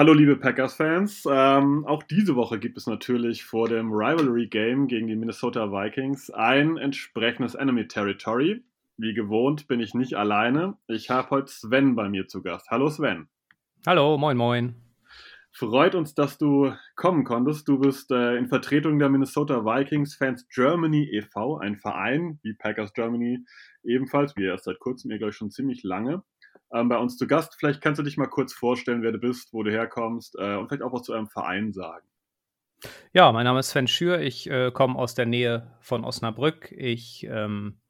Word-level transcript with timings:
Hallo 0.00 0.14
liebe 0.14 0.36
Packers-Fans. 0.36 1.24
Ähm, 1.30 1.84
auch 1.84 2.02
diese 2.02 2.34
Woche 2.34 2.58
gibt 2.58 2.78
es 2.78 2.86
natürlich 2.86 3.44
vor 3.44 3.68
dem 3.68 3.92
Rivalry-Game 3.92 4.86
gegen 4.86 5.08
die 5.08 5.14
Minnesota 5.14 5.70
Vikings 5.70 6.30
ein 6.30 6.78
entsprechendes 6.78 7.54
Enemy 7.54 7.86
Territory. 7.86 8.64
Wie 8.96 9.12
gewohnt 9.12 9.68
bin 9.68 9.78
ich 9.78 9.92
nicht 9.92 10.14
alleine. 10.14 10.78
Ich 10.86 11.10
habe 11.10 11.28
heute 11.28 11.52
Sven 11.52 11.96
bei 11.96 12.08
mir 12.08 12.28
zu 12.28 12.42
Gast. 12.42 12.70
Hallo 12.70 12.88
Sven. 12.88 13.28
Hallo, 13.86 14.16
moin 14.16 14.38
moin. 14.38 14.74
Freut 15.52 15.94
uns, 15.94 16.14
dass 16.14 16.38
du 16.38 16.72
kommen 16.96 17.24
konntest. 17.24 17.68
Du 17.68 17.78
bist 17.78 18.10
äh, 18.10 18.36
in 18.36 18.48
Vertretung 18.48 18.98
der 18.98 19.10
Minnesota 19.10 19.66
Vikings 19.66 20.14
Fans 20.14 20.48
Germany 20.48 21.10
e.V., 21.12 21.58
ein 21.58 21.76
Verein 21.76 22.38
wie 22.42 22.54
Packers 22.54 22.94
Germany 22.94 23.44
ebenfalls, 23.84 24.34
wie 24.34 24.44
erst 24.44 24.64
seit 24.64 24.78
kurzem, 24.78 25.10
ihr 25.10 25.18
glaube 25.18 25.32
ich 25.32 25.36
schon 25.36 25.50
ziemlich 25.50 25.82
lange 25.82 26.22
ähm, 26.72 26.88
bei 26.88 26.96
uns 26.96 27.16
zu 27.16 27.26
Gast. 27.26 27.56
Vielleicht 27.58 27.80
kannst 27.80 27.98
du 27.98 28.02
dich 28.02 28.16
mal 28.16 28.26
kurz 28.26 28.52
vorstellen, 28.52 29.02
wer 29.02 29.12
du 29.12 29.18
bist, 29.18 29.52
wo 29.52 29.62
du 29.62 29.70
herkommst 29.70 30.36
äh, 30.38 30.56
und 30.56 30.68
vielleicht 30.68 30.82
auch 30.82 30.92
was 30.92 31.02
zu 31.02 31.12
einem 31.12 31.28
Verein 31.28 31.72
sagen. 31.72 32.06
Ja, 33.12 33.30
mein 33.32 33.44
Name 33.44 33.60
ist 33.60 33.70
Sven 33.70 33.88
Schür. 33.88 34.20
Ich 34.20 34.48
äh, 34.48 34.70
komme 34.70 34.98
aus 34.98 35.14
der 35.14 35.26
Nähe 35.26 35.76
von 35.80 36.04
Osnabrück. 36.04 36.72
Ich 36.72 37.26
ähm, 37.28 37.80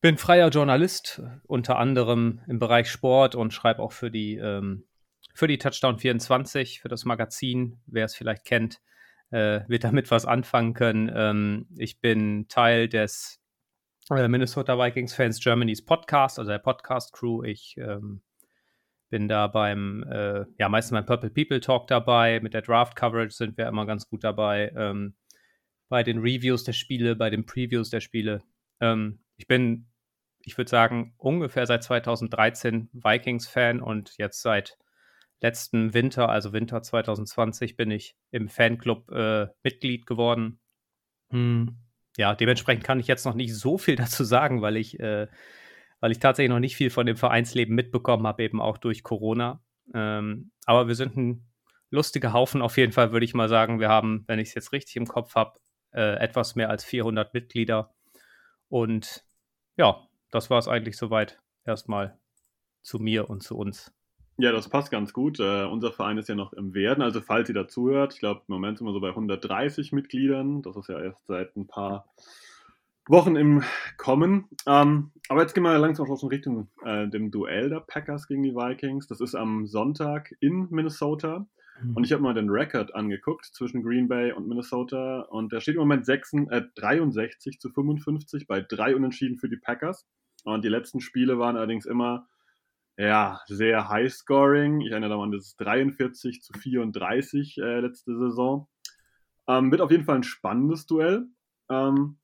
bin 0.00 0.18
freier 0.18 0.48
Journalist, 0.48 1.22
unter 1.46 1.78
anderem 1.78 2.40
im 2.46 2.58
Bereich 2.58 2.90
Sport 2.90 3.34
und 3.34 3.52
schreibe 3.52 3.82
auch 3.82 3.92
für 3.92 4.10
die, 4.10 4.36
ähm, 4.36 4.84
für 5.34 5.48
die 5.48 5.58
Touchdown 5.58 5.98
24, 5.98 6.80
für 6.80 6.88
das 6.88 7.04
Magazin. 7.04 7.80
Wer 7.86 8.06
es 8.06 8.14
vielleicht 8.14 8.44
kennt, 8.44 8.80
äh, 9.30 9.60
wird 9.68 9.84
damit 9.84 10.10
was 10.10 10.26
anfangen 10.26 10.74
können. 10.74 11.12
Ähm, 11.14 11.66
ich 11.76 12.00
bin 12.00 12.48
Teil 12.48 12.88
des 12.88 13.40
Minnesota 14.10 14.78
Vikings 14.78 15.14
Fans 15.14 15.40
Germany's 15.40 15.82
Podcast, 15.84 16.38
also 16.38 16.50
der 16.50 16.58
Podcast 16.58 17.12
Crew. 17.12 17.42
Ich 17.42 17.76
ähm, 17.78 18.22
bin 19.08 19.28
da 19.28 19.46
beim, 19.46 20.04
äh, 20.10 20.44
ja, 20.58 20.68
meistens 20.68 20.92
beim 20.92 21.06
Purple 21.06 21.30
People 21.30 21.60
Talk 21.60 21.86
dabei. 21.86 22.40
Mit 22.40 22.52
der 22.52 22.62
Draft 22.62 22.96
Coverage 22.96 23.34
sind 23.34 23.56
wir 23.56 23.66
immer 23.66 23.86
ganz 23.86 24.06
gut 24.08 24.22
dabei. 24.22 24.72
Ähm, 24.76 25.14
bei 25.88 26.02
den 26.02 26.18
Reviews 26.18 26.64
der 26.64 26.74
Spiele, 26.74 27.16
bei 27.16 27.30
den 27.30 27.46
Previews 27.46 27.88
der 27.88 28.00
Spiele. 28.00 28.42
Ähm, 28.80 29.20
ich 29.36 29.46
bin, 29.46 29.86
ich 30.40 30.58
würde 30.58 30.68
sagen, 30.68 31.14
ungefähr 31.16 31.66
seit 31.66 31.82
2013 31.82 32.90
Vikings-Fan 32.92 33.80
und 33.80 34.18
jetzt 34.18 34.42
seit 34.42 34.76
letzten 35.40 35.94
Winter, 35.94 36.28
also 36.28 36.52
Winter 36.52 36.82
2020, 36.82 37.76
bin 37.76 37.90
ich 37.90 38.16
im 38.30 38.48
Fanclub 38.48 39.10
äh, 39.12 39.46
Mitglied 39.62 40.06
geworden. 40.06 40.60
Hm 41.30 41.83
ja, 42.16 42.34
dementsprechend 42.34 42.84
kann 42.84 43.00
ich 43.00 43.06
jetzt 43.06 43.24
noch 43.24 43.34
nicht 43.34 43.54
so 43.54 43.78
viel 43.78 43.96
dazu 43.96 44.24
sagen, 44.24 44.62
weil 44.62 44.76
ich, 44.76 44.98
äh, 45.00 45.28
weil 46.00 46.12
ich 46.12 46.18
tatsächlich 46.18 46.50
noch 46.50 46.60
nicht 46.60 46.76
viel 46.76 46.90
von 46.90 47.06
dem 47.06 47.16
Vereinsleben 47.16 47.74
mitbekommen 47.74 48.26
habe, 48.26 48.42
eben 48.42 48.60
auch 48.60 48.78
durch 48.78 49.02
Corona. 49.02 49.62
Ähm, 49.92 50.50
aber 50.66 50.88
wir 50.88 50.94
sind 50.94 51.16
ein 51.16 51.46
lustiger 51.90 52.32
Haufen 52.32 52.62
auf 52.62 52.76
jeden 52.76 52.92
Fall, 52.92 53.12
würde 53.12 53.24
ich 53.24 53.34
mal 53.34 53.48
sagen. 53.48 53.80
Wir 53.80 53.88
haben, 53.88 54.24
wenn 54.26 54.38
ich 54.38 54.48
es 54.48 54.54
jetzt 54.54 54.72
richtig 54.72 54.96
im 54.96 55.06
Kopf 55.06 55.34
habe, 55.34 55.58
äh, 55.92 56.16
etwas 56.16 56.56
mehr 56.56 56.70
als 56.70 56.84
400 56.84 57.34
Mitglieder. 57.34 57.94
Und 58.68 59.24
ja, 59.76 60.06
das 60.30 60.50
war 60.50 60.58
es 60.58 60.68
eigentlich 60.68 60.96
soweit 60.96 61.40
erstmal 61.64 62.18
zu 62.82 62.98
mir 62.98 63.30
und 63.30 63.42
zu 63.42 63.56
uns. 63.56 63.92
Ja, 64.36 64.50
das 64.50 64.68
passt 64.68 64.90
ganz 64.90 65.12
gut. 65.12 65.38
Uh, 65.38 65.68
unser 65.70 65.92
Verein 65.92 66.18
ist 66.18 66.28
ja 66.28 66.34
noch 66.34 66.52
im 66.52 66.74
Werden. 66.74 67.02
Also, 67.02 67.20
falls 67.20 67.48
ihr 67.48 67.54
dazuhört, 67.54 68.14
ich 68.14 68.18
glaube, 68.18 68.42
im 68.48 68.54
Moment 68.54 68.78
sind 68.78 68.86
wir 68.86 68.92
so 68.92 69.00
bei 69.00 69.10
130 69.10 69.92
Mitgliedern. 69.92 70.62
Das 70.62 70.76
ist 70.76 70.88
ja 70.88 71.00
erst 71.00 71.24
seit 71.26 71.56
ein 71.56 71.66
paar 71.66 72.06
Wochen 73.06 73.36
im 73.36 73.62
Kommen. 73.96 74.48
Um, 74.64 74.72
ähm, 74.72 75.10
aber 75.28 75.42
jetzt 75.42 75.54
gehen 75.54 75.62
wir 75.62 75.78
langsam 75.78 76.10
auch 76.10 76.18
schon 76.18 76.30
Richtung 76.30 76.68
äh, 76.84 77.06
dem 77.08 77.30
Duell 77.30 77.68
der 77.68 77.80
Packers 77.80 78.26
gegen 78.26 78.42
die 78.42 78.54
Vikings. 78.54 79.06
Das 79.06 79.20
ist 79.20 79.34
am 79.34 79.66
Sonntag 79.66 80.34
in 80.40 80.68
Minnesota. 80.70 81.46
Mhm. 81.80 81.96
Und 81.96 82.04
ich 82.04 82.12
habe 82.12 82.22
mal 82.22 82.34
den 82.34 82.50
Rekord 82.50 82.94
angeguckt 82.94 83.46
zwischen 83.46 83.82
Green 83.82 84.08
Bay 84.08 84.32
und 84.32 84.48
Minnesota. 84.48 85.20
Und 85.22 85.52
der 85.52 85.60
steht 85.60 85.74
im 85.74 85.80
Moment 85.80 86.06
6, 86.06 86.32
äh, 86.50 86.62
63 86.74 87.60
zu 87.60 87.70
55 87.70 88.46
bei 88.46 88.60
drei 88.60 88.96
Unentschieden 88.96 89.38
für 89.38 89.48
die 89.48 89.56
Packers. 89.56 90.06
Und 90.44 90.64
die 90.64 90.68
letzten 90.68 91.00
Spiele 91.00 91.38
waren 91.38 91.56
allerdings 91.56 91.86
immer 91.86 92.26
ja, 92.96 93.40
sehr 93.46 93.88
high-scoring. 93.88 94.80
Ich 94.80 94.90
erinnere 94.90 95.20
an 95.20 95.32
das 95.32 95.56
43 95.56 96.42
zu 96.42 96.52
34 96.52 97.58
äh, 97.58 97.80
letzte 97.80 98.16
Saison. 98.16 98.68
Ähm, 99.48 99.70
wird 99.70 99.80
auf 99.80 99.90
jeden 99.90 100.04
Fall 100.04 100.16
ein 100.16 100.22
spannendes 100.22 100.86
Duell. 100.86 101.26
Ähm, 101.68 102.18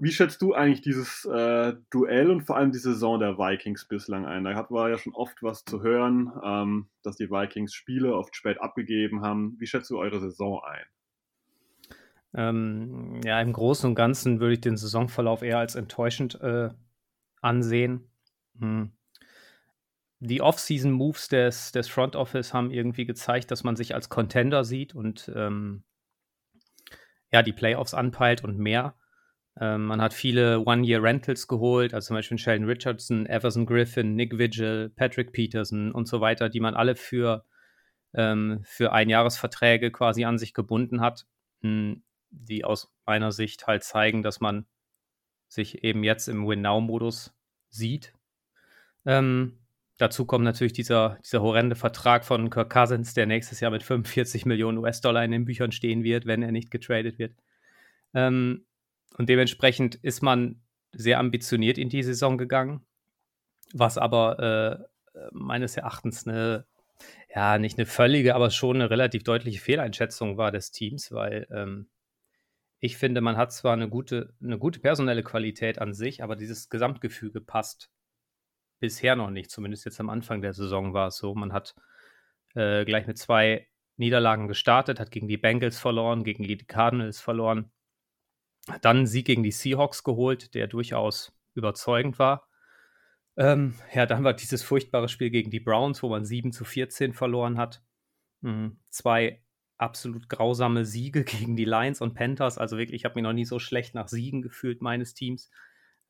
wie 0.00 0.10
schätzt 0.10 0.42
du 0.42 0.54
eigentlich 0.54 0.80
dieses 0.80 1.24
äh, 1.26 1.74
Duell 1.90 2.30
und 2.30 2.42
vor 2.42 2.56
allem 2.56 2.72
die 2.72 2.78
Saison 2.78 3.20
der 3.20 3.38
Vikings 3.38 3.86
bislang 3.86 4.26
ein? 4.26 4.44
Da 4.44 4.66
war 4.70 4.88
ja 4.88 4.98
schon 4.98 5.14
oft 5.14 5.42
was 5.42 5.64
zu 5.64 5.82
hören, 5.82 6.32
ähm, 6.42 6.88
dass 7.02 7.16
die 7.16 7.30
Vikings 7.30 7.74
Spiele 7.74 8.14
oft 8.14 8.34
spät 8.34 8.60
abgegeben 8.60 9.22
haben. 9.22 9.56
Wie 9.58 9.66
schätzt 9.66 9.90
du 9.90 9.98
eure 9.98 10.20
Saison 10.20 10.60
ein? 10.64 10.84
Ähm, 12.32 13.20
ja, 13.24 13.40
im 13.40 13.52
Großen 13.52 13.88
und 13.88 13.94
Ganzen 13.94 14.40
würde 14.40 14.54
ich 14.54 14.60
den 14.60 14.76
Saisonverlauf 14.76 15.42
eher 15.42 15.58
als 15.58 15.74
enttäuschend 15.74 16.40
äh, 16.40 16.70
ansehen. 17.40 18.08
Hm 18.58 18.92
die 20.20 20.42
Off-Season-Moves 20.42 21.28
des, 21.28 21.72
des 21.72 21.88
Front 21.88 22.14
Office 22.14 22.52
haben 22.52 22.70
irgendwie 22.70 23.06
gezeigt, 23.06 23.50
dass 23.50 23.64
man 23.64 23.74
sich 23.74 23.94
als 23.94 24.10
Contender 24.10 24.64
sieht 24.64 24.94
und 24.94 25.32
ähm, 25.34 25.82
ja, 27.32 27.42
die 27.42 27.52
Playoffs 27.52 27.94
anpeilt 27.94 28.44
und 28.44 28.58
mehr. 28.58 28.94
Ähm, 29.58 29.86
man 29.86 30.02
hat 30.02 30.12
viele 30.12 30.60
One-Year-Rentals 30.60 31.48
geholt, 31.48 31.94
also 31.94 32.08
zum 32.08 32.16
Beispiel 32.16 32.38
Sheldon 32.38 32.68
Richardson, 32.68 33.26
Everson 33.26 33.64
Griffin, 33.64 34.14
Nick 34.14 34.36
Vigil, 34.36 34.90
Patrick 34.94 35.32
Peterson 35.32 35.90
und 35.90 36.06
so 36.06 36.20
weiter, 36.20 36.50
die 36.50 36.60
man 36.60 36.74
alle 36.74 36.96
für, 36.96 37.44
ähm, 38.12 38.60
für 38.64 38.92
Einjahresverträge 38.92 39.90
quasi 39.90 40.24
an 40.24 40.38
sich 40.38 40.52
gebunden 40.52 41.00
hat, 41.00 41.26
mh, 41.62 41.70
hm, 41.70 42.02
die 42.30 42.64
aus 42.64 42.92
meiner 43.06 43.32
Sicht 43.32 43.66
halt 43.66 43.82
zeigen, 43.82 44.22
dass 44.22 44.40
man 44.40 44.66
sich 45.48 45.82
eben 45.82 46.04
jetzt 46.04 46.28
im 46.28 46.46
Win-Now-Modus 46.46 47.34
sieht. 47.70 48.14
Ähm, 49.04 49.59
Dazu 50.00 50.24
kommt 50.24 50.46
natürlich 50.46 50.72
dieser, 50.72 51.18
dieser 51.22 51.42
horrende 51.42 51.76
Vertrag 51.76 52.24
von 52.24 52.48
Kirk 52.48 52.72
Cousins, 52.72 53.12
der 53.12 53.26
nächstes 53.26 53.60
Jahr 53.60 53.70
mit 53.70 53.82
45 53.82 54.46
Millionen 54.46 54.78
US-Dollar 54.78 55.22
in 55.22 55.30
den 55.30 55.44
Büchern 55.44 55.72
stehen 55.72 56.04
wird, 56.04 56.24
wenn 56.24 56.42
er 56.42 56.52
nicht 56.52 56.70
getradet 56.70 57.18
wird. 57.18 57.34
Ähm, 58.14 58.64
und 59.18 59.28
dementsprechend 59.28 59.96
ist 59.96 60.22
man 60.22 60.62
sehr 60.92 61.18
ambitioniert 61.18 61.76
in 61.76 61.90
die 61.90 62.02
Saison 62.02 62.38
gegangen, 62.38 62.80
was 63.74 63.98
aber 63.98 64.88
äh, 65.12 65.20
meines 65.32 65.76
Erachtens 65.76 66.26
eine, 66.26 66.64
ja, 67.34 67.58
nicht 67.58 67.76
eine 67.76 67.84
völlige, 67.84 68.34
aber 68.34 68.48
schon 68.48 68.76
eine 68.76 68.88
relativ 68.88 69.22
deutliche 69.22 69.60
Fehleinschätzung 69.60 70.38
war 70.38 70.50
des 70.50 70.70
Teams, 70.70 71.12
weil 71.12 71.46
ähm, 71.50 71.90
ich 72.78 72.96
finde, 72.96 73.20
man 73.20 73.36
hat 73.36 73.52
zwar 73.52 73.74
eine 73.74 73.90
gute, 73.90 74.32
eine 74.42 74.58
gute 74.58 74.80
personelle 74.80 75.22
Qualität 75.22 75.78
an 75.78 75.92
sich, 75.92 76.22
aber 76.22 76.36
dieses 76.36 76.70
Gesamtgefüge 76.70 77.42
passt 77.42 77.90
bisher 78.80 79.16
noch 79.16 79.30
nicht. 79.30 79.50
Zumindest 79.50 79.84
jetzt 79.84 80.00
am 80.00 80.10
Anfang 80.10 80.42
der 80.42 80.52
Saison 80.52 80.92
war 80.94 81.08
es 81.08 81.16
so. 81.16 81.34
Man 81.34 81.52
hat 81.52 81.74
äh, 82.54 82.84
gleich 82.84 83.06
mit 83.06 83.18
zwei 83.18 83.68
Niederlagen 83.96 84.48
gestartet, 84.48 84.98
hat 84.98 85.10
gegen 85.10 85.28
die 85.28 85.36
Bengals 85.36 85.78
verloren, 85.78 86.24
gegen 86.24 86.42
die 86.42 86.56
Cardinals 86.56 87.20
verloren. 87.20 87.70
Hat 88.68 88.84
dann 88.84 88.98
einen 88.98 89.06
Sieg 89.06 89.26
gegen 89.26 89.42
die 89.42 89.52
Seahawks 89.52 90.02
geholt, 90.02 90.54
der 90.54 90.66
durchaus 90.66 91.32
überzeugend 91.54 92.18
war. 92.18 92.48
Ähm, 93.36 93.74
ja, 93.94 94.06
dann 94.06 94.24
war 94.24 94.34
dieses 94.34 94.62
furchtbare 94.62 95.08
Spiel 95.08 95.30
gegen 95.30 95.50
die 95.50 95.60
Browns, 95.60 96.02
wo 96.02 96.08
man 96.08 96.24
7 96.24 96.52
zu 96.52 96.64
14 96.64 97.12
verloren 97.12 97.58
hat. 97.58 97.82
Mhm. 98.40 98.78
Zwei 98.88 99.42
absolut 99.76 100.28
grausame 100.28 100.84
Siege 100.84 101.24
gegen 101.24 101.56
die 101.56 101.64
Lions 101.64 102.00
und 102.00 102.14
Panthers. 102.14 102.58
Also 102.58 102.78
wirklich, 102.78 103.00
ich 103.00 103.04
habe 103.04 103.16
mich 103.16 103.22
noch 103.22 103.32
nie 103.32 103.44
so 103.44 103.58
schlecht 103.58 103.94
nach 103.94 104.08
Siegen 104.08 104.42
gefühlt 104.42 104.82
meines 104.82 105.14
Teams 105.14 105.50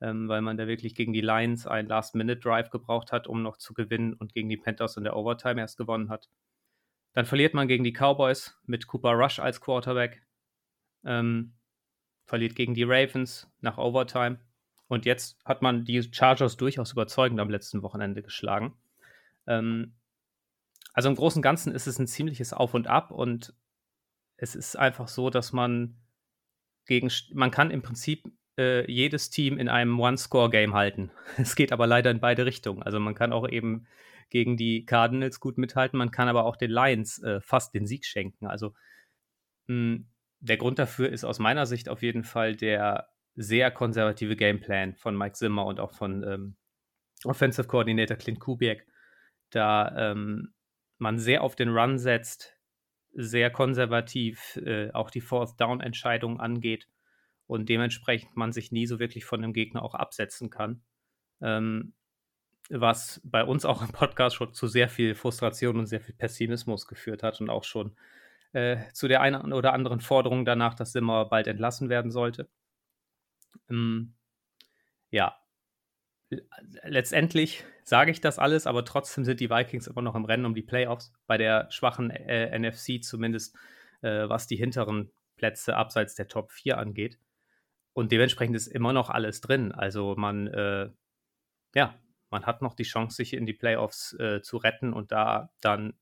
ähm, 0.01 0.27
weil 0.27 0.41
man 0.41 0.57
da 0.57 0.67
wirklich 0.67 0.95
gegen 0.95 1.13
die 1.13 1.21
Lions 1.21 1.67
einen 1.67 1.87
Last-Minute-Drive 1.87 2.69
gebraucht 2.69 3.11
hat, 3.11 3.27
um 3.27 3.41
noch 3.43 3.57
zu 3.57 3.73
gewinnen 3.73 4.13
und 4.13 4.33
gegen 4.33 4.49
die 4.49 4.57
Panthers 4.57 4.97
in 4.97 5.03
der 5.03 5.15
Overtime 5.15 5.61
erst 5.61 5.77
gewonnen 5.77 6.09
hat. 6.09 6.29
Dann 7.13 7.25
verliert 7.25 7.53
man 7.53 7.67
gegen 7.67 7.83
die 7.83 7.93
Cowboys 7.93 8.59
mit 8.65 8.87
Cooper 8.87 9.11
Rush 9.11 9.39
als 9.39 9.61
Quarterback. 9.61 10.23
Ähm, 11.03 11.53
verliert 12.25 12.55
gegen 12.55 12.73
die 12.73 12.83
Ravens 12.83 13.51
nach 13.59 13.77
Overtime. 13.77 14.39
Und 14.87 15.05
jetzt 15.05 15.39
hat 15.45 15.61
man 15.61 15.85
die 15.85 16.01
Chargers 16.01 16.57
durchaus 16.57 16.91
überzeugend 16.91 17.39
am 17.39 17.49
letzten 17.49 17.81
Wochenende 17.81 18.21
geschlagen. 18.21 18.77
Ähm, 19.47 19.93
also 20.93 21.09
im 21.09 21.15
Großen 21.15 21.39
und 21.39 21.43
Ganzen 21.43 21.73
ist 21.73 21.87
es 21.87 21.99
ein 21.99 22.07
ziemliches 22.07 22.53
Auf 22.53 22.73
und 22.73 22.87
Ab 22.87 23.11
und 23.11 23.53
es 24.37 24.55
ist 24.55 24.75
einfach 24.75 25.07
so, 25.07 25.29
dass 25.29 25.53
man 25.53 25.95
gegen, 26.85 27.11
man 27.33 27.51
kann 27.51 27.71
im 27.71 27.81
Prinzip 27.81 28.25
äh, 28.61 28.91
jedes 28.91 29.31
Team 29.31 29.57
in 29.57 29.69
einem 29.69 29.99
One-Score-Game 29.99 30.73
halten. 30.73 31.11
Es 31.37 31.55
geht 31.55 31.71
aber 31.71 31.87
leider 31.87 32.11
in 32.11 32.19
beide 32.19 32.45
Richtungen. 32.45 32.83
Also 32.83 32.99
man 32.99 33.15
kann 33.15 33.33
auch 33.33 33.49
eben 33.49 33.87
gegen 34.29 34.55
die 34.55 34.85
Cardinals 34.85 35.39
gut 35.39 35.57
mithalten, 35.57 35.97
man 35.97 36.11
kann 36.11 36.29
aber 36.29 36.45
auch 36.45 36.55
den 36.55 36.71
Lions 36.71 37.21
äh, 37.21 37.41
fast 37.41 37.73
den 37.73 37.85
Sieg 37.85 38.05
schenken. 38.05 38.47
Also 38.47 38.73
mh, 39.67 39.95
hm, 39.95 40.07
der 40.39 40.57
Grund 40.57 40.79
dafür 40.79 41.09
ist 41.09 41.23
aus 41.23 41.39
meiner 41.39 41.65
Sicht 41.65 41.89
auf 41.89 42.01
jeden 42.01 42.23
Fall 42.23 42.55
der 42.55 43.09
sehr 43.35 43.71
konservative 43.71 44.35
Gameplan 44.35 44.95
von 44.95 45.17
Mike 45.17 45.33
Zimmer 45.33 45.65
und 45.65 45.79
auch 45.79 45.91
von 45.91 46.23
ähm, 46.23 46.55
Offensive 47.23 47.67
Coordinator 47.67 48.17
Clint 48.17 48.39
Kubiak, 48.39 48.85
da 49.51 50.11
ähm, 50.11 50.53
man 50.97 51.19
sehr 51.19 51.43
auf 51.43 51.55
den 51.55 51.69
Run 51.69 51.97
setzt, 51.97 52.57
sehr 53.13 53.51
konservativ 53.51 54.59
äh, 54.65 54.91
auch 54.91 55.11
die 55.11 55.21
Fourth 55.21 55.59
Down 55.59 55.81
Entscheidung 55.81 56.39
angeht 56.39 56.87
und 57.51 57.67
dementsprechend 57.67 58.37
man 58.37 58.53
sich 58.53 58.71
nie 58.71 58.87
so 58.87 58.97
wirklich 58.97 59.25
von 59.25 59.41
dem 59.41 59.51
Gegner 59.51 59.83
auch 59.83 59.93
absetzen 59.93 60.49
kann. 60.49 60.81
Ähm, 61.41 61.93
was 62.69 63.19
bei 63.25 63.43
uns 63.43 63.65
auch 63.65 63.81
im 63.81 63.89
Podcast 63.89 64.37
schon 64.37 64.53
zu 64.53 64.67
sehr 64.67 64.87
viel 64.87 65.15
Frustration 65.15 65.77
und 65.77 65.85
sehr 65.87 65.99
viel 65.99 66.15
Pessimismus 66.15 66.87
geführt 66.87 67.23
hat 67.23 67.41
und 67.41 67.49
auch 67.49 67.65
schon 67.65 67.97
äh, 68.53 68.77
zu 68.93 69.09
der 69.09 69.19
einen 69.19 69.51
oder 69.51 69.73
anderen 69.73 69.99
Forderung 69.99 70.45
danach, 70.45 70.75
dass 70.75 70.93
Simmer 70.93 71.25
bald 71.25 71.47
entlassen 71.47 71.89
werden 71.89 72.09
sollte. 72.09 72.47
Ähm, 73.69 74.13
ja, 75.09 75.35
letztendlich 76.83 77.65
sage 77.83 78.11
ich 78.11 78.21
das 78.21 78.39
alles, 78.39 78.65
aber 78.65 78.85
trotzdem 78.85 79.25
sind 79.25 79.41
die 79.41 79.49
Vikings 79.49 79.87
immer 79.87 80.01
noch 80.01 80.15
im 80.15 80.23
Rennen 80.23 80.45
um 80.45 80.55
die 80.55 80.61
Playoffs, 80.61 81.11
bei 81.27 81.37
der 81.37 81.69
schwachen 81.69 82.11
äh, 82.11 82.57
NFC 82.57 83.03
zumindest, 83.03 83.57
äh, 84.03 84.29
was 84.29 84.47
die 84.47 84.55
hinteren 84.55 85.11
Plätze 85.35 85.75
abseits 85.75 86.15
der 86.15 86.29
Top 86.29 86.53
4 86.53 86.77
angeht. 86.77 87.19
Und 87.93 88.11
dementsprechend 88.11 88.55
ist 88.55 88.67
immer 88.67 88.93
noch 88.93 89.09
alles 89.09 89.41
drin. 89.41 89.71
Also 89.71 90.15
man, 90.15 90.47
äh, 90.47 90.89
ja, 91.75 91.95
man 92.29 92.45
hat 92.45 92.61
noch 92.61 92.73
die 92.73 92.83
Chance, 92.83 93.17
sich 93.17 93.33
in 93.33 93.45
die 93.45 93.53
Playoffs 93.53 94.13
äh, 94.13 94.41
zu 94.41 94.57
retten 94.57 94.93
und 94.93 95.11
da 95.11 95.51
dann 95.59 95.93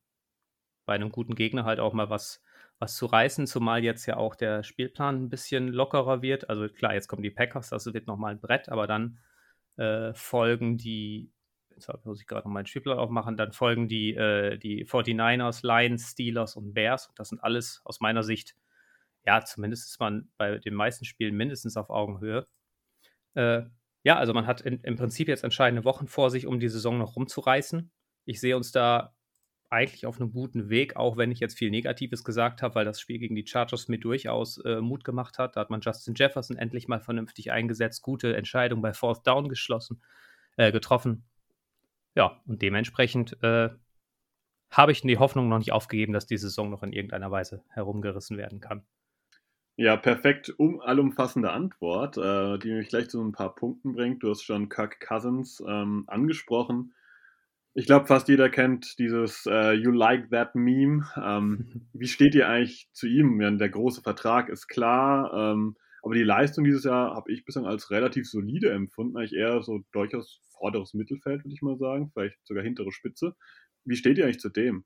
bei 0.85 0.95
einem 0.95 1.11
guten 1.11 1.35
Gegner 1.35 1.65
halt 1.65 1.79
auch 1.79 1.93
mal 1.93 2.09
was, 2.09 2.41
was 2.79 2.95
zu 2.95 3.05
reißen, 3.05 3.45
zumal 3.47 3.83
jetzt 3.83 4.05
ja 4.05 4.17
auch 4.17 4.35
der 4.35 4.63
Spielplan 4.63 5.23
ein 5.23 5.29
bisschen 5.29 5.67
lockerer 5.67 6.21
wird. 6.21 6.49
Also 6.49 6.67
klar, 6.67 6.93
jetzt 6.93 7.07
kommen 7.07 7.23
die 7.23 7.29
Packers, 7.29 7.69
das 7.69 7.93
wird 7.93 8.07
nochmal 8.07 8.31
ein 8.31 8.39
Brett, 8.39 8.69
aber 8.69 8.87
dann 8.87 9.19
äh, 9.77 10.13
folgen 10.13 10.77
die, 10.77 11.31
jetzt 11.71 11.89
muss 12.05 12.21
ich 12.21 12.27
gerade 12.27 12.47
noch 12.47 12.53
meinen 12.53 12.65
Spielplan 12.65 12.97
aufmachen, 12.99 13.37
dann 13.37 13.51
folgen 13.51 13.87
die, 13.87 14.15
äh, 14.15 14.57
die 14.57 14.85
49ers, 14.85 15.65
Lions, 15.65 16.11
Steelers 16.11 16.55
und 16.55 16.73
Bears. 16.73 17.11
Das 17.15 17.29
sind 17.29 17.43
alles 17.43 17.81
aus 17.83 17.99
meiner 17.99 18.23
Sicht, 18.23 18.55
ja, 19.25 19.43
zumindest 19.43 19.89
ist 19.89 19.99
man 19.99 20.29
bei 20.37 20.57
den 20.57 20.73
meisten 20.73 21.05
Spielen 21.05 21.35
mindestens 21.35 21.77
auf 21.77 21.89
Augenhöhe. 21.89 22.45
Äh, 23.35 23.63
ja, 24.03 24.17
also 24.17 24.33
man 24.33 24.47
hat 24.47 24.61
in, 24.61 24.79
im 24.81 24.95
Prinzip 24.95 25.27
jetzt 25.27 25.43
entscheidende 25.43 25.83
Wochen 25.83 26.07
vor 26.07 26.29
sich, 26.31 26.47
um 26.47 26.59
die 26.59 26.69
Saison 26.69 26.97
noch 26.97 27.15
rumzureißen. 27.15 27.91
Ich 28.25 28.39
sehe 28.39 28.55
uns 28.55 28.71
da 28.71 29.13
eigentlich 29.69 30.05
auf 30.05 30.19
einem 30.19 30.31
guten 30.31 30.69
Weg, 30.69 30.95
auch 30.95 31.17
wenn 31.17 31.31
ich 31.31 31.39
jetzt 31.39 31.57
viel 31.57 31.69
Negatives 31.69 32.23
gesagt 32.23 32.61
habe, 32.61 32.75
weil 32.75 32.85
das 32.85 32.99
Spiel 32.99 33.19
gegen 33.19 33.35
die 33.35 33.45
Chargers 33.45 33.87
mir 33.87 33.99
durchaus 33.99 34.57
äh, 34.65 34.81
Mut 34.81 35.03
gemacht 35.03 35.37
hat. 35.37 35.55
Da 35.55 35.61
hat 35.61 35.69
man 35.69 35.81
Justin 35.81 36.15
Jefferson 36.15 36.57
endlich 36.57 36.87
mal 36.87 36.99
vernünftig 36.99 37.51
eingesetzt, 37.51 38.01
gute 38.01 38.35
Entscheidung 38.35 38.81
bei 38.81 38.93
Fourth 38.93 39.27
Down 39.27 39.47
geschlossen, 39.47 40.01
äh, 40.57 40.71
getroffen. 40.71 41.23
Ja, 42.15 42.41
und 42.47 42.61
dementsprechend 42.61 43.41
äh, 43.43 43.69
habe 44.71 44.91
ich 44.91 45.01
die 45.01 45.17
Hoffnung 45.17 45.49
noch 45.49 45.59
nicht 45.59 45.71
aufgegeben, 45.71 46.13
dass 46.13 46.25
die 46.25 46.37
Saison 46.37 46.69
noch 46.69 46.83
in 46.83 46.93
irgendeiner 46.93 47.29
Weise 47.29 47.63
herumgerissen 47.69 48.37
werden 48.37 48.59
kann. 48.59 48.85
Ja, 49.79 49.95
perfekt, 49.95 50.53
um 50.57 50.81
allumfassende 50.81 51.51
Antwort, 51.51 52.17
äh, 52.17 52.57
die 52.59 52.73
mich 52.73 52.89
gleich 52.89 53.09
zu 53.09 53.23
ein 53.23 53.31
paar 53.31 53.55
Punkten 53.55 53.93
bringt. 53.93 54.21
Du 54.23 54.29
hast 54.29 54.43
schon 54.43 54.67
Kirk 54.67 54.99
Cousins 54.99 55.63
ähm, 55.65 56.03
angesprochen 56.07 56.93
ich 57.79 57.85
glaube, 57.85 58.07
fast 58.07 58.27
jeder 58.27 58.49
kennt 58.49 58.97
dieses 58.99 59.45
uh, 59.45 59.71
You 59.71 59.91
like 59.91 60.29
that 60.31 60.55
Meme. 60.55 61.07
Ähm, 61.15 61.87
wie 61.93 62.07
steht 62.07 62.35
ihr 62.35 62.49
eigentlich 62.49 62.89
zu 62.93 63.07
ihm? 63.07 63.39
Ja, 63.41 63.51
der 63.51 63.69
große 63.69 64.01
Vertrag 64.01 64.49
ist 64.49 64.67
klar, 64.67 65.31
ähm, 65.33 65.77
aber 66.01 66.15
die 66.15 66.23
Leistung 66.23 66.63
dieses 66.63 66.83
Jahr 66.83 67.15
habe 67.15 67.31
ich 67.31 67.45
bislang 67.45 67.65
als 67.65 67.91
relativ 67.91 68.29
solide 68.29 68.71
empfunden. 68.71 69.17
Eigentlich 69.17 69.33
eher 69.33 69.61
so 69.61 69.79
durchaus 69.91 70.41
vorderes 70.57 70.93
Mittelfeld, 70.93 71.43
würde 71.43 71.53
ich 71.53 71.61
mal 71.61 71.77
sagen, 71.77 72.11
vielleicht 72.13 72.37
sogar 72.45 72.63
hintere 72.63 72.91
Spitze. 72.91 73.35
Wie 73.85 73.95
steht 73.95 74.17
ihr 74.17 74.25
eigentlich 74.25 74.39
zu 74.39 74.49
dem? 74.49 74.85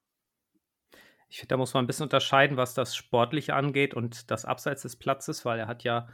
Ich 1.34 1.40
finde, 1.40 1.48
da 1.48 1.58
muss 1.58 1.74
man 1.74 1.84
ein 1.84 1.88
bisschen 1.88 2.04
unterscheiden, 2.04 2.58
was 2.58 2.76
das 2.76 2.96
Sportliche 2.96 3.56
angeht 3.56 3.96
und 3.96 4.30
das 4.30 4.46
Abseits 4.46 4.84
des 4.84 4.98
Platzes, 4.98 5.46
weil 5.46 5.58
er 5.58 5.66
hat 5.66 5.84
ja 5.84 6.08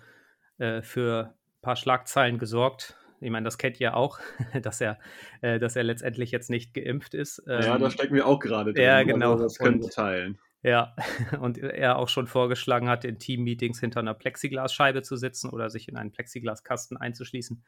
äh, 0.59 0.81
für 0.81 1.33
ein 1.35 1.61
paar 1.61 1.75
Schlagzeilen 1.75 2.37
gesorgt, 2.37 2.95
ich 3.19 3.29
meine, 3.29 3.43
das 3.43 3.57
kennt 3.57 3.81
ihr 3.81 3.97
auch, 3.97 4.21
dass 4.63 4.79
er, 4.79 4.97
äh, 5.41 5.59
dass 5.59 5.75
er 5.75 5.83
letztendlich 5.83 6.31
jetzt 6.31 6.49
nicht 6.49 6.73
geimpft 6.73 7.15
ist. 7.15 7.43
Ähm, 7.49 7.63
ja, 7.63 7.77
da 7.77 7.91
stecken 7.91 8.15
wir 8.15 8.25
auch 8.25 8.39
gerade 8.39 8.71
drin. 8.71 8.81
Ja, 8.81 8.95
also 8.95 9.11
genau. 9.11 9.31
Also 9.33 9.43
das 9.43 9.57
können 9.57 9.81
wir 9.81 9.89
teilen. 9.89 10.39
Ja, 10.63 10.95
und 11.41 11.57
er 11.57 11.97
auch 11.97 12.07
schon 12.07 12.27
vorgeschlagen 12.27 12.87
hat, 12.87 13.03
in 13.03 13.19
Team-Meetings 13.19 13.81
hinter 13.81 13.99
einer 13.99 14.13
Plexiglasscheibe 14.13 15.01
zu 15.01 15.17
sitzen 15.17 15.49
oder 15.49 15.69
sich 15.69 15.89
in 15.89 15.97
einen 15.97 16.13
Plexiglaskasten 16.13 16.95
einzuschließen. 16.95 17.65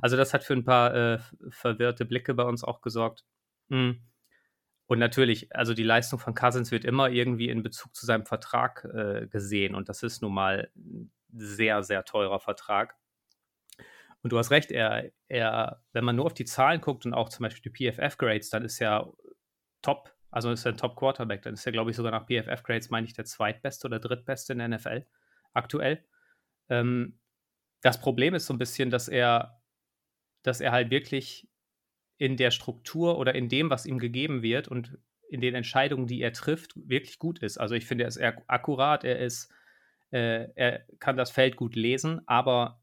Also 0.00 0.16
das 0.16 0.32
hat 0.32 0.42
für 0.42 0.54
ein 0.54 0.64
paar 0.64 0.94
äh, 0.94 1.18
verwirrte 1.50 2.06
Blicke 2.06 2.32
bei 2.32 2.44
uns 2.44 2.64
auch 2.64 2.80
gesorgt. 2.80 3.26
Mhm. 3.68 4.00
Und 4.94 5.00
natürlich, 5.00 5.52
also 5.52 5.74
die 5.74 5.82
Leistung 5.82 6.20
von 6.20 6.36
Cousins 6.36 6.70
wird 6.70 6.84
immer 6.84 7.10
irgendwie 7.10 7.48
in 7.48 7.64
Bezug 7.64 7.96
zu 7.96 8.06
seinem 8.06 8.26
Vertrag 8.26 8.84
äh, 8.84 9.26
gesehen. 9.26 9.74
Und 9.74 9.88
das 9.88 10.04
ist 10.04 10.22
nun 10.22 10.32
mal 10.32 10.70
ein 10.76 11.10
sehr, 11.32 11.82
sehr 11.82 12.04
teurer 12.04 12.38
Vertrag. 12.38 12.94
Und 14.22 14.32
du 14.32 14.38
hast 14.38 14.52
recht, 14.52 14.70
er, 14.70 15.10
er, 15.26 15.82
wenn 15.94 16.04
man 16.04 16.14
nur 16.14 16.26
auf 16.26 16.34
die 16.34 16.44
Zahlen 16.44 16.80
guckt 16.80 17.06
und 17.06 17.12
auch 17.12 17.28
zum 17.28 17.42
Beispiel 17.42 17.72
die 17.72 17.90
PFF-Grades, 17.90 18.50
dann 18.50 18.64
ist 18.64 18.80
er 18.80 19.12
top, 19.82 20.14
also 20.30 20.52
ist 20.52 20.64
er 20.64 20.70
ein 20.70 20.78
Top-Quarterback. 20.78 21.42
Dann 21.42 21.54
ist 21.54 21.66
er, 21.66 21.72
glaube 21.72 21.90
ich, 21.90 21.96
sogar 21.96 22.12
nach 22.12 22.28
PFF-Grades, 22.28 22.90
meine 22.90 23.08
ich, 23.08 23.14
der 23.14 23.24
zweitbeste 23.24 23.88
oder 23.88 23.98
drittbeste 23.98 24.52
in 24.52 24.60
der 24.60 24.68
NFL 24.68 25.04
aktuell. 25.54 26.04
Ähm, 26.68 27.18
das 27.80 27.98
Problem 27.98 28.36
ist 28.36 28.46
so 28.46 28.54
ein 28.54 28.58
bisschen, 28.58 28.90
dass 28.90 29.08
er, 29.08 29.60
dass 30.44 30.60
er 30.60 30.70
halt 30.70 30.90
wirklich 30.90 31.48
in 32.16 32.36
der 32.36 32.50
Struktur 32.50 33.18
oder 33.18 33.34
in 33.34 33.48
dem, 33.48 33.70
was 33.70 33.86
ihm 33.86 33.98
gegeben 33.98 34.42
wird 34.42 34.68
und 34.68 34.98
in 35.28 35.40
den 35.40 35.54
Entscheidungen, 35.54 36.06
die 36.06 36.20
er 36.20 36.32
trifft, 36.32 36.72
wirklich 36.76 37.18
gut 37.18 37.40
ist. 37.40 37.58
Also 37.58 37.74
ich 37.74 37.86
finde, 37.86 38.04
er 38.04 38.08
ist 38.08 38.20
akkurat, 38.46 39.04
er 39.04 39.18
ist, 39.18 39.52
äh, 40.10 40.48
er 40.54 40.84
kann 41.00 41.16
das 41.16 41.30
Feld 41.30 41.56
gut 41.56 41.74
lesen, 41.74 42.20
aber 42.26 42.80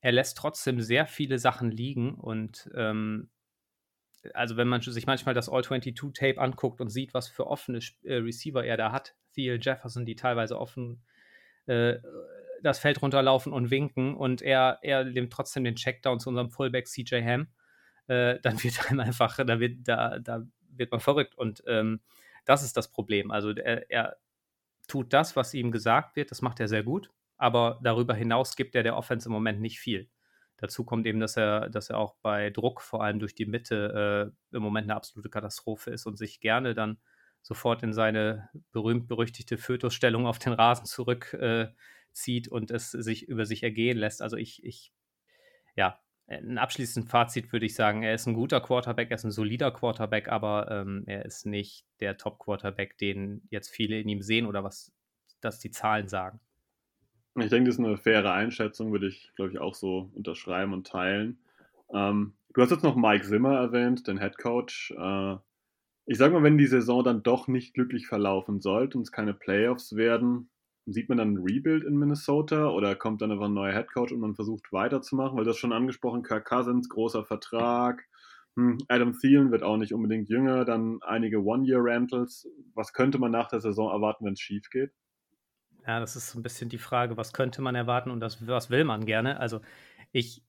er 0.00 0.12
lässt 0.12 0.36
trotzdem 0.36 0.80
sehr 0.80 1.06
viele 1.06 1.38
Sachen 1.38 1.70
liegen 1.70 2.14
und 2.14 2.70
ähm, 2.74 3.30
also 4.34 4.56
wenn 4.56 4.68
man 4.68 4.80
sich 4.82 5.06
manchmal 5.06 5.34
das 5.34 5.48
All-22-Tape 5.48 6.38
anguckt 6.38 6.80
und 6.80 6.88
sieht, 6.88 7.14
was 7.14 7.28
für 7.28 7.46
offene 7.46 7.80
äh, 8.02 8.16
Receiver 8.16 8.64
er 8.64 8.76
da 8.76 8.92
hat, 8.92 9.14
Theo 9.34 9.54
Jefferson, 9.54 10.04
die 10.04 10.16
teilweise 10.16 10.58
offen 10.58 11.02
äh, 11.66 11.98
das 12.62 12.78
Feld 12.78 13.00
runterlaufen 13.00 13.52
und 13.52 13.70
winken 13.70 14.14
und 14.14 14.42
er, 14.42 14.78
er 14.82 15.04
nimmt 15.04 15.32
trotzdem 15.32 15.64
den 15.64 15.76
Checkdown 15.76 16.20
zu 16.20 16.28
unserem 16.28 16.50
Fullback 16.50 16.86
CJ 16.86 17.22
Ham, 17.22 17.48
äh, 18.10 18.40
dann 18.40 18.62
wird 18.62 18.90
einem 18.90 19.00
einfach, 19.00 19.36
da 19.36 19.60
wird, 19.60 19.88
da, 19.88 20.18
da 20.18 20.46
wird 20.70 20.90
man 20.90 21.00
verrückt 21.00 21.36
und 21.36 21.62
ähm, 21.66 22.00
das 22.44 22.62
ist 22.62 22.76
das 22.76 22.90
Problem. 22.90 23.30
Also 23.30 23.50
er, 23.50 23.90
er 23.90 24.16
tut 24.88 25.12
das, 25.12 25.36
was 25.36 25.54
ihm 25.54 25.70
gesagt 25.70 26.16
wird, 26.16 26.30
das 26.30 26.42
macht 26.42 26.60
er 26.60 26.68
sehr 26.68 26.82
gut 26.82 27.10
aber 27.40 27.80
darüber 27.82 28.14
hinaus 28.14 28.54
gibt 28.54 28.74
er 28.74 28.82
der 28.82 28.96
Offense 28.96 29.26
im 29.26 29.32
Moment 29.32 29.62
nicht 29.62 29.80
viel. 29.80 30.10
Dazu 30.58 30.84
kommt 30.84 31.06
eben, 31.06 31.20
dass 31.20 31.38
er, 31.38 31.70
dass 31.70 31.88
er 31.88 31.96
auch 31.96 32.14
bei 32.20 32.50
Druck, 32.50 32.82
vor 32.82 33.02
allem 33.02 33.18
durch 33.18 33.34
die 33.34 33.46
Mitte, 33.46 34.30
äh, 34.52 34.56
im 34.56 34.62
Moment 34.62 34.84
eine 34.84 34.94
absolute 34.94 35.30
Katastrophe 35.30 35.90
ist 35.90 36.04
und 36.04 36.18
sich 36.18 36.40
gerne 36.40 36.74
dann 36.74 36.98
sofort 37.40 37.82
in 37.82 37.94
seine 37.94 38.50
berühmt-berüchtigte 38.72 39.56
Fötusstellung 39.56 40.26
auf 40.26 40.38
den 40.38 40.52
Rasen 40.52 40.84
zurückzieht 40.84 42.46
äh, 42.46 42.50
und 42.50 42.70
es 42.70 42.90
sich 42.90 43.26
über 43.26 43.46
sich 43.46 43.62
ergehen 43.62 43.96
lässt. 43.96 44.20
Also 44.20 44.36
ich, 44.36 44.62
ich, 44.62 44.92
ja, 45.76 45.98
ein 46.30 46.58
abschließendes 46.58 47.10
Fazit 47.10 47.52
würde 47.52 47.66
ich 47.66 47.74
sagen, 47.74 48.02
er 48.02 48.14
ist 48.14 48.26
ein 48.26 48.34
guter 48.34 48.60
Quarterback, 48.60 49.10
er 49.10 49.16
ist 49.16 49.24
ein 49.24 49.32
solider 49.32 49.72
Quarterback, 49.72 50.28
aber 50.28 50.70
ähm, 50.70 51.02
er 51.06 51.24
ist 51.24 51.44
nicht 51.44 51.86
der 51.98 52.16
Top-Quarterback, 52.16 52.96
den 52.98 53.42
jetzt 53.50 53.68
viele 53.68 53.98
in 53.98 54.08
ihm 54.08 54.22
sehen 54.22 54.46
oder 54.46 54.62
was 54.62 54.92
das 55.40 55.58
die 55.58 55.70
Zahlen 55.70 56.08
sagen. 56.08 56.40
Ich 57.36 57.48
denke, 57.48 57.68
das 57.68 57.78
ist 57.78 57.84
eine 57.84 57.96
faire 57.96 58.32
Einschätzung, 58.32 58.92
würde 58.92 59.08
ich, 59.08 59.32
glaube 59.34 59.52
ich, 59.52 59.58
auch 59.58 59.74
so 59.74 60.10
unterschreiben 60.14 60.72
und 60.72 60.86
teilen. 60.86 61.38
Ähm, 61.92 62.34
du 62.54 62.62
hast 62.62 62.70
jetzt 62.70 62.84
noch 62.84 62.96
Mike 62.96 63.24
Zimmer 63.24 63.56
erwähnt, 63.56 64.06
den 64.06 64.18
Head 64.18 64.38
Coach. 64.38 64.92
Äh, 64.96 65.36
ich 66.06 66.18
sage 66.18 66.34
mal, 66.34 66.42
wenn 66.42 66.58
die 66.58 66.66
Saison 66.66 67.04
dann 67.04 67.22
doch 67.22 67.48
nicht 67.48 67.74
glücklich 67.74 68.06
verlaufen 68.06 68.60
sollte 68.60 68.98
und 68.98 69.02
es 69.02 69.12
keine 69.12 69.34
Playoffs 69.34 69.96
werden, 69.96 70.50
sieht 70.86 71.08
man 71.08 71.18
dann 71.18 71.34
ein 71.34 71.44
Rebuild 71.44 71.84
in 71.84 71.96
Minnesota 71.96 72.68
oder 72.68 72.96
kommt 72.96 73.22
dann 73.22 73.30
einfach 73.30 73.46
ein 73.46 73.54
neuer 73.54 73.72
Head 73.72 73.92
Coach 73.92 74.12
und 74.12 74.20
man 74.20 74.34
versucht 74.34 74.72
weiterzumachen? 74.72 75.36
Weil 75.36 75.44
das 75.44 75.58
schon 75.58 75.72
angesprochen, 75.72 76.22
Kirk 76.22 76.46
Cousins, 76.46 76.88
großer 76.88 77.24
Vertrag, 77.24 78.04
hm, 78.56 78.78
Adam 78.88 79.16
Thielen 79.18 79.52
wird 79.52 79.62
auch 79.62 79.76
nicht 79.76 79.94
unbedingt 79.94 80.28
jünger, 80.28 80.64
dann 80.64 80.98
einige 81.02 81.42
One-Year-Rentals. 81.44 82.48
Was 82.74 82.92
könnte 82.92 83.18
man 83.18 83.30
nach 83.30 83.48
der 83.48 83.60
Saison 83.60 83.90
erwarten, 83.90 84.24
wenn 84.24 84.32
es 84.32 84.40
schief 84.40 84.70
geht? 84.70 84.92
Ja, 85.86 86.00
das 86.00 86.16
ist 86.16 86.30
so 86.30 86.38
ein 86.38 86.42
bisschen 86.42 86.68
die 86.68 86.78
Frage, 86.78 87.16
was 87.16 87.32
könnte 87.32 87.62
man 87.62 87.74
erwarten 87.74 88.10
und 88.10 88.20
das, 88.20 88.46
was 88.46 88.70
will 88.70 88.84
man 88.84 89.06
gerne? 89.06 89.40
Also 89.40 89.60
ich, 90.12 90.42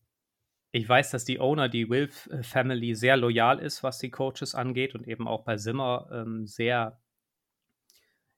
ich 0.71 0.87
weiß, 0.87 1.11
dass 1.11 1.25
die 1.25 1.39
Owner, 1.39 1.69
die 1.69 1.89
Wilf 1.89 2.29
Family, 2.41 2.95
sehr 2.95 3.17
loyal 3.17 3.59
ist, 3.59 3.83
was 3.83 3.99
die 3.99 4.11
Coaches 4.11 4.55
angeht 4.55 4.95
und 4.95 5.07
eben 5.07 5.27
auch 5.27 5.43
bei 5.43 5.55
Zimmer 5.57 6.09
ähm, 6.11 6.47
sehr 6.47 7.00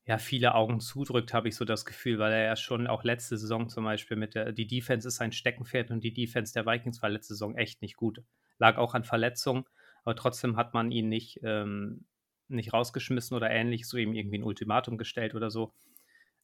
ja, 0.05 0.17
viele 0.17 0.53
Augen 0.55 0.81
zudrückt, 0.81 1.33
habe 1.33 1.47
ich 1.47 1.55
so 1.55 1.63
das 1.63 1.85
Gefühl, 1.85 2.19
weil 2.19 2.33
er 2.33 2.43
ja 2.43 2.55
schon 2.55 2.87
auch 2.87 3.03
letzte 3.03 3.37
Saison 3.37 3.69
zum 3.69 3.85
Beispiel 3.85 4.17
mit 4.17 4.35
der, 4.35 4.51
die 4.51 4.67
Defense 4.67 5.07
ist 5.07 5.15
sein 5.15 5.31
Steckenpferd 5.31 5.91
und 5.91 6.03
die 6.03 6.13
Defense 6.13 6.53
der 6.53 6.65
Vikings 6.65 7.01
war 7.01 7.09
letzte 7.09 7.35
Saison 7.35 7.55
echt 7.55 7.81
nicht 7.81 7.95
gut. 7.95 8.21
Lag 8.59 8.77
auch 8.77 8.93
an 8.95 9.05
Verletzungen, 9.05 9.65
aber 10.03 10.15
trotzdem 10.15 10.57
hat 10.57 10.73
man 10.73 10.91
ihn 10.91 11.07
nicht, 11.07 11.39
ähm, 11.43 12.05
nicht 12.49 12.73
rausgeschmissen 12.73 13.35
oder 13.35 13.49
ähnlich, 13.49 13.87
so 13.87 13.97
ihm 13.97 14.13
irgendwie 14.13 14.39
ein 14.39 14.43
Ultimatum 14.43 14.97
gestellt 14.97 15.35
oder 15.35 15.49
so. 15.49 15.73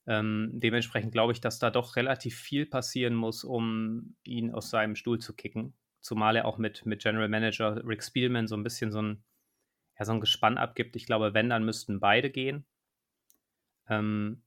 Ähm, 0.06 0.52
dementsprechend 0.54 1.12
glaube 1.12 1.32
ich, 1.32 1.42
dass 1.42 1.58
da 1.58 1.70
doch 1.70 1.96
relativ 1.96 2.36
viel 2.36 2.64
passieren 2.64 3.14
muss, 3.14 3.44
um 3.44 4.16
ihn 4.24 4.52
aus 4.54 4.70
seinem 4.70 4.96
Stuhl 4.96 5.18
zu 5.18 5.34
kicken. 5.34 5.74
Zumal 6.00 6.36
er 6.36 6.46
auch 6.46 6.56
mit, 6.56 6.86
mit 6.86 7.02
General 7.02 7.28
Manager 7.28 7.86
Rick 7.86 8.02
Spielman 8.02 8.48
so 8.48 8.56
ein 8.56 8.62
bisschen 8.62 8.90
so 8.90 9.02
ein, 9.02 9.22
ja, 9.98 10.06
so 10.06 10.12
ein 10.12 10.20
Gespann 10.20 10.56
abgibt. 10.56 10.96
Ich 10.96 11.04
glaube, 11.04 11.34
wenn, 11.34 11.50
dann 11.50 11.64
müssten 11.64 12.00
beide 12.00 12.30
gehen. 12.30 12.64
Ähm, 13.90 14.42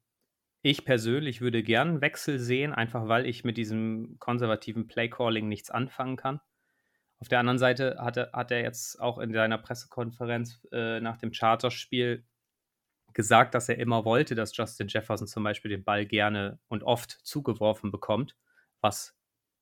ich 0.64 0.86
persönlich 0.86 1.42
würde 1.42 1.62
gern 1.62 2.02
Wechsel 2.02 2.40
sehen, 2.40 2.74
einfach 2.74 3.08
weil 3.10 3.26
ich 3.26 3.44
mit 3.44 3.58
diesem 3.58 4.18
konservativen 4.20 4.88
Playcalling 4.88 5.50
nichts 5.50 5.70
anfangen 5.70 6.16
kann. 6.16 6.40
Auf 7.20 7.28
der 7.28 7.40
anderen 7.40 7.60
Seite 7.60 7.98
hat 8.00 8.18
er, 8.18 8.32
hat 8.34 8.52
er 8.52 8.62
jetzt 8.62 9.00
auch 9.00 9.18
in 9.20 9.34
seiner 9.34 9.58
Pressekonferenz 9.58 10.66
äh, 10.72 11.00
nach 11.02 11.18
dem 11.18 11.32
Charterspiel 11.32 12.26
gesagt, 13.14 13.54
dass 13.56 13.70
er 13.70 13.78
immer 13.78 14.06
wollte, 14.06 14.36
dass 14.36 14.56
Justin 14.56 14.88
Jefferson 14.88 15.28
zum 15.28 15.44
Beispiel 15.44 15.70
den 15.70 15.84
Ball 15.84 16.06
gerne 16.06 16.60
und 16.68 16.84
oft 16.84 17.12
zugeworfen 17.12 17.92
bekommt, 17.92 18.36
was 18.82 19.16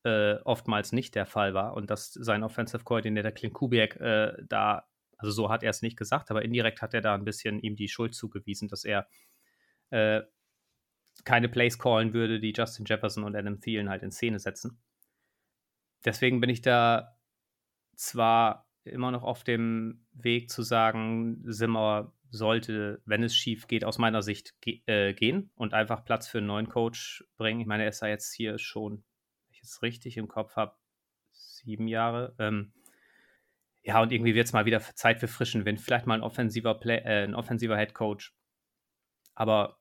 äh, 0.04 0.34
oftmals 0.44 0.92
nicht 0.92 1.14
der 1.14 1.26
Fall 1.26 1.54
war 1.54 1.74
und 1.74 1.90
dass 1.90 2.12
sein 2.12 2.42
Offensive 2.42 2.84
Coordinator 2.84 3.30
Clint 3.30 3.54
Kubiak 3.54 3.96
äh, 3.96 4.34
da, 4.48 4.88
also 5.16 5.32
so 5.32 5.50
hat 5.50 5.62
er 5.62 5.70
es 5.70 5.82
nicht 5.82 5.96
gesagt, 5.96 6.30
aber 6.30 6.42
indirekt 6.42 6.82
hat 6.82 6.94
er 6.94 7.00
da 7.00 7.14
ein 7.14 7.24
bisschen 7.24 7.60
ihm 7.60 7.76
die 7.76 7.88
Schuld 7.88 8.14
zugewiesen, 8.14 8.68
dass 8.68 8.84
er 8.84 9.06
äh, 9.92 10.22
keine 11.24 11.48
Plays 11.48 11.78
callen 11.78 12.12
würde, 12.12 12.40
die 12.40 12.52
Justin 12.56 12.84
Jefferson 12.86 13.24
und 13.24 13.36
Adam 13.36 13.60
Thielen 13.60 13.88
halt 13.88 14.02
in 14.02 14.10
Szene 14.10 14.38
setzen. 14.38 14.82
Deswegen 16.04 16.40
bin 16.40 16.50
ich 16.50 16.62
da 16.62 17.16
zwar 17.94 18.68
immer 18.84 19.10
noch 19.10 19.22
auf 19.22 19.44
dem 19.44 20.04
Weg 20.12 20.50
zu 20.50 20.62
sagen, 20.62 21.42
Simmer 21.44 22.12
sollte, 22.30 23.02
wenn 23.04 23.22
es 23.22 23.36
schief 23.36 23.68
geht, 23.68 23.84
aus 23.84 23.98
meiner 23.98 24.22
Sicht 24.22 24.60
ge 24.60 24.80
äh, 24.86 25.12
gehen 25.12 25.50
und 25.54 25.74
einfach 25.74 26.04
Platz 26.04 26.26
für 26.26 26.38
einen 26.38 26.46
neuen 26.46 26.68
Coach 26.68 27.24
bringen. 27.36 27.60
Ich 27.60 27.66
meine, 27.66 27.84
er 27.84 27.90
ist 27.90 28.00
ja 28.00 28.08
jetzt 28.08 28.32
hier 28.32 28.58
schon, 28.58 28.92
wenn 28.94 29.52
ich 29.52 29.62
es 29.62 29.82
richtig 29.82 30.16
im 30.16 30.28
Kopf 30.28 30.56
habe, 30.56 30.74
sieben 31.30 31.86
Jahre. 31.86 32.34
Ähm, 32.38 32.72
ja, 33.82 34.00
und 34.00 34.12
irgendwie 34.12 34.34
wird 34.34 34.46
es 34.46 34.52
mal 34.52 34.64
wieder 34.64 34.80
Zeit 34.80 35.20
für 35.20 35.28
frischen 35.28 35.64
Wind. 35.64 35.80
Vielleicht 35.80 36.06
mal 36.06 36.14
ein 36.14 36.22
offensiver, 36.22 36.74
Play 36.74 36.98
äh, 36.98 37.24
ein 37.24 37.34
offensiver 37.34 37.76
Head 37.76 37.94
Coach. 37.94 38.34
Aber 39.34 39.78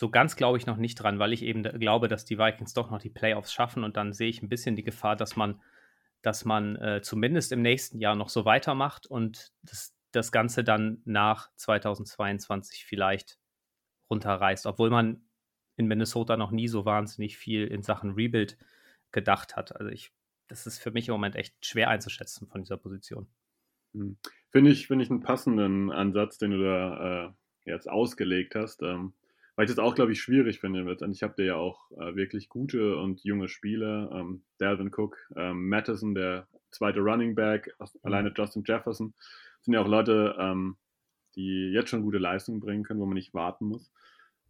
so 0.00 0.08
ganz 0.08 0.34
glaube 0.34 0.56
ich 0.56 0.64
noch 0.64 0.78
nicht 0.78 0.94
dran, 0.94 1.18
weil 1.18 1.34
ich 1.34 1.42
eben 1.42 1.62
glaube, 1.62 2.08
dass 2.08 2.24
die 2.24 2.38
Vikings 2.38 2.72
doch 2.72 2.90
noch 2.90 3.02
die 3.02 3.10
Playoffs 3.10 3.52
schaffen 3.52 3.84
und 3.84 3.98
dann 3.98 4.14
sehe 4.14 4.30
ich 4.30 4.40
ein 4.40 4.48
bisschen 4.48 4.74
die 4.74 4.82
Gefahr, 4.82 5.14
dass 5.14 5.36
man, 5.36 5.60
dass 6.22 6.46
man 6.46 6.76
äh, 6.76 7.02
zumindest 7.02 7.52
im 7.52 7.60
nächsten 7.60 7.98
Jahr 7.98 8.16
noch 8.16 8.30
so 8.30 8.46
weitermacht 8.46 9.06
und 9.06 9.52
das, 9.60 9.94
das 10.12 10.32
Ganze 10.32 10.64
dann 10.64 11.02
nach 11.04 11.54
2022 11.56 12.86
vielleicht 12.86 13.38
runterreißt, 14.08 14.64
obwohl 14.64 14.88
man 14.88 15.20
in 15.76 15.86
Minnesota 15.86 16.38
noch 16.38 16.50
nie 16.50 16.66
so 16.66 16.86
wahnsinnig 16.86 17.36
viel 17.36 17.66
in 17.66 17.82
Sachen 17.82 18.12
Rebuild 18.12 18.56
gedacht 19.12 19.54
hat. 19.54 19.76
Also 19.76 19.92
ich, 19.92 20.14
das 20.48 20.66
ist 20.66 20.78
für 20.78 20.92
mich 20.92 21.08
im 21.08 21.12
Moment 21.12 21.36
echt 21.36 21.54
schwer 21.62 21.90
einzuschätzen 21.90 22.48
von 22.48 22.62
dieser 22.62 22.78
Position. 22.78 23.28
Hm. 23.92 24.16
Finde 24.48 24.70
ich, 24.70 24.86
finde 24.86 25.04
ich 25.04 25.10
einen 25.10 25.20
passenden 25.20 25.92
Ansatz, 25.92 26.38
den 26.38 26.52
du 26.52 26.64
da 26.64 27.26
äh, 27.26 27.70
jetzt 27.70 27.86
ausgelegt 27.86 28.54
hast. 28.54 28.80
Ähm, 28.80 29.12
weil 29.60 29.66
ich 29.66 29.76
das 29.76 29.84
auch, 29.84 29.94
glaube 29.94 30.12
ich, 30.12 30.22
schwierig 30.22 30.58
finde. 30.58 30.96
Ich 31.10 31.22
habe 31.22 31.34
dir 31.36 31.44
ja 31.44 31.56
auch 31.56 31.90
äh, 31.90 32.16
wirklich 32.16 32.48
gute 32.48 32.96
und 32.96 33.22
junge 33.24 33.46
Spieler. 33.46 34.10
Ähm, 34.10 34.40
Dalvin 34.56 34.90
Cook, 34.90 35.18
ähm, 35.36 35.68
Madison, 35.68 36.14
der 36.14 36.48
zweite 36.70 37.00
Running 37.00 37.34
Back, 37.34 37.70
mhm. 37.78 37.86
alleine 38.02 38.32
Justin 38.34 38.62
Jefferson, 38.64 39.12
sind 39.60 39.74
ja 39.74 39.82
auch 39.82 39.86
Leute, 39.86 40.34
ähm, 40.38 40.78
die 41.34 41.72
jetzt 41.74 41.90
schon 41.90 42.00
gute 42.00 42.16
Leistungen 42.16 42.60
bringen 42.60 42.84
können, 42.84 43.00
wo 43.00 43.04
man 43.04 43.16
nicht 43.16 43.34
warten 43.34 43.66
muss. 43.66 43.92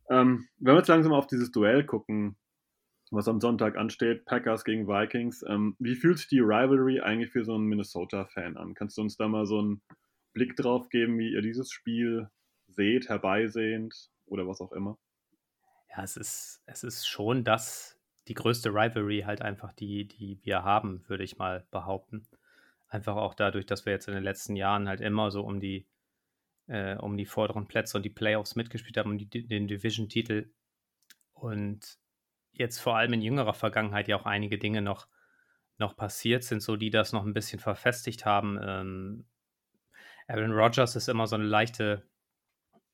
Ähm, 0.09 0.47
wenn 0.59 0.75
wir 0.75 0.79
jetzt 0.79 0.87
langsam 0.87 1.13
auf 1.13 1.27
dieses 1.27 1.51
Duell 1.51 1.85
gucken, 1.85 2.37
was 3.11 3.27
am 3.27 3.41
Sonntag 3.41 3.77
ansteht, 3.77 4.27
Packers 4.27 4.65
gegen 4.65 4.87
Vikings, 4.87 5.45
ähm, 5.49 5.75
wie 5.81 5.97
fühlt 5.97 6.19
sich 6.19 6.29
die 6.29 6.39
Rivalry 6.39 7.01
eigentlich 7.01 7.33
für 7.33 7.45
so 7.45 7.57
einen 7.57 7.65
Minnesota-Fan 7.65 8.57
an? 8.57 8.75
Kannst 8.75 8.97
du 8.97 9.03
uns 9.03 9.17
da 9.17 9.27
mal 9.27 9.45
so 9.45 9.59
einen 9.59 9.83
Blick 10.35 10.55
drauf 10.55 10.89
geben, 10.89 11.19
wie 11.19 11.33
ihr 11.33 11.43
dieses 11.43 11.73
Spiel 11.73 12.31
seht, 12.69 13.09
herbeisehend 13.09 14.09
oder 14.31 14.47
was 14.47 14.61
auch 14.61 14.73
immer? 14.73 14.99
Ja, 15.91 16.03
es 16.03 16.17
ist, 16.17 16.63
es 16.67 16.85
ist 16.85 17.07
schon 17.07 17.45
das, 17.45 17.99
die 18.29 18.35
größte 18.35 18.71
Rivalry 18.71 19.23
halt 19.27 19.43
einfach, 19.43 19.73
die, 19.73 20.07
die 20.07 20.39
wir 20.45 20.63
haben, 20.63 21.05
würde 21.09 21.25
ich 21.25 21.37
mal 21.37 21.67
behaupten. 21.71 22.27
Einfach 22.89 23.17
auch 23.17 23.35
dadurch, 23.35 23.67
dass 23.67 23.87
wir 23.87 23.93
jetzt 23.93 24.09
in 24.09 24.15
den 24.15 24.23
letzten 24.23 24.57
Jahren 24.57 24.89
halt 24.89 25.01
immer 25.01 25.31
so 25.31 25.43
um 25.43 25.61
die, 25.61 25.87
äh, 26.67 26.97
um 26.97 27.17
die 27.17 27.27
vorderen 27.27 27.67
Plätze 27.67 27.97
und 27.97 28.05
die 28.05 28.11
Playoffs 28.11 28.57
mitgespielt 28.57 28.97
haben, 28.97 29.11
um 29.11 29.19
die, 29.19 29.47
den 29.47 29.69
Division-Titel. 29.69 30.53
Und 31.33 31.99
jetzt 32.53 32.79
vor 32.79 32.97
allem 32.97 33.13
in 33.13 33.23
jüngerer 33.23 33.55
Vergangenheit 33.55 34.09
ja 34.09 34.17
auch 34.17 34.27
einige 34.27 34.59
Dinge 34.59 34.83
noch, 34.83 35.09
noch 35.79 35.97
passiert 35.97 36.45
sind, 36.45 36.63
so 36.63 36.77
die 36.77 36.91
das 36.91 37.13
noch 37.13 37.25
ein 37.25 37.33
bisschen 37.33 37.59
verfestigt 37.59 38.27
haben. 38.27 38.59
Ähm, 38.63 39.27
Aaron 40.29 40.53
Rodgers 40.53 40.95
ist 40.95 41.09
immer 41.09 41.27
so 41.27 41.37
eine 41.37 41.45
leichte 41.45 42.05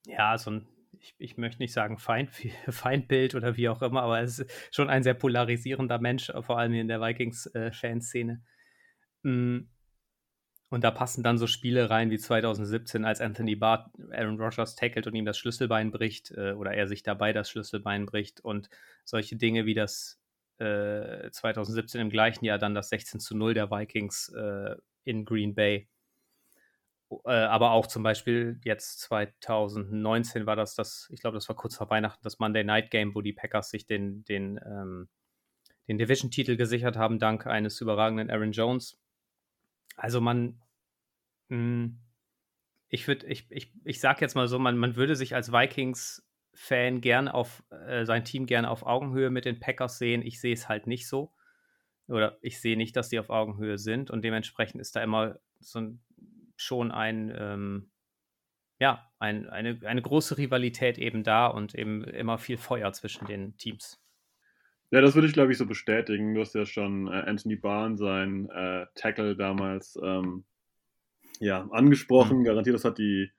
ja, 0.06 0.38
so 0.38 0.50
ein, 0.50 0.66
ich, 1.06 1.14
ich 1.18 1.36
möchte 1.36 1.62
nicht 1.62 1.72
sagen 1.72 1.98
Feind, 1.98 2.30
Feindbild 2.68 3.34
oder 3.34 3.56
wie 3.56 3.68
auch 3.68 3.82
immer, 3.82 4.02
aber 4.02 4.20
es 4.20 4.40
ist 4.40 4.74
schon 4.74 4.90
ein 4.90 5.02
sehr 5.02 5.14
polarisierender 5.14 5.98
Mensch, 5.98 6.32
vor 6.40 6.58
allem 6.58 6.74
in 6.74 6.88
der 6.88 7.00
Vikings-Fanszene. 7.00 8.42
Mm. 9.22 9.58
Und 10.68 10.82
da 10.82 10.90
passen 10.90 11.22
dann 11.22 11.38
so 11.38 11.46
Spiele 11.46 11.90
rein 11.90 12.10
wie 12.10 12.18
2017, 12.18 13.04
als 13.04 13.20
Anthony 13.20 13.54
Barr 13.54 13.92
Aaron 14.10 14.40
Rodgers 14.40 14.74
tackelt 14.74 15.06
und 15.06 15.14
ihm 15.14 15.24
das 15.24 15.38
Schlüsselbein 15.38 15.92
bricht 15.92 16.32
äh, 16.32 16.52
oder 16.52 16.72
er 16.72 16.88
sich 16.88 17.04
dabei 17.04 17.32
das 17.32 17.48
Schlüsselbein 17.48 18.04
bricht 18.04 18.40
und 18.40 18.68
solche 19.04 19.36
Dinge 19.36 19.64
wie 19.64 19.74
das 19.74 20.20
äh, 20.58 21.30
2017 21.30 22.00
im 22.00 22.10
gleichen 22.10 22.44
Jahr 22.44 22.58
dann 22.58 22.74
das 22.74 22.88
16 22.88 23.20
zu 23.20 23.36
0 23.36 23.54
der 23.54 23.70
Vikings 23.70 24.28
äh, 24.30 24.74
in 25.04 25.24
Green 25.24 25.54
Bay 25.54 25.88
äh, 27.24 27.30
aber 27.30 27.72
auch 27.72 27.86
zum 27.86 28.02
Beispiel 28.02 28.60
jetzt 28.64 29.00
2019 29.00 30.46
war 30.46 30.56
das 30.56 30.74
das, 30.74 31.08
ich 31.10 31.20
glaube, 31.20 31.36
das 31.36 31.48
war 31.48 31.56
kurz 31.56 31.76
vor 31.76 31.90
Weihnachten, 31.90 32.22
das 32.22 32.38
Monday 32.38 32.64
Night 32.64 32.90
Game, 32.90 33.14
wo 33.14 33.20
die 33.20 33.32
Packers 33.32 33.70
sich 33.70 33.86
den, 33.86 34.24
den, 34.24 34.58
ähm, 34.64 35.08
den 35.88 35.98
Division-Titel 35.98 36.56
gesichert 36.56 36.96
haben, 36.96 37.18
dank 37.18 37.46
eines 37.46 37.80
überragenden 37.80 38.30
Aaron 38.30 38.52
Jones. 38.52 38.98
Also 39.96 40.20
man, 40.20 40.60
mh, 41.48 41.56
hm, 41.56 41.98
ich 42.88 43.08
würde, 43.08 43.26
ich, 43.26 43.46
ich, 43.50 43.72
ich 43.84 44.00
sag 44.00 44.20
jetzt 44.20 44.34
mal 44.34 44.48
so, 44.48 44.58
man, 44.58 44.76
man 44.78 44.96
würde 44.96 45.16
sich 45.16 45.34
als 45.34 45.52
Vikings-Fan 45.52 47.00
gern 47.00 47.28
auf, 47.28 47.64
äh, 47.70 48.04
sein 48.04 48.24
Team 48.24 48.46
gerne 48.46 48.70
auf 48.70 48.84
Augenhöhe 48.84 49.30
mit 49.30 49.44
den 49.44 49.58
Packers 49.58 49.98
sehen. 49.98 50.22
Ich 50.22 50.40
sehe 50.40 50.54
es 50.54 50.68
halt 50.68 50.86
nicht 50.86 51.08
so. 51.08 51.32
Oder 52.08 52.38
ich 52.40 52.60
sehe 52.60 52.76
nicht, 52.76 52.94
dass 52.94 53.08
die 53.08 53.18
auf 53.18 53.30
Augenhöhe 53.30 53.78
sind 53.78 54.10
und 54.10 54.22
dementsprechend 54.22 54.80
ist 54.80 54.94
da 54.94 55.02
immer 55.02 55.40
so 55.58 55.80
ein 55.80 56.05
schon 56.56 56.90
ein, 56.90 57.32
ähm, 57.36 57.90
ja, 58.78 59.10
ein, 59.18 59.48
eine, 59.48 59.80
eine 59.84 60.02
große 60.02 60.38
Rivalität 60.38 60.98
eben 60.98 61.22
da 61.22 61.46
und 61.46 61.74
eben 61.74 62.04
immer 62.04 62.38
viel 62.38 62.56
Feuer 62.58 62.92
zwischen 62.92 63.26
den 63.26 63.56
Teams. 63.56 64.00
Ja, 64.90 65.00
das 65.00 65.14
würde 65.14 65.26
ich, 65.26 65.34
glaube 65.34 65.52
ich, 65.52 65.58
so 65.58 65.66
bestätigen. 65.66 66.34
Du 66.34 66.40
hast 66.40 66.54
ja 66.54 66.64
schon 66.64 67.08
äh, 67.08 67.22
Anthony 67.26 67.56
Barn, 67.56 67.96
sein 67.96 68.48
äh, 68.50 68.86
Tackle 68.94 69.36
damals, 69.36 69.98
ähm, 70.02 70.44
ja, 71.40 71.68
angesprochen. 71.70 72.38
Mhm. 72.38 72.44
Garantiert, 72.44 72.76
das 72.76 72.84
hat 72.84 72.98
die, 72.98 73.30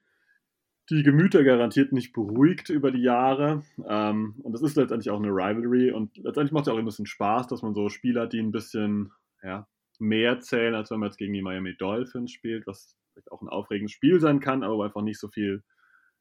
die 0.90 1.02
Gemüter 1.02 1.44
garantiert 1.44 1.92
nicht 1.92 2.12
beruhigt 2.12 2.68
über 2.68 2.90
die 2.90 3.02
Jahre. 3.02 3.62
Ähm, 3.88 4.34
und 4.42 4.52
das 4.52 4.62
ist 4.62 4.76
letztendlich 4.76 5.10
auch 5.10 5.18
eine 5.18 5.30
Rivalry. 5.30 5.90
Und 5.90 6.16
letztendlich 6.18 6.52
macht 6.52 6.66
es 6.66 6.72
auch 6.72 6.78
ein 6.78 6.84
bisschen 6.84 7.06
Spaß, 7.06 7.46
dass 7.46 7.62
man 7.62 7.74
so 7.74 7.88
Spieler 7.88 8.22
hat, 8.22 8.34
die 8.34 8.40
ein 8.40 8.52
bisschen 8.52 9.10
ja, 9.42 9.66
mehr 9.98 10.40
zählen, 10.40 10.74
als 10.74 10.90
wenn 10.90 11.00
man 11.00 11.08
jetzt 11.08 11.18
gegen 11.18 11.32
die 11.32 11.42
Miami 11.42 11.76
Dolphins 11.76 12.30
spielt, 12.30 12.66
was 12.66 12.96
vielleicht 13.18 13.32
auch 13.32 13.42
ein 13.42 13.48
aufregendes 13.48 13.92
Spiel 13.92 14.20
sein 14.20 14.40
kann, 14.40 14.62
aber 14.62 14.84
einfach 14.84 15.02
nicht 15.02 15.18
so 15.18 15.28
viel 15.28 15.62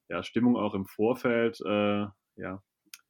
ja, 0.09 0.23
Stimmung 0.23 0.55
auch 0.57 0.73
im 0.73 0.85
Vorfeld 0.85 1.59
äh, 1.65 2.05
ja, 2.35 2.63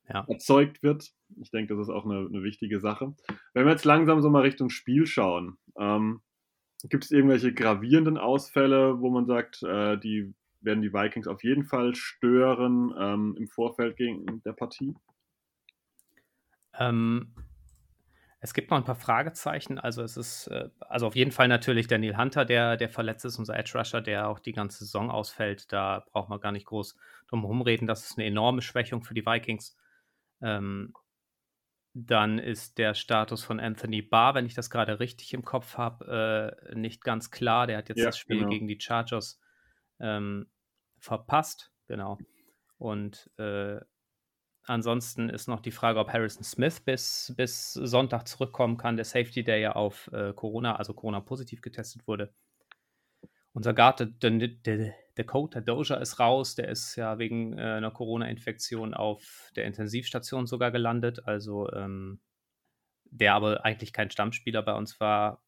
ja. 0.07 0.25
erzeugt 0.27 0.83
wird. 0.83 1.11
Ich 1.39 1.51
denke, 1.51 1.75
das 1.75 1.87
ist 1.87 1.93
auch 1.93 2.05
eine, 2.05 2.27
eine, 2.27 2.43
wichtige 2.43 2.79
Sache. 2.79 3.15
Wenn 3.53 3.65
wir 3.65 3.71
jetzt 3.71 3.85
langsam 3.85 4.21
so 4.21 4.29
mal 4.29 4.41
Richtung 4.41 4.69
Spiel 4.69 5.05
schauen, 5.05 5.57
ähm, 5.77 6.21
gibt 6.83 7.05
es 7.05 7.11
irgendwelche 7.11 7.53
gravierenden 7.53 8.17
Ausfälle, 8.17 8.99
wo 8.99 9.09
man 9.09 9.25
sagt, 9.25 9.63
äh, 9.63 9.97
die 9.97 10.33
werden 10.59 10.81
die 10.81 10.93
Vikings 10.93 11.27
auf 11.27 11.43
jeden 11.43 11.63
Fall 11.63 11.95
stören 11.95 12.93
ähm, 12.99 13.35
im 13.37 13.47
Vorfeld 13.47 13.95
gegen 13.95 14.41
der 14.43 14.53
Partie? 14.53 14.95
Ähm, 16.73 17.33
es 18.39 18.53
gibt 18.53 18.69
noch 18.69 18.77
ein 18.77 18.83
paar 18.83 18.95
Fragezeichen. 18.95 19.79
Also 19.79 20.03
es 20.03 20.15
ist, 20.15 20.47
äh, 20.47 20.69
also 20.79 21.07
auf 21.07 21.15
jeden 21.15 21.31
Fall 21.31 21.47
natürlich 21.47 21.87
Daniel 21.87 22.17
Hunter, 22.17 22.45
der, 22.45 22.77
der 22.77 22.89
verletzt 22.89 23.25
ist, 23.25 23.39
unser 23.39 23.57
Edge 23.57 23.77
Rusher, 23.77 24.01
der 24.01 24.27
auch 24.27 24.39
die 24.39 24.53
ganze 24.53 24.79
Saison 24.79 25.09
ausfällt. 25.09 25.71
Da 25.73 26.05
braucht 26.11 26.29
man 26.29 26.39
gar 26.39 26.51
nicht 26.51 26.67
groß 26.67 26.97
drum 27.29 27.41
herum 27.41 27.61
reden. 27.61 27.87
Das 27.87 28.05
ist 28.05 28.17
eine 28.17 28.27
enorme 28.27 28.61
Schwächung 28.61 29.03
für 29.03 29.15
die 29.15 29.25
Vikings. 29.25 29.75
Ähm, 30.41 30.93
dann 31.93 32.37
ist 32.37 32.77
der 32.77 32.93
Status 32.93 33.43
von 33.43 33.59
Anthony 33.59 34.03
Barr, 34.03 34.35
wenn 34.35 34.45
ich 34.45 34.53
das 34.53 34.69
gerade 34.69 34.99
richtig 34.99 35.33
im 35.33 35.43
Kopf 35.43 35.77
habe, 35.77 36.55
äh, 36.69 36.75
nicht 36.75 37.03
ganz 37.03 37.31
klar. 37.31 37.65
Der 37.65 37.77
hat 37.77 37.89
jetzt 37.89 37.97
ja, 37.97 38.05
das 38.05 38.19
Spiel 38.19 38.37
genau. 38.37 38.49
gegen 38.51 38.67
die 38.67 38.79
Chargers 38.79 39.39
ähm, 39.99 40.47
verpasst. 40.99 41.71
Genau. 41.87 42.19
Und 42.77 43.31
äh, 43.39 43.79
ansonsten 44.67 45.29
ist 45.29 45.47
noch 45.47 45.59
die 45.61 45.71
Frage, 45.71 45.99
ob 45.99 46.11
Harrison 46.13 46.43
Smith 46.43 46.79
bis, 46.79 47.33
bis 47.35 47.73
Sonntag 47.73 48.27
zurückkommen 48.27 48.77
kann. 48.77 48.95
Der 48.95 49.05
Safety, 49.05 49.43
der 49.43 49.57
ja 49.59 49.71
auf 49.73 50.09
äh, 50.13 50.33
Corona, 50.33 50.75
also 50.75 50.93
Corona-positiv 50.93 51.61
getestet 51.61 52.07
wurde. 52.07 52.33
Unser 53.53 53.73
Guard, 53.73 54.07
Dakota 55.15 55.61
Doja 55.61 55.95
ist 55.95 56.19
raus. 56.19 56.55
Der 56.55 56.67
ist 56.69 56.95
ja 56.95 57.17
wegen 57.17 57.57
äh, 57.57 57.61
einer 57.61 57.91
Corona-Infektion 57.91 58.93
auf 58.93 59.51
der 59.55 59.65
Intensivstation 59.65 60.45
sogar 60.45 60.71
gelandet. 60.71 61.25
Also, 61.25 61.71
ähm, 61.71 62.19
der 63.05 63.33
aber 63.33 63.65
eigentlich 63.65 63.93
kein 63.93 64.11
Stammspieler 64.11 64.61
bei 64.61 64.73
uns 64.73 64.99
war. 64.99 65.41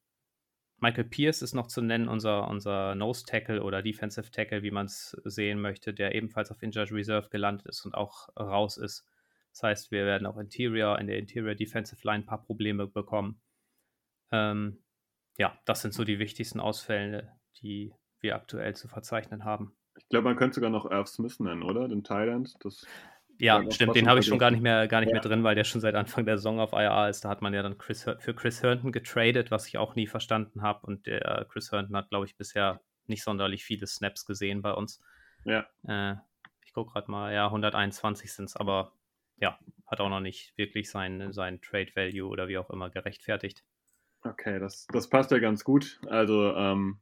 Michael 0.82 1.06
Pierce 1.06 1.42
ist 1.42 1.54
noch 1.54 1.68
zu 1.68 1.82
nennen, 1.82 2.08
unser, 2.08 2.48
unser 2.48 2.96
Nose 2.96 3.26
Tackle 3.26 3.64
oder 3.64 3.82
Defensive 3.82 4.32
Tackle, 4.32 4.64
wie 4.64 4.72
man 4.72 4.86
es 4.86 5.12
sehen 5.26 5.60
möchte, 5.62 5.94
der 5.94 6.16
ebenfalls 6.16 6.52
auf 6.52 6.62
Injured 6.64 6.92
Reserve 6.92 7.30
gelandet 7.30 7.68
ist 7.68 7.86
und 7.86 7.96
auch 7.96 8.30
raus 8.38 8.78
ist. 8.78 9.06
Das 9.52 9.64
heißt, 9.64 9.92
wir 9.92 10.06
werden 10.06 10.28
auch 10.28 10.38
Interior, 10.38 11.00
in 11.00 11.08
der 11.08 11.18
Interior 11.18 11.56
Defensive 11.56 12.00
Line 12.04 12.24
ein 12.24 12.26
paar 12.26 12.44
Probleme 12.44 12.88
bekommen. 12.88 13.42
Ähm, 14.32 14.84
ja, 15.38 15.58
das 15.66 15.82
sind 15.82 15.94
so 15.94 16.04
die 16.04 16.20
wichtigsten 16.20 16.60
Ausfälle, 16.60 17.34
die 17.62 17.94
wir 18.20 18.36
aktuell 18.36 18.76
zu 18.76 18.88
verzeichnen 18.88 19.46
haben. 19.46 19.76
Ich 19.98 20.08
glaube, 20.10 20.26
man 20.26 20.38
könnte 20.38 20.56
sogar 20.56 20.70
noch 20.70 20.90
Irv 20.90 21.08
Smith 21.08 21.40
nennen, 21.40 21.64
oder? 21.64 21.88
Den 21.88 22.04
Thailand. 22.04 22.56
Das 22.62 22.86
ja, 23.40 23.64
stimmt, 23.72 23.96
den 23.96 24.08
habe 24.08 24.20
ich 24.20 24.26
schon 24.26 24.38
gar 24.38 24.52
nicht 24.52 24.62
mehr, 24.62 24.88
gar 24.88 25.00
nicht 25.00 25.10
ja. 25.10 25.14
mehr 25.14 25.22
drin, 25.22 25.44
weil 25.44 25.56
der 25.56 25.64
schon 25.64 25.82
seit 25.82 25.96
Anfang 25.96 26.26
der 26.26 26.38
Saison 26.38 26.60
auf 26.60 26.74
IR 26.74 27.08
ist. 27.10 27.24
Da 27.24 27.30
hat 27.30 27.42
man 27.42 27.54
ja 27.54 27.64
dann 27.64 27.78
Chris, 27.78 28.04
für 28.04 28.34
Chris 28.34 28.62
Herndon 28.62 28.92
getradet, 28.92 29.50
was 29.50 29.68
ich 29.68 29.78
auch 29.78 29.96
nie 29.96 30.08
verstanden 30.08 30.62
habe. 30.62 30.86
Und 30.86 31.08
der 31.08 31.48
Chris 31.50 31.72
Herndon 31.72 31.96
hat, 31.96 32.10
glaube 32.10 32.26
ich, 32.26 32.36
bisher 32.36 32.82
nicht 33.08 33.24
sonderlich 33.24 33.64
viele 33.64 33.88
Snaps 33.88 34.26
gesehen 34.26 34.62
bei 34.62 34.74
uns. 34.74 35.02
Ja. 35.46 35.66
Äh, 35.88 36.16
ich 36.66 36.74
gucke 36.74 36.92
gerade 36.92 37.10
mal, 37.10 37.34
ja, 37.34 37.46
121 37.46 38.32
sind 38.32 38.46
es, 38.46 38.56
aber 38.56 38.92
ja, 39.38 39.58
hat 39.88 40.02
auch 40.02 40.10
noch 40.10 40.20
nicht 40.20 40.58
wirklich 40.58 40.90
sein, 40.90 41.32
sein 41.32 41.62
Trade 41.62 41.92
Value 41.96 42.30
oder 42.30 42.48
wie 42.48 42.58
auch 42.58 42.70
immer 42.70 42.90
gerechtfertigt. 42.90 43.64
Okay, 44.24 44.60
das, 44.60 44.86
das 44.92 45.10
passt 45.10 45.32
ja 45.32 45.40
ganz 45.40 45.64
gut. 45.64 46.00
Also, 46.08 46.54
ähm, 46.56 47.00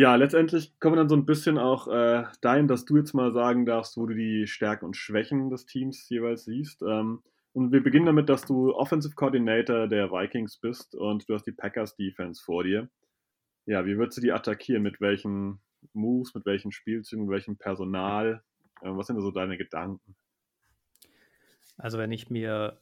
ja, 0.00 0.14
letztendlich 0.14 0.80
kommen 0.80 0.94
wir 0.94 1.00
dann 1.00 1.10
so 1.10 1.14
ein 1.14 1.26
bisschen 1.26 1.58
auch 1.58 1.86
äh, 1.86 2.24
dahin, 2.40 2.68
dass 2.68 2.86
du 2.86 2.96
jetzt 2.96 3.12
mal 3.12 3.32
sagen 3.32 3.66
darfst, 3.66 3.98
wo 3.98 4.06
du 4.06 4.14
die 4.14 4.46
Stärken 4.46 4.86
und 4.86 4.96
Schwächen 4.96 5.50
des 5.50 5.66
Teams 5.66 6.08
jeweils 6.08 6.46
siehst. 6.46 6.80
Ähm, 6.80 7.22
und 7.52 7.70
wir 7.70 7.82
beginnen 7.82 8.06
damit, 8.06 8.30
dass 8.30 8.46
du 8.46 8.72
Offensive 8.74 9.14
Coordinator 9.14 9.88
der 9.88 10.10
Vikings 10.10 10.56
bist 10.56 10.94
und 10.94 11.28
du 11.28 11.34
hast 11.34 11.46
die 11.46 11.52
Packers 11.52 11.96
Defense 11.96 12.42
vor 12.42 12.64
dir. 12.64 12.88
Ja, 13.66 13.84
wie 13.84 13.98
würdest 13.98 14.16
du 14.16 14.22
die 14.22 14.32
attackieren? 14.32 14.82
Mit 14.82 15.02
welchen 15.02 15.60
Moves, 15.92 16.34
mit 16.34 16.46
welchen 16.46 16.72
Spielzügen, 16.72 17.26
mit 17.26 17.34
welchem 17.34 17.58
Personal? 17.58 18.42
Äh, 18.80 18.88
was 18.92 19.06
sind 19.06 19.16
da 19.16 19.22
so 19.22 19.32
deine 19.32 19.58
Gedanken? 19.58 20.16
Also, 21.76 21.98
wenn 21.98 22.12
ich 22.12 22.30
mir 22.30 22.80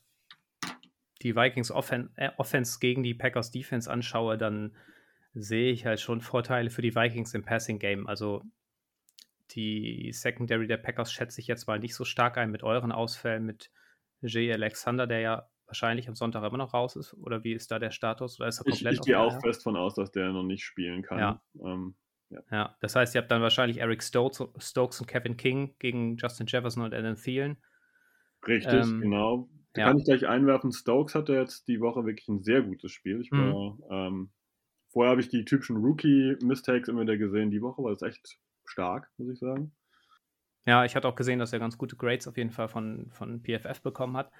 die 1.23 1.34
Vikings 1.34 1.73
Offen 1.73 2.10
äh, 2.14 2.30
Offense 2.36 2.78
gegen 2.78 3.02
die 3.02 3.14
Packers 3.14 3.50
Defense 3.50 3.90
anschaue, 3.90 4.38
dann 4.38 4.76
sehe 5.34 5.73
ich 5.73 5.86
halt 5.86 6.00
schon 6.00 6.21
Vorteile 6.21 6.71
für 6.71 6.82
die 6.82 6.95
Vikings 6.95 7.34
im 7.34 7.45
Passing 7.45 7.78
Game. 7.78 8.06
Also 8.06 8.43
die 9.50 10.10
Secondary 10.12 10.67
der 10.67 10.76
Packers 10.76 11.12
schätze 11.12 11.41
ich 11.41 11.47
jetzt 11.47 11.67
mal 11.67 11.78
nicht 11.78 11.95
so 11.95 12.04
stark 12.04 12.38
ein 12.38 12.50
mit 12.50 12.62
euren 12.62 12.93
Ausfällen, 12.93 13.45
mit 13.45 13.71
J. 14.21 14.52
Alexander, 14.52 15.06
der 15.06 15.21
ja 15.21 15.49
wahrscheinlich 15.67 16.08
am 16.08 16.14
Sonntag 16.14 16.43
immer 16.45 16.58
noch 16.58 16.75
raus 16.75 16.97
ist. 16.97 17.14
Oder 17.14 17.45
wie 17.45 17.52
ist 17.52 17.71
da 17.71 17.78
der 17.78 17.91
Status? 17.91 18.41
Oder 18.41 18.49
ist 18.49 18.60
er 18.60 18.64
komplett 18.64 18.95
ich, 18.95 19.00
ich 19.00 19.06
gehe 19.06 19.19
auch 19.19 19.41
fest 19.41 19.62
von 19.62 19.76
aus, 19.76 19.95
dass 19.95 20.10
der 20.10 20.30
noch 20.30 20.43
nicht 20.43 20.64
spielen 20.64 21.02
kann. 21.02 21.19
Ja. 21.19 21.43
Ähm, 21.62 21.95
ja. 22.30 22.41
ja. 22.50 22.76
das 22.80 22.97
heißt, 22.97 23.14
ihr 23.14 23.21
habt 23.21 23.30
dann 23.30 23.43
wahrscheinlich 23.43 23.78
Eric 23.78 24.02
Stokes, 24.02 24.43
Stokes 24.58 25.00
und 25.00 25.06
Kevin 25.06 25.36
King 25.36 25.75
gegen 25.78 26.17
Justin 26.17 26.47
Jefferson 26.47 26.82
und 26.82 26.95
Alan 26.95 27.17
Thielen. 27.17 27.58
Richtig, 28.47 28.84
ähm, 28.84 29.00
genau. 29.00 29.49
Da 29.75 29.82
ja. 29.82 29.88
kann 29.88 29.99
ich 29.99 30.04
gleich 30.04 30.26
einwerfen. 30.26 30.73
Stokes 30.73 31.14
hatte 31.14 31.34
jetzt 31.34 31.69
die 31.69 31.80
Woche 31.80 32.04
wirklich 32.04 32.28
ein 32.28 32.43
sehr 32.43 32.62
gutes 32.62 32.93
Spiel. 32.93 33.21
Ich 33.21 33.30
war 33.30 33.38
mhm. 33.38 33.82
ähm, 33.91 34.30
Vorher 34.88 35.10
habe 35.10 35.20
ich 35.20 35.28
die 35.28 35.44
typischen 35.44 35.76
Rookie-Mistakes 35.76 36.88
immer 36.88 37.02
wieder 37.02 37.16
gesehen. 37.16 37.50
Die 37.50 37.62
Woche 37.62 37.82
war 37.82 37.90
das 37.90 38.02
echt 38.02 38.38
stark, 38.64 39.10
muss 39.18 39.28
ich 39.28 39.38
sagen. 39.38 39.72
Ja, 40.66 40.84
ich 40.84 40.96
hatte 40.96 41.08
auch 41.08 41.14
gesehen, 41.14 41.38
dass 41.38 41.52
er 41.52 41.58
ganz 41.58 41.78
gute 41.78 41.96
Grades 41.96 42.28
auf 42.28 42.36
jeden 42.36 42.50
Fall 42.50 42.68
von, 42.68 43.10
von 43.10 43.42
PFF 43.42 43.80
bekommen 43.80 44.16
hat. 44.16 44.30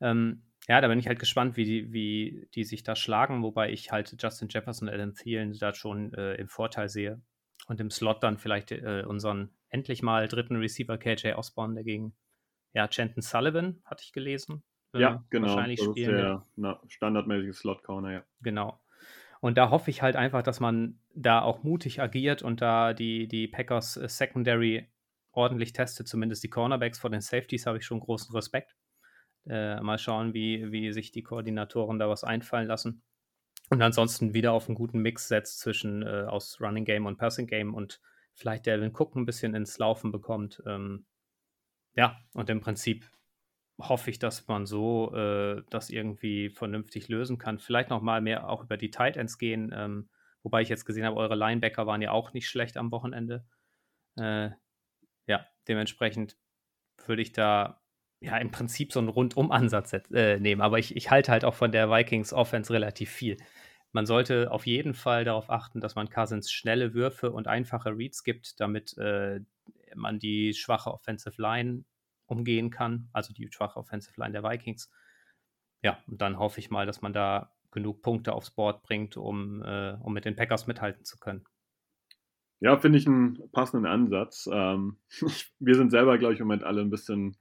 Ähm, 0.00 0.42
ja, 0.66 0.80
da 0.80 0.88
bin 0.88 0.98
ich 0.98 1.08
halt 1.08 1.18
gespannt, 1.18 1.56
wie 1.56 1.64
die, 1.64 1.92
wie 1.92 2.48
die 2.54 2.64
sich 2.64 2.82
da 2.82 2.96
schlagen, 2.96 3.42
wobei 3.42 3.70
ich 3.70 3.92
halt 3.92 4.14
Justin 4.18 4.48
Jefferson 4.48 4.88
und 4.88 4.94
Adam 4.94 5.14
Thielen 5.14 5.52
da 5.58 5.74
schon 5.74 6.14
äh, 6.14 6.34
im 6.36 6.48
Vorteil 6.48 6.88
sehe. 6.88 7.20
Und 7.66 7.80
im 7.80 7.90
Slot 7.90 8.22
dann 8.22 8.38
vielleicht 8.38 8.72
äh, 8.72 9.04
unseren 9.06 9.50
endlich 9.68 10.02
mal 10.02 10.28
dritten 10.28 10.56
Receiver 10.56 10.98
KJ 10.98 11.34
Osborne 11.34 11.74
dagegen. 11.74 12.14
Ja, 12.72 12.88
Chanton 12.88 13.22
Sullivan 13.22 13.80
hatte 13.84 14.04
ich 14.04 14.12
gelesen. 14.12 14.62
Äh, 14.92 15.00
ja, 15.00 15.24
genau. 15.30 15.48
Wahrscheinlich 15.48 15.80
das 15.80 15.90
spielen 15.90 16.10
ist 16.10 16.22
der 16.22 16.46
na, 16.56 16.80
standardmäßige 16.88 17.56
Slot-Corner, 17.56 18.12
ja. 18.12 18.24
Genau. 18.40 18.80
Und 19.44 19.58
da 19.58 19.68
hoffe 19.68 19.90
ich 19.90 20.00
halt 20.00 20.16
einfach, 20.16 20.42
dass 20.42 20.58
man 20.58 20.98
da 21.14 21.42
auch 21.42 21.64
mutig 21.64 22.00
agiert 22.00 22.40
und 22.40 22.62
da 22.62 22.94
die, 22.94 23.28
die 23.28 23.46
Packers 23.46 23.98
äh, 23.98 24.08
Secondary 24.08 24.88
ordentlich 25.32 25.74
testet, 25.74 26.08
zumindest 26.08 26.42
die 26.44 26.48
Cornerbacks 26.48 26.98
vor 26.98 27.10
den 27.10 27.20
Safeties 27.20 27.66
habe 27.66 27.76
ich 27.76 27.84
schon 27.84 28.00
großen 28.00 28.34
Respekt. 28.34 28.74
Äh, 29.46 29.82
mal 29.82 29.98
schauen, 29.98 30.32
wie, 30.32 30.72
wie 30.72 30.94
sich 30.94 31.12
die 31.12 31.22
Koordinatoren 31.22 31.98
da 31.98 32.08
was 32.08 32.24
einfallen 32.24 32.68
lassen. 32.68 33.02
Und 33.68 33.82
ansonsten 33.82 34.32
wieder 34.32 34.52
auf 34.52 34.66
einen 34.66 34.76
guten 34.76 35.00
Mix 35.00 35.28
setzt 35.28 35.60
zwischen 35.60 36.00
äh, 36.00 36.24
aus 36.26 36.58
Running 36.58 36.86
Game 36.86 37.04
und 37.04 37.18
Passing 37.18 37.46
Game 37.46 37.74
und 37.74 38.00
vielleicht 38.32 38.64
Delvin 38.64 38.94
Cook 38.94 39.14
ein 39.14 39.26
bisschen 39.26 39.54
ins 39.54 39.76
Laufen 39.76 40.10
bekommt. 40.10 40.62
Ähm, 40.66 41.04
ja, 41.94 42.16
und 42.32 42.48
im 42.48 42.62
Prinzip 42.62 43.04
hoffe 43.80 44.10
ich, 44.10 44.18
dass 44.18 44.46
man 44.46 44.66
so 44.66 45.14
äh, 45.14 45.62
das 45.70 45.90
irgendwie 45.90 46.50
vernünftig 46.50 47.08
lösen 47.08 47.38
kann. 47.38 47.58
Vielleicht 47.58 47.90
noch 47.90 48.02
mal 48.02 48.20
mehr 48.20 48.48
auch 48.48 48.62
über 48.62 48.76
die 48.76 48.90
Tight 48.90 49.16
Ends 49.16 49.38
gehen, 49.38 49.72
ähm, 49.74 50.08
wobei 50.42 50.62
ich 50.62 50.68
jetzt 50.68 50.84
gesehen 50.84 51.04
habe, 51.04 51.16
eure 51.16 51.34
Linebacker 51.34 51.86
waren 51.86 52.02
ja 52.02 52.12
auch 52.12 52.32
nicht 52.32 52.48
schlecht 52.48 52.76
am 52.76 52.92
Wochenende. 52.92 53.44
Äh, 54.16 54.50
ja, 55.26 55.46
dementsprechend 55.66 56.36
würde 57.06 57.22
ich 57.22 57.32
da 57.32 57.80
ja 58.20 58.36
im 58.38 58.50
Prinzip 58.50 58.92
so 58.92 59.00
einen 59.00 59.08
Rundum-Ansatz 59.08 59.92
äh, 60.12 60.38
nehmen. 60.38 60.60
Aber 60.62 60.78
ich, 60.78 60.96
ich 60.96 61.10
halte 61.10 61.32
halt 61.32 61.44
auch 61.44 61.54
von 61.54 61.72
der 61.72 61.90
Vikings 61.90 62.32
Offense 62.32 62.72
relativ 62.72 63.10
viel. 63.10 63.36
Man 63.92 64.06
sollte 64.06 64.50
auf 64.50 64.66
jeden 64.66 64.94
Fall 64.94 65.24
darauf 65.24 65.50
achten, 65.50 65.80
dass 65.80 65.94
man 65.94 66.10
Cousins 66.10 66.50
schnelle 66.50 66.94
Würfe 66.94 67.30
und 67.30 67.46
einfache 67.46 67.90
Reads 67.90 68.24
gibt, 68.24 68.60
damit 68.60 68.96
äh, 68.98 69.40
man 69.94 70.18
die 70.18 70.54
schwache 70.54 70.92
Offensive 70.92 71.40
Line 71.40 71.84
umgehen 72.34 72.70
kann, 72.70 73.08
also 73.12 73.32
die 73.32 73.48
schwache 73.50 73.78
Offensive 73.78 74.20
Line 74.20 74.32
der 74.32 74.42
Vikings. 74.42 74.90
Ja, 75.82 75.98
und 76.06 76.20
dann 76.20 76.38
hoffe 76.38 76.60
ich 76.60 76.70
mal, 76.70 76.86
dass 76.86 77.02
man 77.02 77.12
da 77.12 77.52
genug 77.70 78.02
Punkte 78.02 78.32
aufs 78.32 78.50
Board 78.50 78.82
bringt, 78.82 79.16
um, 79.16 79.62
äh, 79.62 79.96
um 80.00 80.12
mit 80.12 80.24
den 80.24 80.36
Packers 80.36 80.66
mithalten 80.66 81.04
zu 81.04 81.18
können. 81.18 81.44
Ja, 82.60 82.78
finde 82.78 82.98
ich 82.98 83.06
einen 83.06 83.50
passenden 83.52 83.86
Ansatz. 83.86 84.48
Ähm, 84.50 84.98
wir 85.58 85.74
sind 85.74 85.90
selber, 85.90 86.18
glaube 86.18 86.34
ich, 86.34 86.40
im 86.40 86.46
Moment 86.46 86.64
alle 86.64 86.80
ein 86.80 86.90
bisschen 86.90 87.36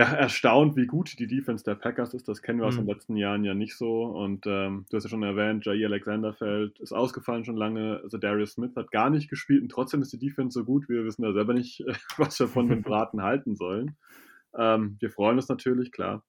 ja, 0.00 0.14
erstaunt, 0.14 0.76
wie 0.76 0.86
gut 0.86 1.18
die 1.18 1.26
Defense 1.26 1.62
der 1.62 1.74
Packers 1.74 2.14
ist. 2.14 2.26
Das 2.26 2.40
kennen 2.40 2.58
wir 2.58 2.64
mhm. 2.64 2.68
aus 2.68 2.76
den 2.76 2.84
mhm. 2.84 2.90
letzten 2.90 3.16
Jahren 3.16 3.44
ja 3.44 3.52
nicht 3.52 3.76
so. 3.76 4.04
Und 4.04 4.46
ähm, 4.46 4.86
du 4.88 4.96
hast 4.96 5.04
ja 5.04 5.10
schon 5.10 5.22
erwähnt, 5.22 5.66
Jair 5.66 5.88
Alexander 5.88 6.32
fällt, 6.32 6.80
ist 6.80 6.92
ausgefallen 6.92 7.44
schon 7.44 7.56
lange. 7.56 8.00
Also 8.02 8.16
Darius 8.16 8.52
Smith 8.52 8.74
hat 8.76 8.90
gar 8.92 9.10
nicht 9.10 9.28
gespielt 9.28 9.60
und 9.60 9.68
trotzdem 9.70 10.00
ist 10.00 10.12
die 10.14 10.18
Defense 10.18 10.58
so 10.58 10.64
gut. 10.64 10.88
Wir 10.88 11.04
wissen 11.04 11.22
ja 11.22 11.34
selber 11.34 11.52
nicht, 11.52 11.84
was 12.16 12.40
wir 12.40 12.48
von 12.48 12.68
den 12.68 12.82
Braten 12.82 13.22
halten 13.22 13.56
sollen. 13.56 13.98
Ähm, 14.56 14.96
wir 15.00 15.10
freuen 15.10 15.36
uns 15.36 15.50
natürlich, 15.50 15.92
klar. 15.92 16.24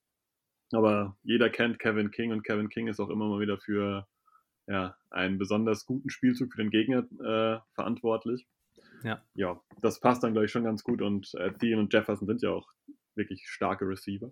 Aber 0.74 1.16
jeder 1.24 1.50
kennt 1.50 1.80
Kevin 1.80 2.12
King 2.12 2.34
und 2.34 2.44
Kevin 2.44 2.68
King 2.68 2.90
ist 2.90 3.00
auch 3.00 3.10
immer 3.10 3.30
mal 3.30 3.40
wieder 3.40 3.58
für 3.58 4.06
ja, 4.68 4.98
einen 5.10 5.38
besonders 5.38 5.86
guten 5.86 6.10
Spielzug 6.10 6.52
für 6.52 6.62
den 6.62 6.72
Gegner 6.72 7.06
äh, 7.24 7.60
verantwortlich. 7.74 8.46
Ja. 9.04 9.22
ja, 9.34 9.60
das 9.82 10.00
passt 10.00 10.24
dann, 10.24 10.34
glaube 10.34 10.46
ich, 10.46 10.52
schon 10.52 10.64
ganz 10.64 10.84
gut. 10.84 11.02
Und 11.02 11.34
äh, 11.36 11.54
Thielen 11.54 11.80
und 11.80 11.94
Jefferson 11.94 12.28
sind 12.28 12.42
ja 12.42 12.52
auch 12.52 12.68
wirklich 13.16 13.48
starke 13.48 13.88
Receiver. 13.88 14.32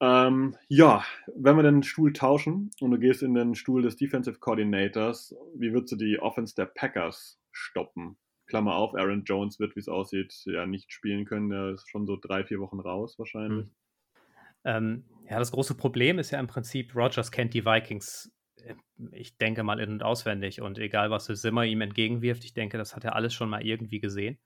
Ähm, 0.00 0.56
ja, 0.68 1.04
wenn 1.36 1.56
wir 1.56 1.62
den 1.62 1.82
Stuhl 1.82 2.12
tauschen 2.12 2.70
und 2.80 2.90
du 2.90 2.98
gehst 2.98 3.22
in 3.22 3.34
den 3.34 3.54
Stuhl 3.54 3.82
des 3.82 3.96
Defensive 3.96 4.38
Coordinators, 4.38 5.36
wie 5.56 5.72
würdest 5.72 5.92
du 5.92 5.96
die 5.96 6.18
Offense 6.18 6.54
der 6.54 6.66
Packers 6.66 7.40
stoppen? 7.52 8.16
Klammer 8.46 8.74
auf, 8.76 8.94
Aaron 8.94 9.24
Jones 9.24 9.58
wird, 9.58 9.74
wie 9.74 9.80
es 9.80 9.88
aussieht, 9.88 10.34
ja 10.44 10.66
nicht 10.66 10.92
spielen 10.92 11.24
können. 11.24 11.50
Er 11.50 11.70
ist 11.70 11.88
schon 11.88 12.06
so 12.06 12.16
drei, 12.20 12.44
vier 12.44 12.60
Wochen 12.60 12.80
raus 12.80 13.18
wahrscheinlich. 13.18 13.66
Mhm. 13.66 13.74
Ähm, 14.64 15.04
ja, 15.28 15.38
das 15.38 15.52
große 15.52 15.74
Problem 15.76 16.18
ist 16.18 16.30
ja 16.30 16.40
im 16.40 16.46
Prinzip, 16.46 16.94
Rogers 16.94 17.30
kennt 17.30 17.54
die 17.54 17.64
Vikings, 17.64 18.32
äh, 18.62 18.74
ich 19.12 19.36
denke 19.38 19.62
mal 19.62 19.80
in- 19.80 19.92
und 19.92 20.02
auswendig. 20.02 20.60
Und 20.60 20.78
egal, 20.78 21.10
was 21.10 21.26
Simmer 21.26 21.64
ihm 21.64 21.80
entgegenwirft, 21.80 22.44
ich 22.44 22.54
denke, 22.54 22.78
das 22.78 22.96
hat 22.96 23.04
er 23.04 23.14
alles 23.14 23.34
schon 23.34 23.50
mal 23.50 23.64
irgendwie 23.64 24.00
gesehen. 24.00 24.38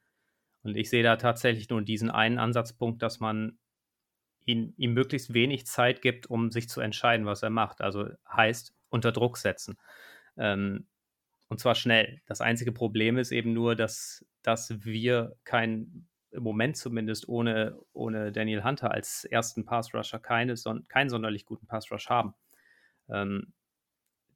Und 0.68 0.76
ich 0.76 0.90
sehe 0.90 1.02
da 1.02 1.16
tatsächlich 1.16 1.68
nur 1.68 1.82
diesen 1.82 2.10
einen 2.10 2.38
Ansatzpunkt, 2.38 3.02
dass 3.02 3.20
man 3.20 3.58
ihn, 4.44 4.74
ihm 4.76 4.94
möglichst 4.94 5.34
wenig 5.34 5.66
Zeit 5.66 6.02
gibt, 6.02 6.26
um 6.26 6.50
sich 6.50 6.68
zu 6.68 6.80
entscheiden, 6.80 7.26
was 7.26 7.42
er 7.42 7.50
macht. 7.50 7.80
Also 7.80 8.08
heißt 8.30 8.74
unter 8.88 9.12
Druck 9.12 9.36
setzen. 9.36 9.76
Ähm, 10.36 10.86
und 11.48 11.60
zwar 11.60 11.74
schnell. 11.74 12.20
Das 12.26 12.40
einzige 12.40 12.72
Problem 12.72 13.18
ist 13.18 13.32
eben 13.32 13.52
nur, 13.52 13.76
dass, 13.76 14.24
dass 14.42 14.84
wir 14.84 15.36
kein, 15.44 16.06
im 16.30 16.42
Moment 16.42 16.76
zumindest 16.76 17.28
ohne, 17.28 17.78
ohne 17.92 18.32
Daniel 18.32 18.64
Hunter 18.64 18.90
als 18.90 19.24
ersten 19.24 19.64
Pass-Rusher 19.64 20.18
keine, 20.18 20.54
keinen 20.88 21.10
sonderlich 21.10 21.46
guten 21.46 21.66
Pass-Rush 21.66 22.08
haben. 22.08 22.34
Ähm, 23.08 23.52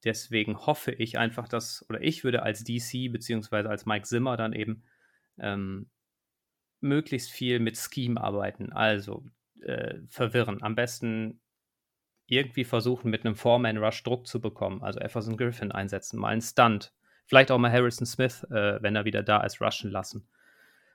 deswegen 0.04 0.58
hoffe 0.66 0.92
ich 0.92 1.18
einfach, 1.18 1.48
dass, 1.48 1.84
oder 1.88 2.02
ich 2.02 2.24
würde 2.24 2.42
als 2.42 2.64
DC 2.64 3.12
beziehungsweise 3.12 3.68
als 3.68 3.86
Mike 3.86 4.06
Zimmer 4.06 4.36
dann 4.36 4.52
eben 4.52 4.82
ähm, 5.38 5.90
möglichst 6.82 7.30
viel 7.30 7.58
mit 7.58 7.76
Scheme 7.76 8.20
arbeiten. 8.20 8.72
Also 8.72 9.24
äh, 9.62 9.98
verwirren. 10.08 10.62
Am 10.62 10.74
besten 10.74 11.40
irgendwie 12.26 12.64
versuchen, 12.64 13.10
mit 13.10 13.24
einem 13.24 13.34
Foreman-Rush 13.34 14.02
Druck 14.04 14.26
zu 14.26 14.40
bekommen. 14.40 14.82
Also 14.82 15.00
Everson 15.00 15.36
Griffin 15.36 15.72
einsetzen, 15.72 16.18
mal 16.18 16.28
einen 16.28 16.40
Stunt. 16.40 16.92
Vielleicht 17.26 17.50
auch 17.50 17.58
mal 17.58 17.70
Harrison 17.70 18.06
Smith, 18.06 18.44
äh, 18.50 18.82
wenn 18.82 18.96
er 18.96 19.04
wieder 19.04 19.22
da 19.22 19.42
ist, 19.42 19.60
rushen 19.60 19.90
lassen. 19.90 20.26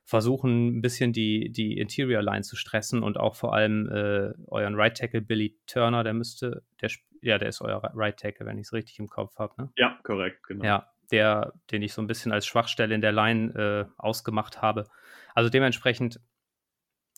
Versuchen 0.03 0.77
ein 0.77 0.81
bisschen 0.81 1.11
die, 1.11 1.51
die 1.51 1.77
Interior 1.77 2.21
Line 2.21 2.43
zu 2.43 2.55
stressen 2.55 3.03
und 3.03 3.19
auch 3.19 3.35
vor 3.35 3.53
allem 3.53 3.89
äh, 3.89 4.33
euren 4.47 4.75
Right 4.75 4.95
Tackle 4.97 5.21
Billy 5.21 5.57
Turner, 5.67 6.03
der 6.03 6.13
müsste, 6.13 6.63
der, 6.81 6.89
ja, 7.21 7.37
der 7.37 7.49
ist 7.49 7.61
euer 7.61 7.81
Right 7.93 8.17
Tackle, 8.17 8.45
wenn 8.45 8.57
ich 8.57 8.67
es 8.67 8.73
richtig 8.73 8.99
im 8.99 9.09
Kopf 9.09 9.37
habe. 9.37 9.53
Ne? 9.61 9.69
Ja, 9.75 9.99
korrekt, 10.03 10.43
genau. 10.47 10.63
Ja, 10.63 10.91
der, 11.11 11.53
den 11.71 11.81
ich 11.81 11.93
so 11.93 12.01
ein 12.01 12.07
bisschen 12.07 12.31
als 12.31 12.45
Schwachstelle 12.45 12.95
in 12.95 13.01
der 13.01 13.11
Line 13.11 13.53
äh, 13.53 14.01
ausgemacht 14.01 14.61
habe. 14.61 14.85
Also 15.37 15.51
dementsprechend 15.51 16.19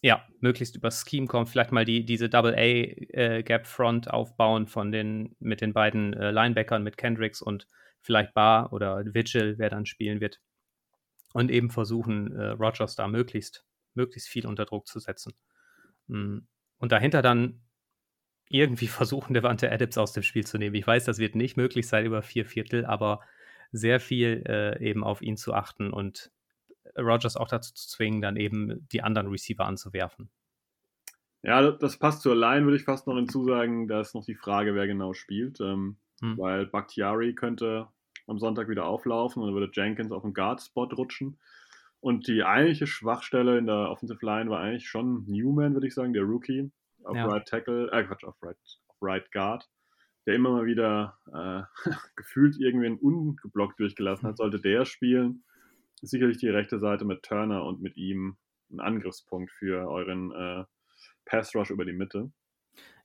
ja, 0.02 0.28
möglichst 0.42 0.76
über 0.76 0.92
Scheme 0.92 1.26
kommen, 1.26 1.48
vielleicht 1.48 1.72
mal 1.72 1.86
die, 1.86 2.04
diese 2.04 2.28
Double-A-Gap-Front 2.28 4.08
äh, 4.08 4.10
aufbauen 4.10 4.68
von 4.68 4.92
den, 4.92 5.38
mit 5.40 5.62
den 5.62 5.72
beiden 5.72 6.14
äh, 6.14 6.30
Linebackern, 6.32 6.84
mit 6.84 6.98
Kendricks 6.98 7.42
und 7.42 7.66
vielleicht 8.02 8.34
Bar 8.34 8.74
oder 8.74 9.06
Vigil, 9.06 9.58
wer 9.58 9.70
dann 9.70 9.86
spielen 9.86 10.20
wird. 10.20 10.42
Und 11.32 11.50
eben 11.50 11.70
versuchen, 11.70 12.36
äh, 12.36 12.48
Rogers 12.48 12.98
da 12.98 13.08
möglichst, 13.08 13.66
möglichst 13.94 14.28
viel 14.28 14.46
unter 14.46 14.66
Druck 14.66 14.86
zu 14.86 15.00
setzen. 15.00 15.34
Mm. 16.08 16.40
Und 16.78 16.92
dahinter 16.92 17.22
dann 17.22 17.62
irgendwie 18.50 18.88
versuchen, 18.88 19.34
Devante 19.34 19.72
Adams 19.72 19.98
aus 19.98 20.12
dem 20.12 20.24
Spiel 20.24 20.46
zu 20.46 20.58
nehmen. 20.58 20.76
Ich 20.76 20.86
weiß, 20.86 21.06
das 21.06 21.20
wird 21.20 21.36
nicht 21.36 21.56
möglich 21.56 21.88
sein 21.88 22.06
über 22.06 22.22
vier 22.22 22.46
Viertel, 22.46 22.86
aber 22.86 23.22
sehr 23.72 24.02
viel 24.02 24.44
äh, 24.46 24.86
eben 24.86 25.06
auf 25.06 25.22
ihn 25.22 25.38
zu 25.38 25.54
achten 25.54 25.94
und 25.94 26.34
Rogers 27.00 27.38
auch 27.38 27.48
dazu 27.48 27.74
zu 27.74 27.88
zwingen, 27.88 28.22
dann 28.22 28.36
eben 28.36 28.88
die 28.92 29.02
anderen 29.02 29.28
Receiver 29.28 29.66
anzuwerfen. 29.66 30.30
Ja, 31.42 31.72
das 31.72 31.98
passt 31.98 32.22
zur 32.22 32.36
Line, 32.36 32.66
würde 32.66 32.78
ich 32.78 32.84
fast 32.84 33.08
noch 33.08 33.16
hinzusagen. 33.16 33.88
Da 33.88 34.02
ist 34.02 34.14
noch 34.14 34.26
die 34.26 34.36
Frage, 34.36 34.76
wer 34.76 34.88
genau 34.88 35.14
spielt. 35.14 35.60
Ähm, 35.62 35.98
hm. 36.22 36.38
Weil 36.38 36.66
Bakhtiari 36.66 37.34
könnte 37.34 37.88
am 38.28 38.40
Sonntag 38.40 38.68
wieder 38.68 38.86
auflaufen 38.86 39.42
und 39.42 39.48
dann 39.48 39.56
würde 39.56 39.72
Jenkins 39.74 40.12
auf 40.12 40.24
den 40.24 40.34
Guard-Spot 40.34 40.86
rutschen. 40.86 41.40
Und 42.02 42.28
die 42.28 42.44
eigentliche 42.44 42.88
Schwachstelle 42.88 43.58
in 43.58 43.68
der 43.68 43.90
Offensive 43.90 44.26
Line 44.26 44.50
war 44.50 44.60
eigentlich 44.60 44.88
schon 44.88 45.26
Newman, 45.28 45.74
würde 45.74 45.88
ich 45.88 45.94
sagen, 45.94 46.14
der 46.14 46.24
Rookie. 46.24 46.72
Auf 47.04 47.16
ja. 47.16 47.26
Right 47.26 47.48
Tackle, 47.48 47.90
äh 47.92 48.04
Quatsch, 48.04 48.24
auf 48.24 48.36
Right, 48.42 48.58
auf 48.88 48.98
right 49.02 49.32
Guard, 49.32 49.70
der 50.26 50.36
immer 50.36 50.52
mal 50.52 50.66
wieder 50.66 51.18
äh, 51.34 51.62
gefühlt 52.16 52.58
irgendwen 52.60 52.98
ungeblockt 52.98 53.80
durchgelassen 53.80 54.28
hat. 54.28 54.34
Hm. 54.34 54.38
Sollte 54.38 54.60
der 54.60 54.86
spielen, 54.86 55.44
sicherlich 56.02 56.38
die 56.38 56.50
rechte 56.50 56.80
Seite 56.80 57.06
mit 57.06 57.24
Turner 57.24 57.64
und 57.66 57.82
mit 57.82 57.98
ihm 57.98 58.38
ein 58.72 58.80
Angriffspunkt 58.80 59.52
für 59.52 59.90
euren 59.90 60.32
äh, 60.32 60.64
Pass 61.26 61.56
Rush 61.56 61.70
über 61.70 61.86
die 61.86 61.94
Mitte. 61.94 62.32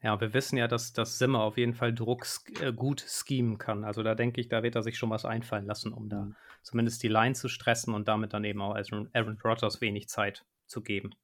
Ja, 0.02 0.20
wir 0.20 0.34
wissen 0.34 0.58
ja, 0.58 0.68
dass, 0.68 0.92
dass 0.92 1.18
Simmer 1.18 1.40
auf 1.40 1.56
jeden 1.56 1.74
Fall 1.74 1.94
Druck 1.94 2.26
äh, 2.60 2.72
gut 2.72 3.04
schemen 3.08 3.56
kann. 3.56 3.84
Also 3.84 4.02
da 4.02 4.14
denke 4.14 4.40
ich, 4.40 4.48
da 4.48 4.62
wird 4.62 4.74
er 4.74 4.82
sich 4.82 4.98
schon 4.98 5.10
was 5.10 5.24
einfallen 5.24 5.66
lassen, 5.66 5.92
um 5.92 6.08
da 6.08 6.26
mhm. 6.26 6.36
zumindest 6.62 7.02
die 7.02 7.08
Line 7.08 7.34
zu 7.34 7.48
stressen 7.48 7.94
und 7.94 8.06
damit 8.06 8.34
dann 8.34 8.44
eben 8.44 8.60
auch 8.60 8.74
Aaron, 8.74 9.08
Aaron 9.14 9.38
Rodgers 9.42 9.80
wenig 9.80 10.08
Zeit 10.08 10.44
zu 10.66 10.82
geben. 10.82 11.14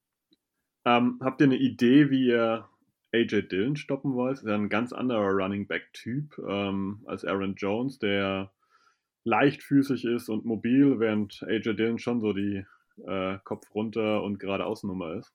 Ähm, 0.87 1.19
habt 1.23 1.43
ihr 1.43 1.47
eine 1.47 1.57
Idee, 1.57 2.09
wie 2.11 2.29
ihr 2.29 2.69
AJ 3.13 3.49
Dillon 3.49 3.77
stoppen 3.77 4.15
wollt? 4.15 4.39
Ist 4.39 4.47
ja 4.47 4.55
ein 4.55 4.71
ganz 4.71 4.93
anderer 4.93 5.29
Running 5.29 5.67
Back-Typ 5.67 6.39
ähm, 6.39 7.03
als 7.07 7.25
Aaron 7.25 7.57
Jones, 7.57 7.99
der 7.99 8.51
leichtfüßig 9.25 10.05
ist 10.05 10.29
und 10.29 10.45
mobil, 10.45 10.99
während 10.99 11.43
AJ 11.43 11.75
Dillon 11.75 11.99
schon 11.99 12.21
so 12.21 12.33
die 12.33 12.65
äh, 13.07 13.39
Kopf 13.45 13.75
runter 13.75 14.23
und 14.23 14.39
geradeaus 14.39 14.83
Nummer 14.83 15.15
ist. 15.15 15.35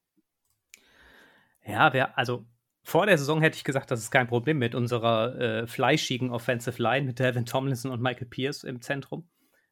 Ja, 1.65 1.93
wer, 1.93 2.17
also 2.17 2.45
vor 2.83 3.07
der 3.07 3.17
Saison 3.17 3.41
hätte 3.41 3.57
ich 3.57 3.63
gesagt, 3.63 3.89
das 3.89 3.99
ist 3.99 4.11
kein 4.11 4.27
Problem 4.27 4.59
mit 4.59 4.75
unserer 4.75 5.35
äh, 5.39 5.67
fleischigen 5.67 6.29
Offensive 6.29 6.81
Line 6.81 7.05
mit 7.07 7.17
Delvin 7.17 7.45
Tomlinson 7.45 7.91
und 7.91 8.01
Michael 8.01 8.27
Pierce 8.27 8.63
im 8.63 8.81
Zentrum. 8.81 9.27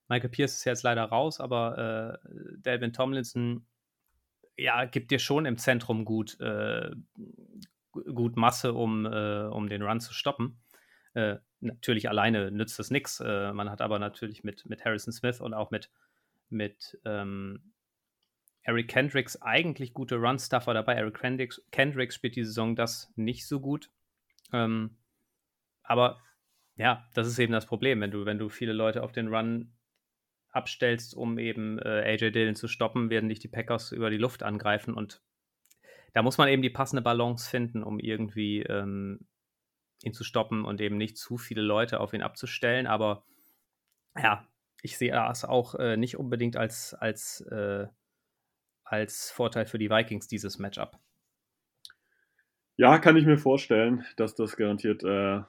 Michael 0.10 0.32
Pierce 0.32 0.56
ist 0.56 0.66
jetzt 0.66 0.84
leider 0.84 1.04
raus, 1.04 1.40
aber 1.40 2.20
äh, 2.24 2.58
Delvin 2.58 2.92
Tomlinson 2.92 3.66
ja, 4.58 4.86
gibt 4.86 5.12
dir 5.12 5.20
schon 5.20 5.46
im 5.46 5.58
Zentrum 5.58 6.06
gut, 6.06 6.40
äh, 6.40 6.92
gut 7.92 8.36
Masse, 8.36 8.74
um, 8.74 9.06
äh, 9.06 9.44
um 9.46 9.70
den 9.70 9.84
Run 9.84 10.00
zu 10.00 10.14
stoppen. 10.14 10.60
Äh, 11.14 11.38
natürlich 11.60 12.10
alleine 12.10 12.52
nützt 12.52 12.80
das 12.80 12.92
nichts. 12.92 13.20
Äh, 13.20 13.54
man 13.54 13.70
hat 13.70 13.82
aber 13.82 14.00
natürlich 14.00 14.44
mit, 14.44 14.66
mit 14.66 14.84
Harrison 14.84 15.14
Smith 15.14 15.42
und 15.42 15.54
auch 15.54 15.72
mit, 15.72 15.90
mit 16.50 17.00
ähm, 17.06 17.74
Eric 18.64 18.88
Kendricks 18.90 19.42
eigentlich 19.42 19.94
gute 19.94 20.16
Run-Stuffer 20.16 20.74
dabei. 20.74 20.96
Eric 20.96 21.20
Kendricks, 21.20 21.62
Kendricks 21.72 22.16
spielt 22.16 22.36
die 22.36 22.44
Saison 22.44 22.76
das 22.76 23.12
nicht 23.16 23.48
so 23.48 23.60
gut. 23.60 23.92
Ähm, 24.52 24.98
aber 25.84 26.22
ja, 26.76 27.08
das 27.14 27.28
ist 27.28 27.40
eben 27.40 27.54
das 27.54 27.66
Problem, 27.66 28.02
wenn 28.02 28.12
du, 28.12 28.26
wenn 28.26 28.40
du 28.40 28.50
viele 28.50 28.74
Leute 28.74 29.04
auf 29.04 29.12
den 29.12 29.28
Run 29.28 29.74
abstellst, 30.50 31.16
um 31.16 31.38
eben 31.38 31.80
äh, 31.80 32.04
AJ 32.06 32.32
Dillon 32.32 32.56
zu 32.56 32.68
stoppen, 32.68 33.10
werden 33.10 33.30
dich 33.30 33.40
die 33.40 33.48
Packers 33.48 33.92
über 33.92 34.10
die 34.10 34.18
Luft 34.18 34.44
angreifen 34.44 34.94
und 34.94 35.22
da 36.14 36.22
muss 36.22 36.38
man 36.38 36.48
eben 36.48 36.62
die 36.62 36.70
passende 36.70 37.02
Balance 37.02 37.50
finden, 37.50 37.84
um 37.84 38.00
irgendwie 38.00 38.62
ähm, 38.62 39.28
ihn 40.04 40.14
zu 40.14 40.24
stoppen 40.24 40.66
und 40.66 40.82
eben 40.82 40.98
nicht 40.98 41.18
zu 41.18 41.38
viele 41.38 41.62
Leute 41.62 42.00
auf 42.00 42.14
ihn 42.14 42.22
abzustellen. 42.22 42.88
Aber 42.88 43.26
ja, 44.22 44.48
ich 44.82 44.98
sehe 44.98 45.12
das 45.12 45.46
auch 45.46 45.76
äh, 45.76 45.98
nicht 45.98 46.18
unbedingt 46.18 46.58
als, 46.58 46.94
als, 46.94 47.42
äh, 47.50 47.88
als 48.84 49.32
Vorteil 49.32 49.66
für 49.66 49.80
die 49.80 49.90
Vikings, 49.90 50.28
dieses 50.28 50.60
Matchup. 50.60 51.00
Ja, 52.76 52.98
kann 53.00 53.18
ich 53.18 53.26
mir 53.26 53.38
vorstellen, 53.38 54.04
dass 54.18 54.36
das 54.36 54.58
garantiert 54.58 55.04
äh, 55.04 55.42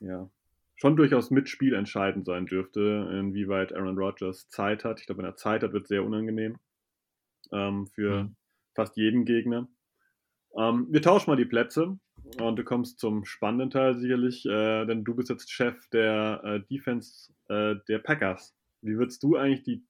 ja, 0.00 0.30
schon 0.76 0.96
durchaus 0.96 1.30
mit 1.30 1.48
Spiel 1.48 1.74
entscheidend 1.74 2.26
sein 2.26 2.46
dürfte, 2.46 3.08
inwieweit 3.12 3.72
Aaron 3.72 3.96
Rodgers 3.96 4.48
Zeit 4.48 4.84
hat. 4.84 5.00
Ich 5.00 5.06
glaube, 5.06 5.22
wenn 5.22 5.30
er 5.30 5.36
Zeit 5.36 5.62
hat, 5.62 5.72
wird 5.72 5.84
es 5.84 5.88
sehr 5.88 6.04
unangenehm 6.04 6.58
ähm, 7.52 7.86
für 7.86 8.24
mhm. 8.24 8.36
fast 8.74 8.96
jeden 8.96 9.24
Gegner. 9.24 9.68
Ähm, 10.58 10.88
wir 10.90 11.00
tauschen 11.00 11.30
mal 11.30 11.36
die 11.36 11.44
Plätze. 11.44 11.98
Und 12.38 12.56
du 12.56 12.64
kommst 12.64 12.98
zum 12.98 13.24
spannenden 13.24 13.70
Teil 13.70 13.94
sicherlich, 13.96 14.46
äh, 14.46 14.86
denn 14.86 15.04
du 15.04 15.14
bist 15.14 15.28
jetzt 15.28 15.50
Chef 15.50 15.88
der 15.88 16.40
äh, 16.44 16.60
Defense 16.60 17.32
äh, 17.48 17.76
der 17.88 17.98
Packers. 17.98 18.54
Wie 18.80 18.96
würdest 18.96 19.22
du 19.22 19.36
eigentlich 19.36 19.62
die 19.62 19.84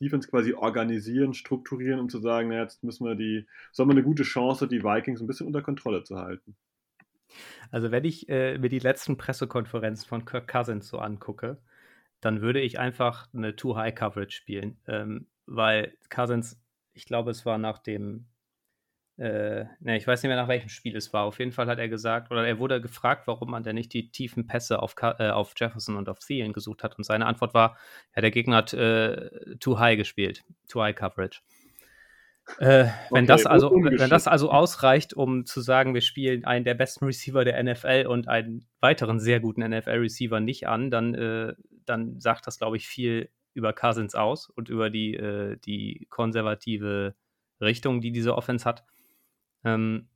Defense 0.00 0.28
quasi 0.28 0.54
organisieren, 0.54 1.34
strukturieren, 1.34 2.00
um 2.00 2.08
zu 2.08 2.18
sagen, 2.18 2.48
na, 2.48 2.60
jetzt 2.60 2.84
müssen 2.84 3.06
wir 3.06 3.14
die, 3.14 3.46
so 3.72 3.82
haben 3.82 3.90
wir 3.90 3.94
eine 3.94 4.02
gute 4.02 4.22
Chance, 4.22 4.68
die 4.68 4.82
Vikings 4.82 5.20
ein 5.20 5.26
bisschen 5.26 5.46
unter 5.46 5.62
Kontrolle 5.62 6.04
zu 6.04 6.18
halten? 6.18 6.56
Also 7.70 7.90
wenn 7.90 8.04
ich 8.04 8.28
äh, 8.28 8.58
mir 8.58 8.68
die 8.68 8.78
letzten 8.78 9.16
Pressekonferenzen 9.16 10.06
von 10.06 10.24
Kirk 10.24 10.48
Cousins 10.48 10.88
so 10.88 10.98
angucke, 10.98 11.58
dann 12.20 12.40
würde 12.40 12.60
ich 12.60 12.78
einfach 12.78 13.28
eine 13.34 13.56
Too-High-Coverage 13.56 14.36
spielen, 14.36 14.78
ähm, 14.86 15.26
weil 15.46 15.96
Cousins, 16.08 16.60
ich 16.92 17.06
glaube, 17.06 17.30
es 17.30 17.44
war 17.44 17.58
nach 17.58 17.78
dem 17.78 18.26
äh, 19.16 19.64
ne, 19.80 19.96
ich 19.96 20.06
weiß 20.06 20.22
nicht 20.22 20.28
mehr, 20.28 20.36
nach 20.36 20.48
welchem 20.48 20.68
Spiel 20.68 20.96
es 20.96 21.12
war. 21.12 21.24
Auf 21.24 21.38
jeden 21.38 21.52
Fall 21.52 21.66
hat 21.66 21.78
er 21.78 21.88
gesagt, 21.88 22.30
oder 22.30 22.46
er 22.46 22.58
wurde 22.58 22.80
gefragt, 22.80 23.26
warum 23.26 23.50
man 23.50 23.62
denn 23.62 23.76
nicht 23.76 23.92
die 23.92 24.10
tiefen 24.10 24.46
Pässe 24.46 24.82
auf, 24.82 24.94
äh, 25.00 25.30
auf 25.30 25.52
Jefferson 25.56 25.96
und 25.96 26.08
auf 26.08 26.18
Thielen 26.18 26.52
gesucht 26.52 26.82
hat. 26.82 26.98
Und 26.98 27.04
seine 27.04 27.26
Antwort 27.26 27.54
war, 27.54 27.76
ja, 28.16 28.22
der 28.22 28.30
Gegner 28.32 28.56
hat 28.56 28.72
äh, 28.72 29.56
too 29.60 29.78
high 29.78 29.96
gespielt, 29.96 30.42
too 30.68 30.82
high 30.82 30.94
coverage. 30.94 31.40
Äh, 32.58 32.86
wenn, 33.10 33.24
okay, 33.24 33.26
das 33.26 33.46
also, 33.46 33.70
wenn 33.72 34.10
das 34.10 34.26
also 34.26 34.50
ausreicht, 34.50 35.14
um 35.14 35.46
zu 35.46 35.60
sagen, 35.60 35.94
wir 35.94 36.02
spielen 36.02 36.44
einen 36.44 36.64
der 36.64 36.74
besten 36.74 37.06
Receiver 37.06 37.44
der 37.44 37.62
NFL 37.62 38.06
und 38.08 38.28
einen 38.28 38.66
weiteren 38.80 39.18
sehr 39.18 39.40
guten 39.40 39.62
NFL-Receiver 39.62 40.40
nicht 40.40 40.68
an, 40.68 40.90
dann, 40.90 41.14
äh, 41.14 41.54
dann 41.86 42.20
sagt 42.20 42.46
das, 42.46 42.58
glaube 42.58 42.76
ich, 42.76 42.86
viel 42.86 43.30
über 43.54 43.72
Cousins 43.72 44.14
aus 44.14 44.50
und 44.50 44.68
über 44.68 44.90
die, 44.90 45.14
äh, 45.14 45.56
die 45.64 46.06
konservative 46.10 47.14
Richtung, 47.60 48.00
die 48.00 48.12
diese 48.12 48.36
Offense 48.36 48.64
hat. 48.64 48.84
Ähm, 49.64 50.08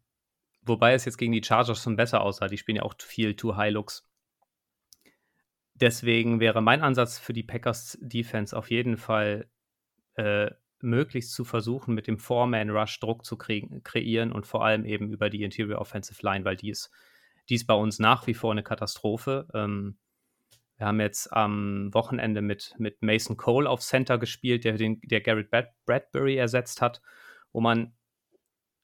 wobei 0.63 0.95
es 0.95 1.05
jetzt 1.05 1.19
gegen 1.19 1.33
die 1.33 1.43
Chargers 1.43 1.83
schon 1.83 1.97
besser 1.97 2.21
aussah. 2.21 2.49
Die 2.49 2.59
spielen 2.59 2.77
ja 2.77 2.83
auch 2.83 2.95
viel 2.99 3.35
Too 3.35 3.57
High 3.57 3.73
Looks. 3.73 4.09
Deswegen 5.75 6.41
wäre 6.41 6.61
mein 6.61 6.83
Ansatz 6.83 7.19
für 7.19 7.33
die 7.33 7.45
Packers 7.45 7.99
Defense 8.01 8.57
auf 8.57 8.71
jeden 8.71 8.97
Fall 8.97 9.49
äh, 10.15 10.51
möglichst 10.81 11.33
zu 11.33 11.45
versuchen, 11.45 11.95
mit 11.95 12.07
dem 12.07 12.19
Four-Man-Rush 12.19 13.01
Druck 13.01 13.25
zu 13.25 13.37
kre 13.37 13.63
kreieren 13.83 14.33
und 14.33 14.47
vor 14.47 14.65
allem 14.65 14.85
eben 14.85 15.11
über 15.11 15.31
die 15.31 15.43
Interior 15.43 15.81
Offensive 15.81 16.25
Line, 16.25 16.45
weil 16.45 16.57
die 16.57 16.71
ist, 16.71 16.91
die 17.49 17.55
ist 17.55 17.67
bei 17.67 17.75
uns 17.75 17.99
nach 17.99 18.27
wie 18.27 18.35
vor 18.35 18.53
eine 18.53 18.63
Katastrophe. 18.63 19.49
Ähm, 19.55 19.99
wir 20.77 20.87
haben 20.87 21.01
jetzt 21.01 21.33
am 21.33 21.93
Wochenende 21.93 22.41
mit, 22.41 22.75
mit 22.79 23.03
Mason 23.03 23.37
Cole 23.37 23.69
auf 23.69 23.81
Center 23.81 24.19
gespielt, 24.19 24.65
der, 24.65 24.75
den, 24.75 25.01
der 25.03 25.21
Garrett 25.21 25.51
Brad 25.51 25.71
Bradbury 25.85 26.37
ersetzt 26.37 26.81
hat, 26.81 27.03
wo 27.53 27.61
man 27.61 27.97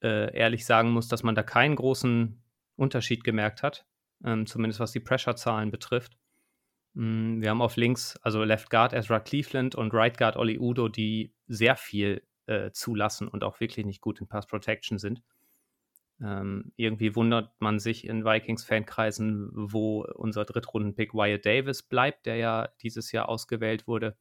äh, 0.04 0.36
ehrlich 0.36 0.66
sagen 0.66 0.90
muss, 0.90 1.08
dass 1.08 1.22
man 1.22 1.34
da 1.34 1.42
keinen 1.42 1.76
großen 1.76 2.40
Unterschied 2.76 3.24
gemerkt 3.24 3.62
hat, 3.62 3.86
ähm, 4.24 4.46
zumindest 4.46 4.78
was 4.78 4.92
die 4.92 5.00
Pressure-Zahlen 5.00 5.70
betrifft. 5.70 6.18
Mm, 6.92 7.40
wir 7.40 7.50
haben 7.50 7.62
auf 7.62 7.76
links, 7.76 8.16
also 8.22 8.44
Left 8.44 8.70
Guard 8.70 8.92
Ezra 8.92 9.18
Cleveland 9.18 9.74
und 9.74 9.94
Right 9.94 10.16
Guard 10.16 10.36
Oli 10.36 10.58
Udo, 10.58 10.88
die 10.88 11.32
sehr 11.46 11.76
viel 11.76 12.22
äh, 12.46 12.70
zulassen 12.72 13.28
und 13.28 13.42
auch 13.42 13.60
wirklich 13.60 13.86
nicht 13.86 14.02
gut 14.02 14.20
in 14.20 14.28
Pass 14.28 14.46
Protection 14.46 14.98
sind. 14.98 15.22
Ähm, 16.22 16.72
irgendwie 16.76 17.16
wundert 17.16 17.50
man 17.58 17.78
sich 17.78 18.06
in 18.06 18.24
Vikings-Fankreisen, 18.24 19.50
wo 19.54 20.04
unser 20.14 20.44
Drittrunden-Pick 20.44 21.14
Wyatt 21.14 21.44
Davis 21.44 21.82
bleibt, 21.82 22.26
der 22.26 22.36
ja 22.36 22.68
dieses 22.82 23.10
Jahr 23.10 23.28
ausgewählt 23.28 23.88
wurde. 23.88 24.16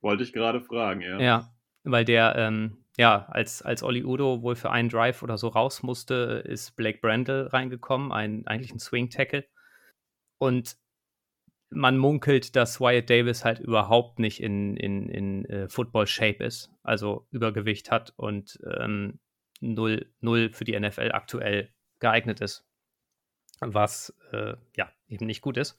Wollte 0.00 0.22
ich 0.22 0.32
gerade 0.32 0.60
fragen, 0.60 1.00
ja. 1.00 1.18
Ja, 1.20 1.54
weil 1.82 2.04
der, 2.04 2.36
ähm, 2.36 2.83
ja, 2.96 3.26
als, 3.28 3.62
als 3.62 3.82
Oli 3.82 4.04
Udo 4.04 4.42
wohl 4.42 4.56
für 4.56 4.70
einen 4.70 4.88
Drive 4.88 5.22
oder 5.22 5.36
so 5.36 5.48
raus 5.48 5.82
musste, 5.82 6.42
ist 6.46 6.76
Blake 6.76 6.98
Brandel 7.00 7.48
reingekommen, 7.48 8.12
ein, 8.12 8.46
eigentlich 8.46 8.72
ein 8.72 8.78
Swing-Tackle. 8.78 9.44
Und 10.38 10.76
man 11.70 11.98
munkelt, 11.98 12.54
dass 12.54 12.80
Wyatt 12.80 13.10
Davis 13.10 13.44
halt 13.44 13.58
überhaupt 13.58 14.18
nicht 14.20 14.40
in, 14.40 14.76
in, 14.76 15.08
in 15.08 15.44
äh, 15.46 15.68
Football-Shape 15.68 16.44
ist, 16.44 16.70
also 16.82 17.26
Übergewicht 17.30 17.90
hat 17.90 18.12
und 18.16 18.60
ähm, 18.78 19.18
null, 19.60 20.12
null 20.20 20.52
für 20.52 20.64
die 20.64 20.78
NFL 20.78 21.10
aktuell 21.12 21.72
geeignet 21.98 22.40
ist. 22.40 22.64
Was 23.60 24.14
äh, 24.32 24.54
ja 24.76 24.90
eben 25.08 25.26
nicht 25.26 25.40
gut 25.40 25.56
ist. 25.56 25.76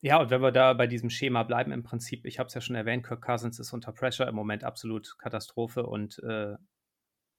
Ja, 0.00 0.20
und 0.20 0.30
wenn 0.30 0.42
wir 0.42 0.52
da 0.52 0.74
bei 0.74 0.86
diesem 0.86 1.10
Schema 1.10 1.42
bleiben, 1.42 1.72
im 1.72 1.82
Prinzip, 1.82 2.24
ich 2.24 2.38
habe 2.38 2.46
es 2.46 2.54
ja 2.54 2.60
schon 2.60 2.76
erwähnt, 2.76 3.04
Kirk 3.04 3.20
Cousins 3.22 3.58
ist 3.58 3.72
unter 3.72 3.92
Pressure 3.92 4.28
im 4.28 4.34
Moment 4.34 4.62
absolut 4.62 5.18
Katastrophe 5.18 5.84
und 5.84 6.20
äh, 6.20 6.56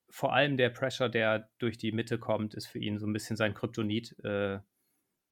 vor 0.10 0.34
allem 0.34 0.58
der 0.58 0.70
Pressure, 0.70 1.10
der 1.10 1.50
durch 1.60 1.78
die 1.78 1.92
Mitte 1.92 2.18
kommt, 2.20 2.54
ist 2.56 2.68
für 2.68 2.80
ihn 2.80 3.00
so 3.00 3.08
ein 3.08 3.14
bisschen 3.14 3.38
sein 3.38 3.54
Kryptonit. 3.54 4.18
Äh, 4.24 4.60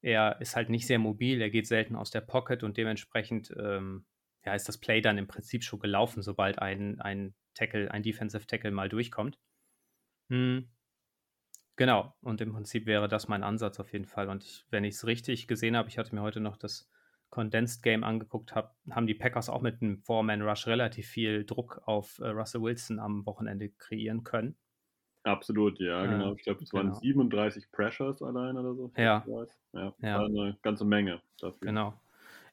er 0.01 0.39
ist 0.39 0.55
halt 0.55 0.69
nicht 0.69 0.87
sehr 0.87 0.99
mobil, 0.99 1.41
er 1.41 1.49
geht 1.49 1.67
selten 1.67 1.95
aus 1.95 2.11
der 2.11 2.21
Pocket 2.21 2.63
und 2.63 2.77
dementsprechend 2.77 3.53
ähm, 3.57 4.05
ja, 4.45 4.53
ist 4.53 4.69
das 4.69 4.77
Play 4.77 5.01
dann 5.01 5.17
im 5.17 5.27
Prinzip 5.27 5.63
schon 5.63 5.79
gelaufen, 5.79 6.21
sobald 6.21 6.59
ein, 6.59 7.01
ein 7.01 7.33
Tackle, 7.55 7.91
ein 7.91 8.03
Defensive 8.03 8.45
Tackle 8.45 8.71
mal 8.71 8.87
durchkommt. 8.87 9.37
Hm. 10.29 10.69
Genau, 11.75 12.15
und 12.21 12.39
im 12.41 12.53
Prinzip 12.53 12.85
wäre 12.85 13.07
das 13.07 13.27
mein 13.27 13.43
Ansatz 13.43 13.79
auf 13.79 13.91
jeden 13.91 14.05
Fall. 14.05 14.29
Und 14.29 14.43
ich, 14.43 14.65
wenn 14.69 14.83
ich 14.83 14.95
es 14.95 15.05
richtig 15.05 15.47
gesehen 15.47 15.75
habe, 15.75 15.89
ich 15.89 15.97
hatte 15.97 16.15
mir 16.15 16.21
heute 16.21 16.39
noch 16.39 16.57
das 16.57 16.89
Condensed 17.29 17.83
Game 17.83 18.03
angeguckt, 18.03 18.55
hab, 18.55 18.75
haben 18.89 19.07
die 19.07 19.13
Packers 19.13 19.49
auch 19.49 19.61
mit 19.61 19.81
einem 19.81 19.99
Four-Man-Rush 19.99 20.67
relativ 20.67 21.07
viel 21.07 21.45
Druck 21.45 21.81
auf 21.85 22.19
äh, 22.19 22.27
Russell 22.29 22.61
Wilson 22.61 22.99
am 22.99 23.25
Wochenende 23.25 23.69
kreieren 23.69 24.23
können. 24.23 24.57
Absolut, 25.23 25.79
ja, 25.79 26.05
äh, 26.05 26.07
genau. 26.07 26.33
Ich 26.33 26.43
glaube, 26.43 26.63
es 26.63 26.69
genau. 26.69 26.83
waren 26.83 26.93
37 26.93 27.71
Pressures 27.71 28.21
allein 28.21 28.57
oder 28.57 28.73
so. 28.73 28.91
Ja. 28.95 29.25
Ja, 29.73 29.93
ja. 29.99 30.25
eine 30.25 30.57
ganze 30.61 30.85
Menge 30.85 31.21
dafür. 31.39 31.67
Genau. 31.67 31.99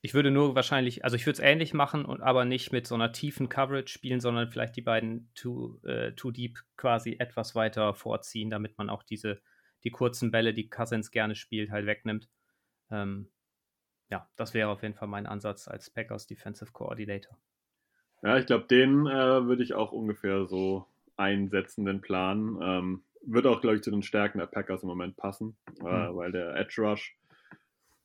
Ich 0.03 0.13
würde 0.13 0.31
nur 0.31 0.55
wahrscheinlich, 0.55 1.03
also 1.03 1.17
ich 1.17 1.25
würde 1.25 1.35
es 1.35 1.39
ähnlich 1.39 1.73
machen 1.73 2.05
und 2.05 2.21
aber 2.21 2.45
nicht 2.45 2.73
mit 2.73 2.87
so 2.87 2.95
einer 2.95 3.13
tiefen 3.13 3.49
Coverage 3.49 3.89
spielen, 3.89 4.21
sondern 4.21 4.51
vielleicht 4.51 4.77
die 4.77 4.83
beiden 4.83 5.31
Too, 5.35 5.79
äh, 5.85 6.13
too 6.13 6.31
Deep 6.31 6.59
quasi 6.77 7.17
etwas 7.19 7.55
weiter 7.55 7.95
vorziehen, 7.95 8.51
damit 8.51 8.77
man 8.77 8.91
auch 8.91 9.03
diese, 9.03 9.41
die 9.83 9.91
kurzen 9.91 10.31
Bälle, 10.31 10.53
die 10.53 10.69
Cousins 10.69 11.11
gerne 11.11 11.35
spielt, 11.35 11.71
halt 11.71 11.87
wegnimmt. 11.87 12.29
Ähm, 12.91 13.31
ja, 14.15 14.29
das 14.37 14.55
wäre 14.55 14.69
auf 14.69 14.83
jeden 14.83 14.95
Fall 14.95 15.09
mein 15.09 15.27
Ansatz 15.27 15.67
als 15.67 15.91
Packers 15.91 16.29
Defensive 16.29 16.71
Coordinator. 16.71 17.37
Ja, 18.23 18.39
ich 18.39 18.47
glaube, 18.47 18.67
den 18.67 19.09
äh, 19.09 19.45
würde 19.45 19.65
ich 19.65 19.75
auch 19.75 19.91
ungefähr 19.91 20.47
so 20.47 20.87
einsetzen, 21.17 21.85
den 21.85 22.01
Plan. 22.01 22.57
Ähm, 22.63 23.03
wird 23.23 23.49
auch, 23.49 23.61
glaube 23.61 23.75
ich, 23.75 23.83
zu 23.83 23.91
den 23.91 24.05
Stärken 24.05 24.39
der 24.39 24.47
Packers 24.47 24.85
im 24.85 24.89
Moment 24.89 25.17
passen, 25.17 25.57
äh, 25.81 25.83
mhm. 25.83 26.15
weil 26.17 26.31
der 26.31 26.55
Edge 26.55 26.81
Rush, 26.81 27.17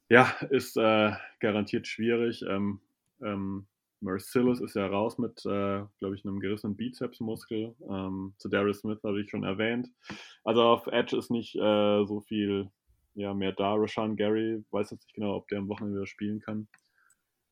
ja, 0.09 0.23
ist 0.49 0.77
äh, 0.77 1.11
garantiert 1.39 1.85
schwierig. 1.85 2.41
Ähm, 2.41 2.79
ähm, 3.21 3.67
Mercilus 4.01 4.61
ist 4.61 4.75
ja 4.75 4.87
raus 4.87 5.19
mit, 5.19 5.45
äh, 5.45 5.83
glaube 5.99 6.15
ich, 6.15 6.25
einem 6.25 6.39
gerissenen 6.39 6.75
Bizepsmuskel. 6.75 7.75
Ähm, 7.87 8.33
zu 8.39 8.49
Darius 8.49 8.79
Smith 8.79 9.03
habe 9.03 9.21
ich 9.21 9.29
schon 9.29 9.43
erwähnt. 9.43 9.89
Also 10.43 10.63
auf 10.63 10.87
Edge 10.87 11.15
ist 11.15 11.29
nicht 11.29 11.55
äh, 11.55 12.05
so 12.05 12.21
viel 12.21 12.71
ja, 13.19 13.33
mehr 13.33 13.51
da. 13.51 13.73
Rashan 13.73 14.15
Gary 14.15 14.63
weiß 14.71 14.91
jetzt 14.91 15.05
nicht 15.05 15.15
genau, 15.15 15.35
ob 15.35 15.47
der 15.49 15.59
am 15.59 15.67
Wochenende 15.67 15.97
wieder 15.97 16.07
spielen 16.07 16.39
kann. 16.39 16.67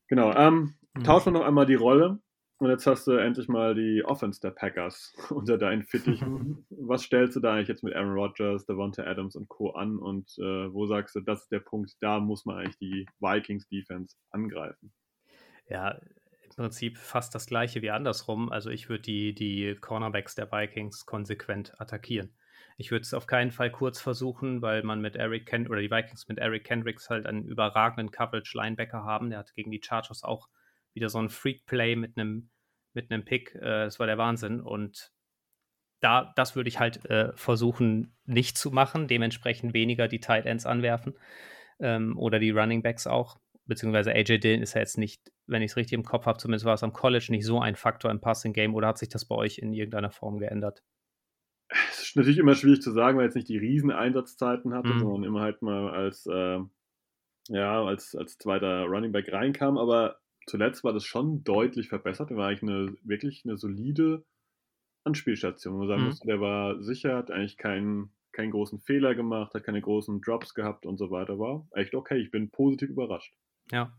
Genau. 0.07 0.33
Ähm, 0.33 0.75
mhm. 0.93 1.03
Tauschen 1.03 1.33
wir 1.33 1.39
noch 1.39 1.45
einmal 1.45 1.65
die 1.65 1.75
Rolle. 1.75 2.19
Und 2.59 2.71
jetzt 2.71 2.87
hast 2.87 3.05
du 3.05 3.11
endlich 3.11 3.47
mal 3.47 3.75
die 3.75 4.03
Offense 4.03 4.41
der 4.41 4.49
Packers 4.49 5.13
unter 5.29 5.57
deinen 5.57 5.83
Fittichen. 5.83 6.65
Was 6.69 7.03
stellst 7.03 7.35
du 7.35 7.39
da 7.39 7.53
eigentlich 7.53 7.67
jetzt 7.67 7.83
mit 7.83 7.95
Aaron 7.95 8.13
Rodgers, 8.13 8.65
Devonta 8.65 9.03
Adams 9.03 9.35
und 9.35 9.47
Co. 9.47 9.71
an? 9.71 9.99
Und 9.99 10.33
äh, 10.39 10.73
wo 10.73 10.87
sagst 10.87 11.15
du, 11.15 11.19
das 11.19 11.43
ist 11.43 11.51
der 11.51 11.59
Punkt, 11.59 11.91
da 12.01 12.19
muss 12.19 12.45
man 12.45 12.57
eigentlich 12.57 12.77
die 12.79 13.05
Vikings-Defense 13.19 14.15
angreifen? 14.31 14.91
Ja, 15.69 15.99
im 16.45 16.55
Prinzip 16.55 16.97
fast 16.97 17.35
das 17.35 17.45
gleiche 17.45 17.83
wie 17.83 17.91
andersrum. 17.91 18.51
Also 18.51 18.71
ich 18.71 18.89
würde 18.89 19.03
die, 19.03 19.35
die 19.35 19.75
Cornerbacks 19.79 20.33
der 20.33 20.51
Vikings 20.51 21.05
konsequent 21.05 21.79
attackieren. 21.79 22.35
Ich 22.77 22.91
würde 22.91 23.01
es 23.01 23.13
auf 23.13 23.25
keinen 23.25 23.51
Fall 23.51 23.71
kurz 23.71 23.99
versuchen, 23.99 24.61
weil 24.61 24.83
man 24.83 25.01
mit 25.01 25.15
Eric 25.15 25.47
Ken 25.47 25.67
oder 25.67 25.81
die 25.81 25.89
Vikings 25.89 26.27
mit 26.27 26.37
Eric 26.37 26.63
Kendricks 26.63 27.09
halt 27.09 27.25
einen 27.25 27.43
überragenden 27.43 28.11
Coverage-Linebacker 28.11 29.03
haben. 29.03 29.31
Der 29.31 29.39
hat 29.39 29.53
gegen 29.55 29.71
die 29.71 29.81
Chargers 29.83 30.23
auch 30.23 30.47
wieder 30.93 31.09
so 31.09 31.19
ein 31.19 31.29
Freak-Play 31.29 31.95
mit 31.95 32.17
einem 32.17 32.49
mit 32.93 33.11
einem 33.11 33.25
Pick. 33.25 33.55
Äh, 33.55 33.85
das 33.85 33.99
war 33.99 34.07
der 34.07 34.17
Wahnsinn. 34.17 34.59
Und 34.59 35.11
da, 36.01 36.33
das 36.35 36.55
würde 36.55 36.67
ich 36.67 36.79
halt 36.79 37.05
äh, 37.05 37.31
versuchen 37.35 38.15
nicht 38.25 38.57
zu 38.57 38.71
machen, 38.71 39.07
dementsprechend 39.07 39.73
weniger 39.73 40.07
die 40.07 40.19
Tight 40.19 40.45
Ends 40.45 40.65
anwerfen 40.65 41.17
ähm, 41.79 42.17
oder 42.17 42.39
die 42.39 42.51
Running 42.51 42.83
Backs 42.83 43.07
auch. 43.07 43.39
Beziehungsweise 43.65 44.11
AJ 44.11 44.39
Dillon 44.39 44.61
ist 44.61 44.75
ja 44.75 44.81
jetzt 44.81 44.97
nicht, 44.97 45.31
wenn 45.45 45.61
ich 45.61 45.71
es 45.71 45.77
richtig 45.77 45.93
im 45.93 46.03
Kopf 46.03 46.25
habe, 46.25 46.37
zumindest 46.37 46.65
war 46.65 46.73
es 46.73 46.83
am 46.83 46.93
College 46.93 47.27
nicht 47.29 47.45
so 47.45 47.59
ein 47.59 47.75
Faktor 47.75 48.11
im 48.11 48.21
Passing 48.21 48.53
Game 48.53 48.75
oder 48.75 48.87
hat 48.87 48.97
sich 48.97 49.09
das 49.09 49.25
bei 49.25 49.35
euch 49.35 49.57
in 49.57 49.73
irgendeiner 49.73 50.11
Form 50.11 50.39
geändert? 50.39 50.83
Es 51.69 52.01
ist 52.01 52.15
natürlich 52.15 52.37
immer 52.37 52.55
schwierig 52.55 52.81
zu 52.81 52.91
sagen, 52.91 53.17
weil 53.17 53.23
er 53.23 53.27
jetzt 53.27 53.35
nicht 53.35 53.49
die 53.49 53.57
riesen 53.57 53.91
Einsatzzeiten 53.91 54.73
hatte, 54.73 54.89
mhm. 54.89 54.99
sondern 54.99 55.23
immer 55.23 55.41
halt 55.41 55.61
mal 55.61 55.89
als, 55.89 56.25
äh, 56.25 56.59
ja, 57.49 57.83
als, 57.83 58.15
als 58.15 58.37
zweiter 58.37 58.85
Running 58.85 59.11
Back 59.11 59.31
reinkam. 59.31 59.77
Aber 59.77 60.19
zuletzt 60.45 60.83
war 60.83 60.93
das 60.93 61.03
schon 61.03 61.43
deutlich 61.43 61.89
verbessert. 61.89 62.31
Er 62.31 62.37
war 62.37 62.47
eigentlich 62.47 62.63
eine, 62.63 62.95
wirklich 63.03 63.43
eine 63.45 63.57
solide 63.57 64.25
Anspielstation. 65.03 65.73
wo 65.73 65.79
Man 65.79 65.87
sagen 65.87 66.01
mhm. 66.01 66.07
musste, 66.07 66.27
der 66.27 66.39
war 66.39 66.81
sicher, 66.81 67.15
hat 67.17 67.31
eigentlich 67.31 67.57
keinen, 67.57 68.11
keinen 68.31 68.51
großen 68.51 68.79
Fehler 68.79 69.15
gemacht, 69.15 69.53
hat 69.53 69.63
keine 69.63 69.81
großen 69.81 70.21
Drops 70.21 70.53
gehabt 70.53 70.85
und 70.85 70.97
so 70.97 71.11
weiter. 71.11 71.37
War 71.39 71.67
echt 71.71 71.95
okay. 71.95 72.17
Ich 72.17 72.31
bin 72.31 72.49
positiv 72.49 72.89
überrascht. 72.89 73.33
Ja. 73.71 73.93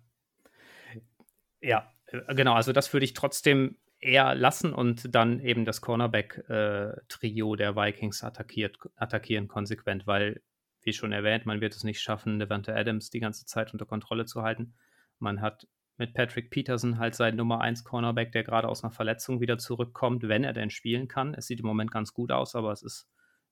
Ja, 1.61 1.93
äh, 2.07 2.35
genau. 2.35 2.55
Also, 2.55 2.73
das 2.73 2.93
würde 2.93 3.05
ich 3.05 3.15
trotzdem 3.15 3.77
eher 4.01 4.35
lassen 4.35 4.73
und 4.73 5.15
dann 5.15 5.41
eben 5.41 5.65
das 5.65 5.81
Cornerback-Trio 5.81 7.55
äh, 7.55 7.57
der 7.57 7.77
Vikings 7.77 8.23
attackiert, 8.23 8.79
attackieren 8.97 9.49
konsequent, 9.49 10.07
weil, 10.07 10.43
wie 10.83 10.93
schon 10.93 11.13
erwähnt, 11.13 11.47
man 11.47 11.61
wird 11.61 11.75
es 11.75 11.85
nicht 11.85 12.01
schaffen, 12.01 12.39
Devante 12.39 12.75
Adams 12.75 13.11
die 13.11 13.21
ganze 13.21 13.45
Zeit 13.47 13.73
unter 13.73 13.87
Kontrolle 13.87 14.25
zu 14.25 14.43
halten. 14.43 14.75
Man 15.19 15.41
hat 15.41 15.67
mit 15.97 16.15
Patrick 16.15 16.51
Peterson 16.51 16.99
halt 16.99 17.17
sein 17.17 17.35
Nummer 17.35 17.61
1 17.61 17.83
Cornerback, 17.83 18.31
der 18.31 18.45
gerade 18.45 18.69
aus 18.69 18.85
einer 18.85 18.93
Verletzung 18.93 19.41
wieder 19.41 19.59
zurückkommt, 19.59 20.29
wenn 20.29 20.45
er 20.45 20.53
denn 20.53 20.71
spielen 20.71 21.09
kann. 21.09 21.35
Es 21.35 21.47
sieht 21.47 21.59
im 21.59 21.67
Moment 21.67 21.91
ganz 21.91 22.15
gut 22.15 22.31
aus, 22.31 22.55
aber 22.55 22.71
es 22.71 22.83
ist 22.83 23.09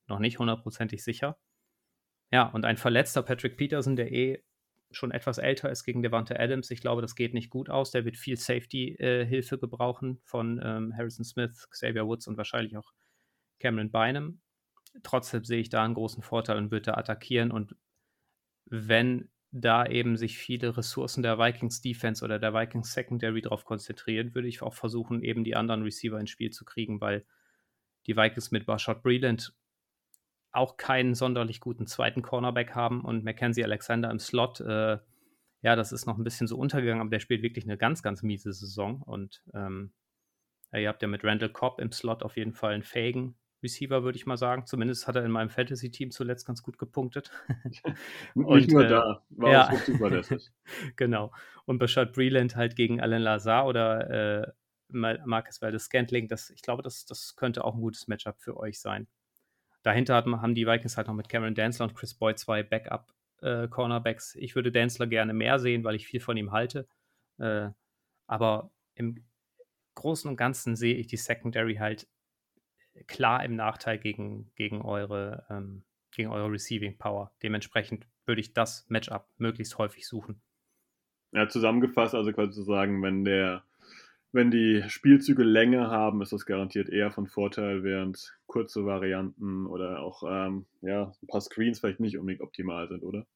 noch 0.07 0.21
nicht 0.21 0.39
hundertprozentig 0.39 1.03
sicher. 1.03 1.37
Ja, 2.31 2.45
und 2.45 2.65
ein 2.65 2.77
verletzter 2.77 3.23
Patrick 3.23 3.57
Peterson, 3.57 3.97
der 3.97 4.13
eh 4.13 4.45
schon 4.91 5.11
etwas 5.11 5.39
älter 5.39 5.71
ist 5.71 5.85
gegen 5.85 6.03
Devante 6.03 6.39
Adams. 6.39 6.71
Ich 6.71 6.81
glaube, 6.81 7.03
das 7.03 7.15
geht 7.15 7.35
nicht 7.35 7.51
gut 7.51 7.71
aus. 7.71 7.91
Der 7.91 8.05
wird 8.05 8.17
viel 8.17 8.37
Safety-Hilfe 8.37 9.55
äh, 9.57 9.59
gebrauchen 9.59 10.21
von 10.25 10.61
ähm, 10.63 10.95
Harrison 10.97 11.25
Smith, 11.25 11.69
Xavier 11.71 12.07
Woods 12.07 12.27
und 12.27 12.37
wahrscheinlich 12.37 12.77
auch 12.77 12.93
Cameron 13.59 13.91
Bynum. 13.91 14.41
Trotzdem 15.03 15.45
sehe 15.45 15.61
ich 15.61 15.69
da 15.69 15.85
einen 15.85 15.95
großen 15.95 16.23
Vorteil 16.23 16.57
und 16.57 16.71
würde 16.71 16.97
attackieren. 16.97 17.51
Und 17.51 17.77
wenn 18.65 19.29
da 19.51 19.87
eben 19.87 20.17
sich 20.17 20.39
viele 20.39 20.77
Ressourcen 20.77 21.23
der 21.23 21.39
Vikings 21.39 21.81
Defense 21.81 22.25
oder 22.25 22.39
der 22.39 22.55
Vikings 22.55 22.93
Secondary 22.93 23.43
darauf 23.43 23.65
konzentrieren, 23.65 24.35
würde 24.35 24.49
ich 24.49 24.63
auch 24.63 24.75
versuchen, 24.75 25.23
eben 25.23 25.45
die 25.45 25.57
anderen 25.57 25.83
Receiver 25.83 26.19
ins 26.19 26.31
Spiel 26.31 26.51
zu 26.51 26.65
kriegen, 26.65 27.01
weil 27.01 27.25
die 28.07 28.17
Vikings 28.17 28.51
mit 28.51 28.67
Bashard 28.67 29.03
Breland 29.03 29.55
auch 30.57 30.77
keinen 30.77 31.15
sonderlich 31.15 31.61
guten 31.61 31.87
zweiten 31.87 32.23
Cornerback 32.23 32.75
haben 32.75 33.03
und 33.03 33.25
Mackenzie 33.25 33.65
Alexander 33.65 34.11
im 34.11 34.19
Slot, 34.19 34.61
äh, 34.61 34.99
ja, 35.63 35.77
das 35.77 35.93
ist 35.93 36.07
noch 36.07 36.19
ein 36.19 36.25
bisschen 36.25 36.47
so 36.47 36.57
untergegangen, 36.57 37.01
aber 37.01 37.11
der 37.11 37.21
spielt 37.21 37.43
wirklich 37.43 37.65
eine 37.65 37.77
ganz, 37.77 38.03
ganz 38.03 38.23
miese 38.23 38.53
Saison 38.53 39.03
und 39.03 39.43
ähm, 39.55 39.93
ja, 40.73 40.79
ihr 40.81 40.89
habt 40.89 41.03
ja 41.03 41.09
mit 41.09 41.25
Randall 41.25 41.51
Cobb 41.51 41.81
im 41.81 41.93
Slot 41.93 42.23
auf 42.23 42.37
jeden 42.37 42.53
Fall 42.53 42.75
einen 42.75 42.83
fähigen 42.83 43.37
Receiver, 43.63 44.05
würde 44.05 44.17
ich 44.17 44.27
mal 44.27 44.37
sagen. 44.37 44.67
Zumindest 44.67 45.07
hat 45.07 45.17
er 45.17 45.25
in 45.25 45.31
meinem 45.31 45.49
Fantasy-Team 45.49 46.11
zuletzt 46.11 46.47
ganz 46.47 46.63
gut 46.63 46.79
gepunktet. 46.79 47.31
Nicht 48.35 48.71
nur 48.71 48.85
äh, 48.85 48.89
da, 48.89 49.23
war 49.31 49.51
ja. 49.51 49.71
auch 49.71 49.85
zuverlässig. 49.85 50.51
genau. 50.97 51.33
Und 51.65 51.79
Bashard 51.79 52.13
Breland 52.13 52.57
halt 52.57 52.77
gegen 52.77 53.01
Alan 53.01 53.23
Lazar 53.23 53.67
oder 53.67 54.43
äh, 54.43 54.53
Marcus 54.89 55.61
Valdez 55.61 55.85
Scantling, 55.85 56.29
das, 56.29 56.51
ich 56.51 56.63
glaube, 56.63 56.83
das, 56.83 57.07
das 57.07 57.35
könnte 57.35 57.65
auch 57.65 57.75
ein 57.75 57.81
gutes 57.81 58.07
Matchup 58.07 58.41
für 58.41 58.57
euch 58.57 58.81
sein. 58.81 59.09
Dahinter 59.87 60.17
hat, 60.17 60.27
haben 60.27 60.57
die 60.57 60.67
Vikings 60.67 60.97
halt 60.97 61.07
noch 61.07 61.15
mit 61.15 61.29
Cameron 61.29 61.55
Danzler 61.55 61.87
und 61.87 61.95
Chris 61.95 62.13
Boyd 62.13 62.41
zwei 62.41 62.65
Backup-Cornerbacks. 62.65 64.35
Äh, 64.35 64.41
ich 64.41 64.57
würde 64.57 64.73
Danzler 64.73 65.07
gerne 65.07 65.33
mehr 65.33 65.61
sehen, 65.61 65.85
weil 65.85 65.95
ich 65.95 66.09
viel 66.09 66.19
von 66.19 66.37
ihm 66.37 66.51
halte. 66.51 66.89
Äh, 67.39 67.69
aber 68.27 68.73
im 68.97 69.25
Großen 69.95 70.29
und 70.29 70.37
Ganzen 70.37 70.75
sehe 70.75 70.97
ich 70.97 71.07
die 71.07 71.17
Secondary 71.17 71.77
halt 71.77 72.09
klar 73.07 73.45
im 73.45 73.55
Nachteil 73.55 73.99
gegen, 73.99 74.51
gegen, 74.57 74.83
eure, 74.83 75.47
ähm, 75.51 75.85
gegen 76.11 76.31
eure 76.31 76.51
Receiving 76.51 76.99
Power. 76.99 77.31
Dementsprechend 77.45 78.09
würde 78.25 78.41
ich 78.41 78.55
das 78.55 78.87
Matchup 78.89 79.29
möglichst 79.37 79.79
häufig 79.79 80.09
suchen. 80.09 80.43
Ja, 81.31 81.47
zusammengefasst, 81.47 82.17
also 82.17 82.33
quasi 82.33 82.51
zu 82.51 82.65
sagen, 82.65 83.05
wenn 83.05 83.25
der, 83.25 83.63
wenn 84.37 84.53
die 84.53 84.85
Spielzüge 84.87 85.43
Länge 85.43 85.91
haben, 85.91 86.23
ist 86.23 86.33
das 86.33 86.47
garantiert 86.47 86.89
eher 86.89 87.11
von 87.11 87.27
Vorteil, 87.27 87.83
während 87.83 88.39
kurze 88.47 88.87
Varianten 88.87 89.67
oder 89.67 90.01
auch 90.03 90.23
ähm, 90.23 90.67
ja, 90.83 91.13
ein 91.23 91.27
paar 91.27 91.41
Screens 91.41 91.81
vielleicht 91.81 91.99
nicht 91.99 92.17
unbedingt 92.17 92.43
optimal 92.43 92.87
sind, 92.87 93.03
oder? 93.03 93.27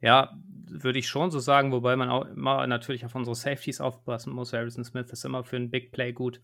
Ja, 0.00 0.38
würde 0.66 0.98
ich 0.98 1.08
schon 1.08 1.30
so 1.30 1.38
sagen, 1.38 1.72
wobei 1.72 1.96
man 1.96 2.10
auch 2.10 2.26
immer 2.26 2.66
natürlich 2.66 3.04
auf 3.04 3.14
unsere 3.14 3.34
Safeties 3.34 3.80
aufpassen 3.80 4.32
muss. 4.32 4.52
Harrison 4.52 4.84
Smith 4.84 5.10
ist 5.10 5.24
immer 5.24 5.44
für 5.44 5.56
ein 5.56 5.70
Big 5.70 5.92
Play 5.92 6.12
gut. 6.12 6.40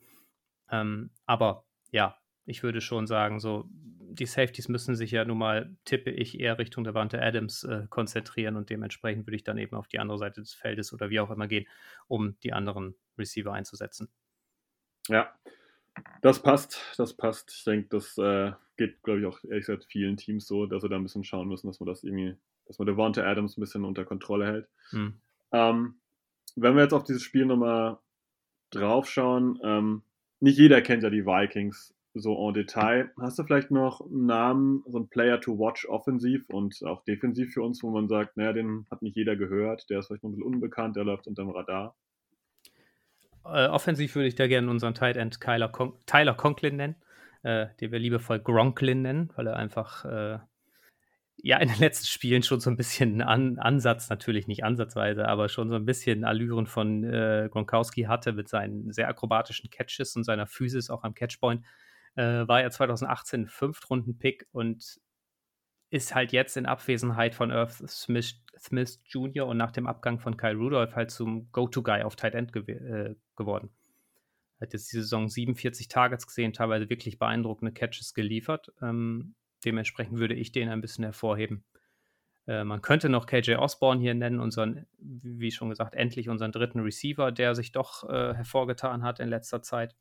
Ähm, 0.70 1.10
aber 1.26 1.64
ja, 1.90 2.19
ich 2.50 2.62
würde 2.62 2.80
schon 2.80 3.06
sagen, 3.06 3.40
so 3.40 3.68
die 4.12 4.26
Safeties 4.26 4.68
müssen 4.68 4.96
sich 4.96 5.12
ja 5.12 5.24
nun 5.24 5.38
mal, 5.38 5.76
tippe 5.84 6.10
ich, 6.10 6.38
eher 6.38 6.58
Richtung 6.58 6.82
der 6.84 6.94
Wante 6.94 7.22
Adams 7.22 7.62
äh, 7.64 7.86
konzentrieren 7.88 8.56
und 8.56 8.68
dementsprechend 8.68 9.26
würde 9.26 9.36
ich 9.36 9.44
dann 9.44 9.56
eben 9.56 9.76
auf 9.76 9.86
die 9.86 10.00
andere 10.00 10.18
Seite 10.18 10.40
des 10.40 10.52
Feldes 10.52 10.92
oder 10.92 11.10
wie 11.10 11.20
auch 11.20 11.30
immer 11.30 11.46
gehen, 11.46 11.66
um 12.08 12.36
die 12.42 12.52
anderen 12.52 12.96
Receiver 13.16 13.52
einzusetzen. 13.52 14.08
Ja, 15.08 15.32
das 16.22 16.42
passt, 16.42 16.80
das 16.96 17.14
passt. 17.14 17.52
Ich 17.52 17.64
denke, 17.64 17.88
das 17.90 18.18
äh, 18.18 18.52
geht, 18.76 19.02
glaube 19.02 19.20
ich, 19.20 19.26
auch 19.26 19.42
ehrlich 19.44 19.66
gesagt 19.66 19.86
vielen 19.88 20.16
Teams 20.16 20.46
so, 20.46 20.66
dass 20.66 20.82
wir 20.82 20.88
da 20.88 20.96
ein 20.96 21.02
bisschen 21.02 21.24
schauen 21.24 21.48
müssen, 21.48 21.68
dass 21.68 21.78
man 21.78 21.86
das 21.86 22.02
irgendwie, 22.02 22.36
dass 22.66 22.78
man 22.78 22.86
Devonta 22.86 23.22
Adams 23.22 23.56
ein 23.56 23.60
bisschen 23.60 23.84
unter 23.84 24.04
Kontrolle 24.04 24.46
hält. 24.46 24.68
Hm. 24.90 25.20
Ähm, 25.52 25.94
wenn 26.56 26.74
wir 26.74 26.82
jetzt 26.82 26.94
auf 26.94 27.04
dieses 27.04 27.22
Spiel 27.22 27.46
nochmal 27.46 27.98
draufschauen, 28.70 29.58
ähm, 29.62 30.02
nicht 30.40 30.58
jeder 30.58 30.80
kennt 30.82 31.02
ja 31.02 31.10
die 31.10 31.26
Vikings 31.26 31.94
so 32.14 32.48
en 32.48 32.54
Detail. 32.54 33.10
Hast 33.20 33.38
du 33.38 33.44
vielleicht 33.44 33.70
noch 33.70 34.00
einen 34.00 34.26
Namen, 34.26 34.82
so 34.86 34.98
ein 34.98 35.08
Player 35.08 35.40
to 35.40 35.58
watch 35.58 35.86
offensiv 35.88 36.48
und 36.48 36.82
auch 36.84 37.04
defensiv 37.04 37.52
für 37.52 37.62
uns, 37.62 37.82
wo 37.82 37.90
man 37.90 38.08
sagt, 38.08 38.36
naja, 38.36 38.52
den 38.52 38.86
hat 38.90 39.02
nicht 39.02 39.16
jeder 39.16 39.36
gehört, 39.36 39.88
der 39.90 40.00
ist 40.00 40.08
vielleicht 40.08 40.22
noch 40.22 40.30
ein 40.30 40.36
bisschen 40.36 40.54
unbekannt, 40.54 40.96
der 40.96 41.04
läuft 41.04 41.26
unterm 41.26 41.50
Radar? 41.50 41.96
Äh, 43.44 43.68
offensiv 43.68 44.14
würde 44.14 44.28
ich 44.28 44.34
da 44.34 44.46
gerne 44.46 44.68
unseren 44.70 44.94
Tight 44.94 45.16
End 45.16 45.40
Tyler, 45.40 45.68
Con 45.68 45.94
Tyler 46.06 46.34
Conklin 46.34 46.76
nennen, 46.76 46.96
äh, 47.42 47.68
den 47.80 47.92
wir 47.92 47.98
liebevoll 47.98 48.40
Gronklin 48.40 49.02
nennen, 49.02 49.30
weil 49.36 49.46
er 49.46 49.56
einfach 49.56 50.04
äh, 50.04 50.38
ja 51.42 51.58
in 51.58 51.68
den 51.68 51.78
letzten 51.78 52.06
Spielen 52.06 52.42
schon 52.42 52.60
so 52.60 52.70
ein 52.70 52.76
bisschen 52.76 53.22
An 53.22 53.58
Ansatz, 53.58 54.10
natürlich 54.10 54.46
nicht 54.46 54.64
ansatzweise, 54.64 55.26
aber 55.26 55.48
schon 55.48 55.70
so 55.70 55.76
ein 55.76 55.86
bisschen 55.86 56.24
Allüren 56.24 56.66
von 56.66 57.04
äh, 57.04 57.48
Gronkowski 57.50 58.02
hatte 58.02 58.32
mit 58.32 58.48
seinen 58.48 58.92
sehr 58.92 59.08
akrobatischen 59.08 59.70
Catches 59.70 60.16
und 60.16 60.24
seiner 60.24 60.46
Physis 60.46 60.90
auch 60.90 61.04
am 61.04 61.14
Catchpoint 61.14 61.64
äh, 62.16 62.46
war 62.48 62.62
er 62.62 62.70
2018 62.70 63.46
Fünftrunden-Pick 63.46 64.46
und 64.52 65.00
ist 65.90 66.14
halt 66.14 66.32
jetzt 66.32 66.56
in 66.56 66.66
Abwesenheit 66.66 67.34
von 67.34 67.50
Earth 67.50 67.82
Smith, 67.88 68.40
Smith 68.58 69.00
Jr. 69.04 69.46
und 69.46 69.56
nach 69.56 69.72
dem 69.72 69.86
Abgang 69.86 70.20
von 70.20 70.36
Kyle 70.36 70.54
Rudolph 70.54 70.94
halt 70.94 71.10
zum 71.10 71.50
Go-To-Guy 71.50 72.02
auf 72.02 72.16
Tight 72.16 72.34
End 72.34 72.52
gew 72.52 72.60
äh, 72.70 73.16
geworden. 73.36 73.70
Hat 74.60 74.72
jetzt 74.72 74.92
die 74.92 74.98
Saison 74.98 75.28
47 75.28 75.88
Targets 75.88 76.26
gesehen, 76.26 76.52
teilweise 76.52 76.88
wirklich 76.90 77.18
beeindruckende 77.18 77.72
Catches 77.72 78.14
geliefert. 78.14 78.72
Ähm, 78.80 79.34
dementsprechend 79.64 80.18
würde 80.18 80.34
ich 80.34 80.52
den 80.52 80.68
ein 80.68 80.80
bisschen 80.80 81.04
hervorheben. 81.04 81.64
Äh, 82.46 82.64
man 82.64 82.82
könnte 82.82 83.08
noch 83.08 83.26
KJ 83.26 83.54
Osborne 83.54 84.00
hier 84.00 84.14
nennen, 84.14 84.38
unseren, 84.38 84.86
wie 84.98 85.50
schon 85.50 85.70
gesagt, 85.70 85.94
endlich 85.94 86.28
unseren 86.28 86.52
dritten 86.52 86.80
Receiver, 86.80 87.32
der 87.32 87.54
sich 87.54 87.72
doch 87.72 88.08
äh, 88.08 88.34
hervorgetan 88.34 89.02
hat 89.02 89.18
in 89.18 89.28
letzter 89.28 89.62
Zeit 89.62 89.96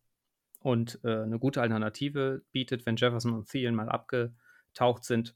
und 0.60 1.00
äh, 1.04 1.24
eine 1.24 1.40
gute 1.40 1.62
Alternative 1.62 2.44
bietet, 2.52 2.86
wenn 2.86 2.96
Jefferson 2.96 3.34
und 3.34 3.50
Thielen 3.50 3.76
mal 3.76 3.90
abgetaucht 3.90 5.04
sind. 5.04 5.36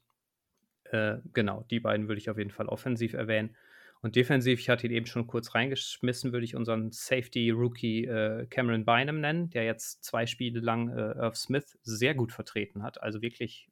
Äh, 0.84 1.18
genau, 1.32 1.64
die 1.70 1.80
beiden 1.80 2.08
würde 2.08 2.20
ich 2.20 2.30
auf 2.30 2.38
jeden 2.38 2.50
Fall 2.50 2.66
offensiv 2.66 3.14
erwähnen. 3.14 3.56
Und 4.02 4.16
defensiv, 4.16 4.60
ich 4.60 4.68
hatte 4.68 4.86
ihn 4.86 4.92
eben 4.92 5.06
schon 5.06 5.26
kurz 5.26 5.54
reingeschmissen, 5.54 6.32
würde 6.32 6.44
ich 6.44 6.54
unseren 6.54 6.92
Safety-Rookie 6.92 8.04
äh, 8.04 8.46
Cameron 8.48 8.84
Bynum 8.84 9.20
nennen, 9.20 9.48
der 9.48 9.64
jetzt 9.64 10.04
zwei 10.04 10.26
Spiele 10.26 10.60
lang 10.60 10.90
äh, 10.90 11.12
Irv 11.12 11.36
Smith 11.36 11.78
sehr 11.82 12.14
gut 12.14 12.30
vertreten 12.30 12.82
hat. 12.82 13.02
Also 13.02 13.22
wirklich, 13.22 13.70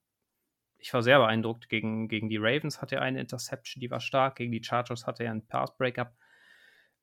ich 0.78 0.94
war 0.94 1.02
sehr 1.02 1.18
beeindruckt. 1.18 1.68
Gegen, 1.68 2.08
gegen 2.08 2.30
die 2.30 2.38
Ravens 2.38 2.80
hatte 2.80 2.96
er 2.96 3.02
eine 3.02 3.20
Interception, 3.20 3.82
die 3.82 3.90
war 3.90 4.00
stark. 4.00 4.36
Gegen 4.36 4.52
die 4.52 4.64
Chargers 4.64 5.06
hatte 5.06 5.22
er 5.22 5.32
ein 5.32 5.46
Pass-Breakup. 5.46 6.14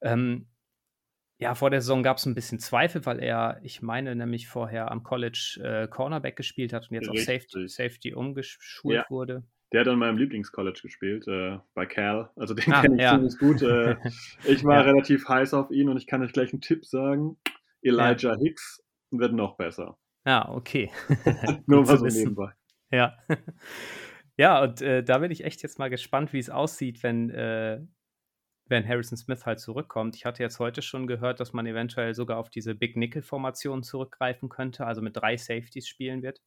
Ähm, 0.02 0.48
ja, 1.40 1.56
vor 1.56 1.70
der 1.70 1.80
Saison 1.80 2.04
gab 2.04 2.18
es 2.18 2.26
ein 2.26 2.36
bisschen 2.36 2.60
Zweifel, 2.60 3.06
weil 3.06 3.20
er, 3.20 3.60
ich 3.64 3.82
meine, 3.82 4.14
nämlich 4.14 4.50
vorher 4.50 4.92
am 4.92 5.04
College 5.04 5.60
äh, 5.64 5.88
Cornerback 5.88 6.36
gespielt 6.36 6.74
hat 6.74 6.90
und 6.90 6.96
jetzt 6.96 7.10
Richtig. 7.10 7.20
auf 7.20 7.26
Safety, 7.26 7.68
Safety 7.70 8.14
umgeschult 8.14 8.96
ja. 8.96 9.06
wurde. 9.10 9.44
Der 9.72 9.82
hat 9.82 9.88
an 9.88 10.00
meinem 10.00 10.18
Lieblingscollege 10.18 10.82
gespielt, 10.82 11.28
äh, 11.28 11.60
bei 11.76 11.86
Cal. 11.86 12.32
Also 12.36 12.56
den 12.56 12.74
ah, 12.74 12.82
kenne 12.82 12.96
ich 12.96 13.02
ja. 13.02 13.12
ziemlich 13.12 13.38
gut. 13.38 13.62
Äh, 13.62 13.96
ich 14.46 14.66
war 14.66 14.76
ja. 14.76 14.82
relativ 14.82 15.30
heiß 15.30 15.54
auf 15.54 15.72
ihn 15.72 15.88
und 15.88 15.96
ich 15.96 16.08
kann 16.08 16.22
euch 16.24 16.34
gleich 16.34 16.52
einen 16.52 16.62
Tipp 16.62 16.86
sagen. 16.86 17.38
Elijah 17.82 18.36
Hicks 18.38 18.84
wird 19.12 19.34
noch 19.34 19.56
besser. 19.56 19.98
Ja, 20.26 20.50
okay. 20.50 20.92
Nur 21.68 21.86
mal 21.86 21.98
so 21.98 22.06
nebenbei. 22.06 22.52
Ja. 22.92 23.18
ja, 24.38 24.62
und 24.62 24.82
äh, 24.82 25.04
da 25.04 25.20
bin 25.20 25.32
ich 25.32 25.46
echt 25.46 25.64
jetzt 25.64 25.80
mal 25.80 25.90
gespannt, 25.90 26.34
wie 26.34 26.40
es 26.40 26.50
aussieht, 26.50 27.02
wenn 27.04 27.30
äh, 27.30 27.80
wenn 28.70 28.88
Harrison 28.88 29.18
Smith 29.18 29.46
halt 29.46 29.60
zurückkommt. 29.60 30.16
Ich 30.16 30.26
hatte 30.26 30.44
jetzt 30.44 30.60
heute 30.60 30.82
schon 30.82 31.08
gehört, 31.08 31.40
dass 31.40 31.54
man 31.54 31.66
eventuell 31.66 32.14
sogar 32.14 32.38
auf 32.38 32.50
diese 32.50 32.76
Big 32.76 32.96
Nickel-Formation 32.96 33.84
zurückgreifen 33.84 34.48
könnte, 34.48 34.86
also 34.86 35.02
mit 35.02 35.18
drei 35.18 35.38
Safeties 35.38 35.88
spielen 35.88 36.22
wird, 36.22 36.42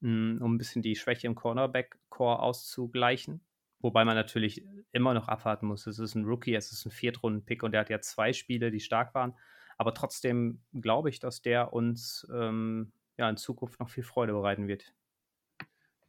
mm, 0.00 0.38
um 0.40 0.54
ein 0.54 0.58
bisschen 0.58 0.82
die 0.82 0.96
Schwäche 0.96 1.26
im 1.26 1.34
Cornerback-Core 1.34 2.40
auszugleichen. 2.40 3.44
Wobei 3.80 4.04
man 4.04 4.14
natürlich 4.14 4.64
immer 4.92 5.12
noch 5.12 5.28
abwarten 5.28 5.66
muss. 5.66 5.86
Es 5.86 5.98
ist 5.98 6.14
ein 6.14 6.24
Rookie, 6.24 6.54
es 6.54 6.72
ist 6.72 6.86
ein 6.86 6.92
Viertrunden-Pick 6.92 7.62
und 7.62 7.74
er 7.74 7.80
hat 7.80 7.90
ja 7.90 8.00
zwei 8.00 8.32
Spiele, 8.32 8.70
die 8.70 8.80
stark 8.80 9.14
waren. 9.14 9.34
Aber 9.76 9.92
trotzdem 9.92 10.62
glaube 10.72 11.10
ich, 11.10 11.18
dass 11.18 11.42
der 11.42 11.72
uns 11.72 12.26
ähm, 12.32 12.92
ja, 13.18 13.28
in 13.28 13.36
Zukunft 13.36 13.80
noch 13.80 13.90
viel 13.90 14.04
Freude 14.04 14.32
bereiten 14.32 14.68
wird. 14.68 14.94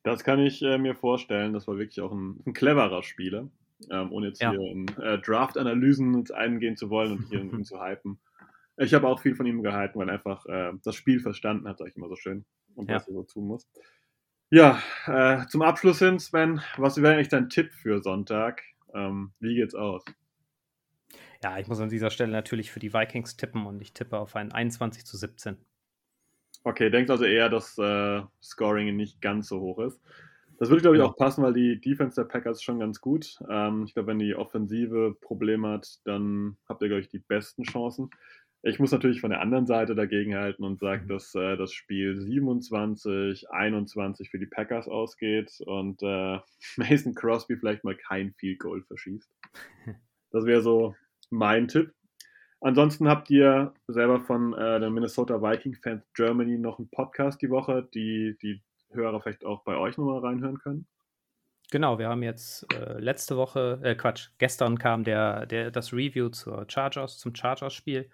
Das 0.03 0.23
kann 0.23 0.39
ich 0.39 0.61
äh, 0.61 0.77
mir 0.77 0.95
vorstellen. 0.95 1.53
Das 1.53 1.67
war 1.67 1.77
wirklich 1.77 2.01
auch 2.01 2.11
ein, 2.11 2.43
ein 2.45 2.53
cleverer 2.53 3.03
Spieler 3.03 3.49
ähm, 3.91 4.11
ohne 4.11 4.27
jetzt 4.27 4.41
ja. 4.41 4.51
hier 4.51 4.61
in 4.61 4.87
äh, 4.99 5.19
Draft-Analysen 5.19 6.31
eingehen 6.31 6.75
zu 6.75 6.89
wollen 6.89 7.13
und 7.13 7.23
hier 7.29 7.41
ihn 7.41 7.63
zu 7.63 7.81
hypen. 7.81 8.19
Ich 8.77 8.93
habe 8.93 9.07
auch 9.07 9.19
viel 9.19 9.35
von 9.35 9.45
ihm 9.45 9.61
gehalten, 9.61 9.99
weil 9.99 10.09
er 10.09 10.15
einfach 10.15 10.45
äh, 10.45 10.71
das 10.83 10.95
Spiel 10.95 11.19
verstanden 11.19 11.67
hat, 11.67 11.77
sag 11.77 11.87
ich 11.87 11.95
immer 11.95 12.09
so 12.09 12.15
schön, 12.15 12.45
und 12.75 12.89
ja. 12.89 12.95
was 12.95 13.07
er 13.07 13.13
so 13.13 13.23
tun 13.23 13.47
muss. 13.47 13.67
Ja, 14.49 14.81
äh, 15.07 15.47
zum 15.47 15.61
Abschluss 15.61 15.99
hin, 15.99 16.19
Sven, 16.19 16.61
was 16.77 17.01
wäre 17.01 17.15
eigentlich 17.15 17.29
dein 17.29 17.49
Tipp 17.49 17.71
für 17.71 18.01
Sonntag? 18.01 18.61
Ähm, 18.93 19.31
wie 19.39 19.55
geht's 19.55 19.75
aus? 19.75 20.03
Ja, 21.43 21.57
ich 21.57 21.67
muss 21.67 21.79
an 21.79 21.89
dieser 21.89 22.09
Stelle 22.09 22.31
natürlich 22.31 22.71
für 22.71 22.79
die 22.79 22.93
Vikings 22.93 23.35
tippen 23.35 23.65
und 23.65 23.81
ich 23.81 23.93
tippe 23.93 24.17
auf 24.17 24.35
ein 24.35 24.51
21 24.51 25.05
zu 25.05 25.17
17. 25.17 25.57
Okay, 26.63 26.89
denkst 26.89 27.09
also 27.09 27.25
eher, 27.25 27.49
dass 27.49 27.77
äh, 27.77 28.21
Scoring 28.41 28.95
nicht 28.95 29.21
ganz 29.21 29.47
so 29.47 29.59
hoch 29.59 29.79
ist. 29.79 29.99
Das 30.63 30.69
würde, 30.69 30.81
glaube 30.81 30.95
ich, 30.95 31.03
auch 31.03 31.17
passen, 31.17 31.43
weil 31.43 31.51
die 31.51 31.81
Defense 31.81 32.15
der 32.15 32.23
Packers 32.23 32.59
ist 32.59 32.63
schon 32.63 32.79
ganz 32.79 33.01
gut. 33.01 33.37
Ähm, 33.49 33.83
ich 33.85 33.93
glaube, 33.93 34.07
wenn 34.07 34.19
die 34.19 34.33
Offensive 34.33 35.13
Probleme 35.19 35.67
hat, 35.67 35.99
dann 36.05 36.55
habt 36.69 36.81
ihr, 36.81 36.87
glaube 36.87 37.01
ich, 37.01 37.09
die 37.09 37.19
besten 37.19 37.63
Chancen. 37.63 38.09
Ich 38.61 38.79
muss 38.79 38.93
natürlich 38.93 39.19
von 39.19 39.31
der 39.31 39.41
anderen 39.41 39.65
Seite 39.65 39.93
dagegen 39.93 40.35
halten 40.35 40.63
und 40.63 40.79
sage, 40.79 41.03
Mhm. 41.03 41.07
dass 41.09 41.35
äh, 41.35 41.57
das 41.57 41.73
Spiel 41.73 42.15
27, 42.15 43.51
21 43.51 44.29
für 44.29 44.39
die 44.39 44.45
Packers 44.45 44.87
ausgeht 44.87 45.51
und 45.65 46.01
äh, 46.01 46.39
Mason 46.77 47.13
Crosby 47.13 47.57
vielleicht 47.57 47.83
mal 47.83 47.97
kein 47.97 48.31
Field 48.31 48.59
Goal 48.59 48.83
verschießt. 48.83 49.29
Das 50.31 50.45
wäre 50.45 50.61
so 50.61 50.95
mein 51.29 51.67
Tipp. 51.67 51.91
Ansonsten 52.61 53.09
habt 53.09 53.29
ihr 53.29 53.73
selber 53.87 54.21
von 54.21 54.53
äh, 54.53 54.79
der 54.79 54.89
Minnesota 54.89 55.41
Viking 55.41 55.75
Fans 55.75 56.05
Germany 56.13 56.57
noch 56.57 56.79
einen 56.79 56.87
Podcast 56.87 57.41
die 57.41 57.49
Woche, 57.49 57.85
die 57.93 58.37
die 58.41 58.61
Hörer 58.93 59.21
vielleicht 59.21 59.45
auch 59.45 59.63
bei 59.63 59.77
euch 59.77 59.97
nochmal 59.97 60.19
reinhören 60.19 60.59
können. 60.59 60.87
Genau, 61.71 61.97
wir 61.97 62.07
haben 62.07 62.21
jetzt 62.21 62.71
äh, 62.73 62.99
letzte 62.99 63.35
Woche, 63.35 63.79
äh, 63.83 63.95
Quatsch, 63.95 64.29
gestern 64.37 64.77
kam 64.77 65.03
der, 65.03 65.47
der, 65.47 65.71
das 65.71 65.91
Review 65.91 66.29
zur 66.29 66.65
Chargers, 66.67 67.17
zum 67.17 67.33
Chargers-Spiel 67.33 68.09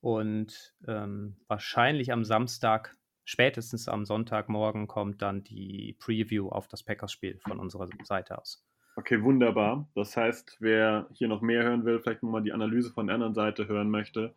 und 0.00 0.74
ähm, 0.88 1.36
wahrscheinlich 1.46 2.10
am 2.10 2.24
Samstag, 2.24 2.96
spätestens 3.24 3.86
am 3.86 4.06
Sonntagmorgen 4.06 4.86
kommt 4.86 5.20
dann 5.20 5.44
die 5.44 5.94
Preview 5.98 6.48
auf 6.48 6.68
das 6.68 6.82
Packers-Spiel 6.82 7.38
von 7.46 7.58
unserer 7.58 7.88
Seite 8.02 8.38
aus. 8.38 8.64
Okay, 8.96 9.22
wunderbar. 9.22 9.88
Das 9.94 10.16
heißt, 10.16 10.56
wer 10.60 11.06
hier 11.12 11.28
noch 11.28 11.40
mehr 11.40 11.64
hören 11.64 11.84
will, 11.84 12.00
vielleicht 12.00 12.22
nochmal 12.22 12.42
die 12.42 12.52
Analyse 12.52 12.92
von 12.92 13.06
der 13.06 13.14
anderen 13.14 13.34
Seite 13.34 13.66
hören 13.66 13.90
möchte, 13.90 14.34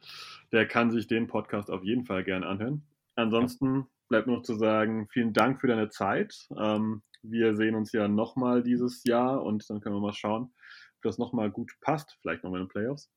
der 0.51 0.67
kann 0.67 0.91
sich 0.91 1.07
den 1.07 1.27
Podcast 1.27 1.69
auf 1.69 1.83
jeden 1.83 2.05
Fall 2.05 2.23
gerne 2.23 2.45
anhören. 2.45 2.83
Ansonsten 3.15 3.87
bleibt 4.07 4.27
nur 4.27 4.37
noch 4.37 4.43
zu 4.43 4.55
sagen, 4.55 5.07
vielen 5.11 5.33
Dank 5.33 5.61
für 5.61 5.67
deine 5.67 5.89
Zeit. 5.89 6.47
Ähm, 6.57 7.03
wir 7.23 7.55
sehen 7.55 7.75
uns 7.75 7.91
ja 7.91 8.07
nochmal 8.07 8.63
dieses 8.63 9.03
Jahr 9.03 9.43
und 9.43 9.67
dann 9.69 9.81
können 9.81 9.95
wir 9.95 10.01
mal 10.01 10.13
schauen, 10.13 10.43
ob 10.43 11.01
das 11.01 11.17
nochmal 11.17 11.51
gut 11.51 11.71
passt, 11.81 12.17
vielleicht 12.21 12.43
nochmal 12.43 12.61
in 12.61 12.67
den 12.67 12.71
Playoffs. 12.71 13.11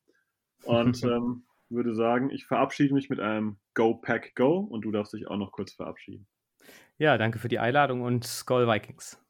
Und 0.64 1.02
ähm, 1.04 1.44
würde 1.70 1.94
sagen, 1.94 2.30
ich 2.30 2.46
verabschiede 2.46 2.94
mich 2.94 3.10
mit 3.10 3.20
einem 3.20 3.58
Go 3.74 3.94
Pack 3.94 4.34
Go 4.34 4.58
und 4.58 4.82
du 4.82 4.90
darfst 4.90 5.12
dich 5.12 5.28
auch 5.28 5.36
noch 5.36 5.52
kurz 5.52 5.72
verabschieden. 5.72 6.26
Ja, 6.96 7.18
danke 7.18 7.38
für 7.38 7.48
die 7.48 7.58
Einladung 7.58 8.02
und 8.02 8.24
Skull 8.24 8.66
Vikings. 8.66 9.22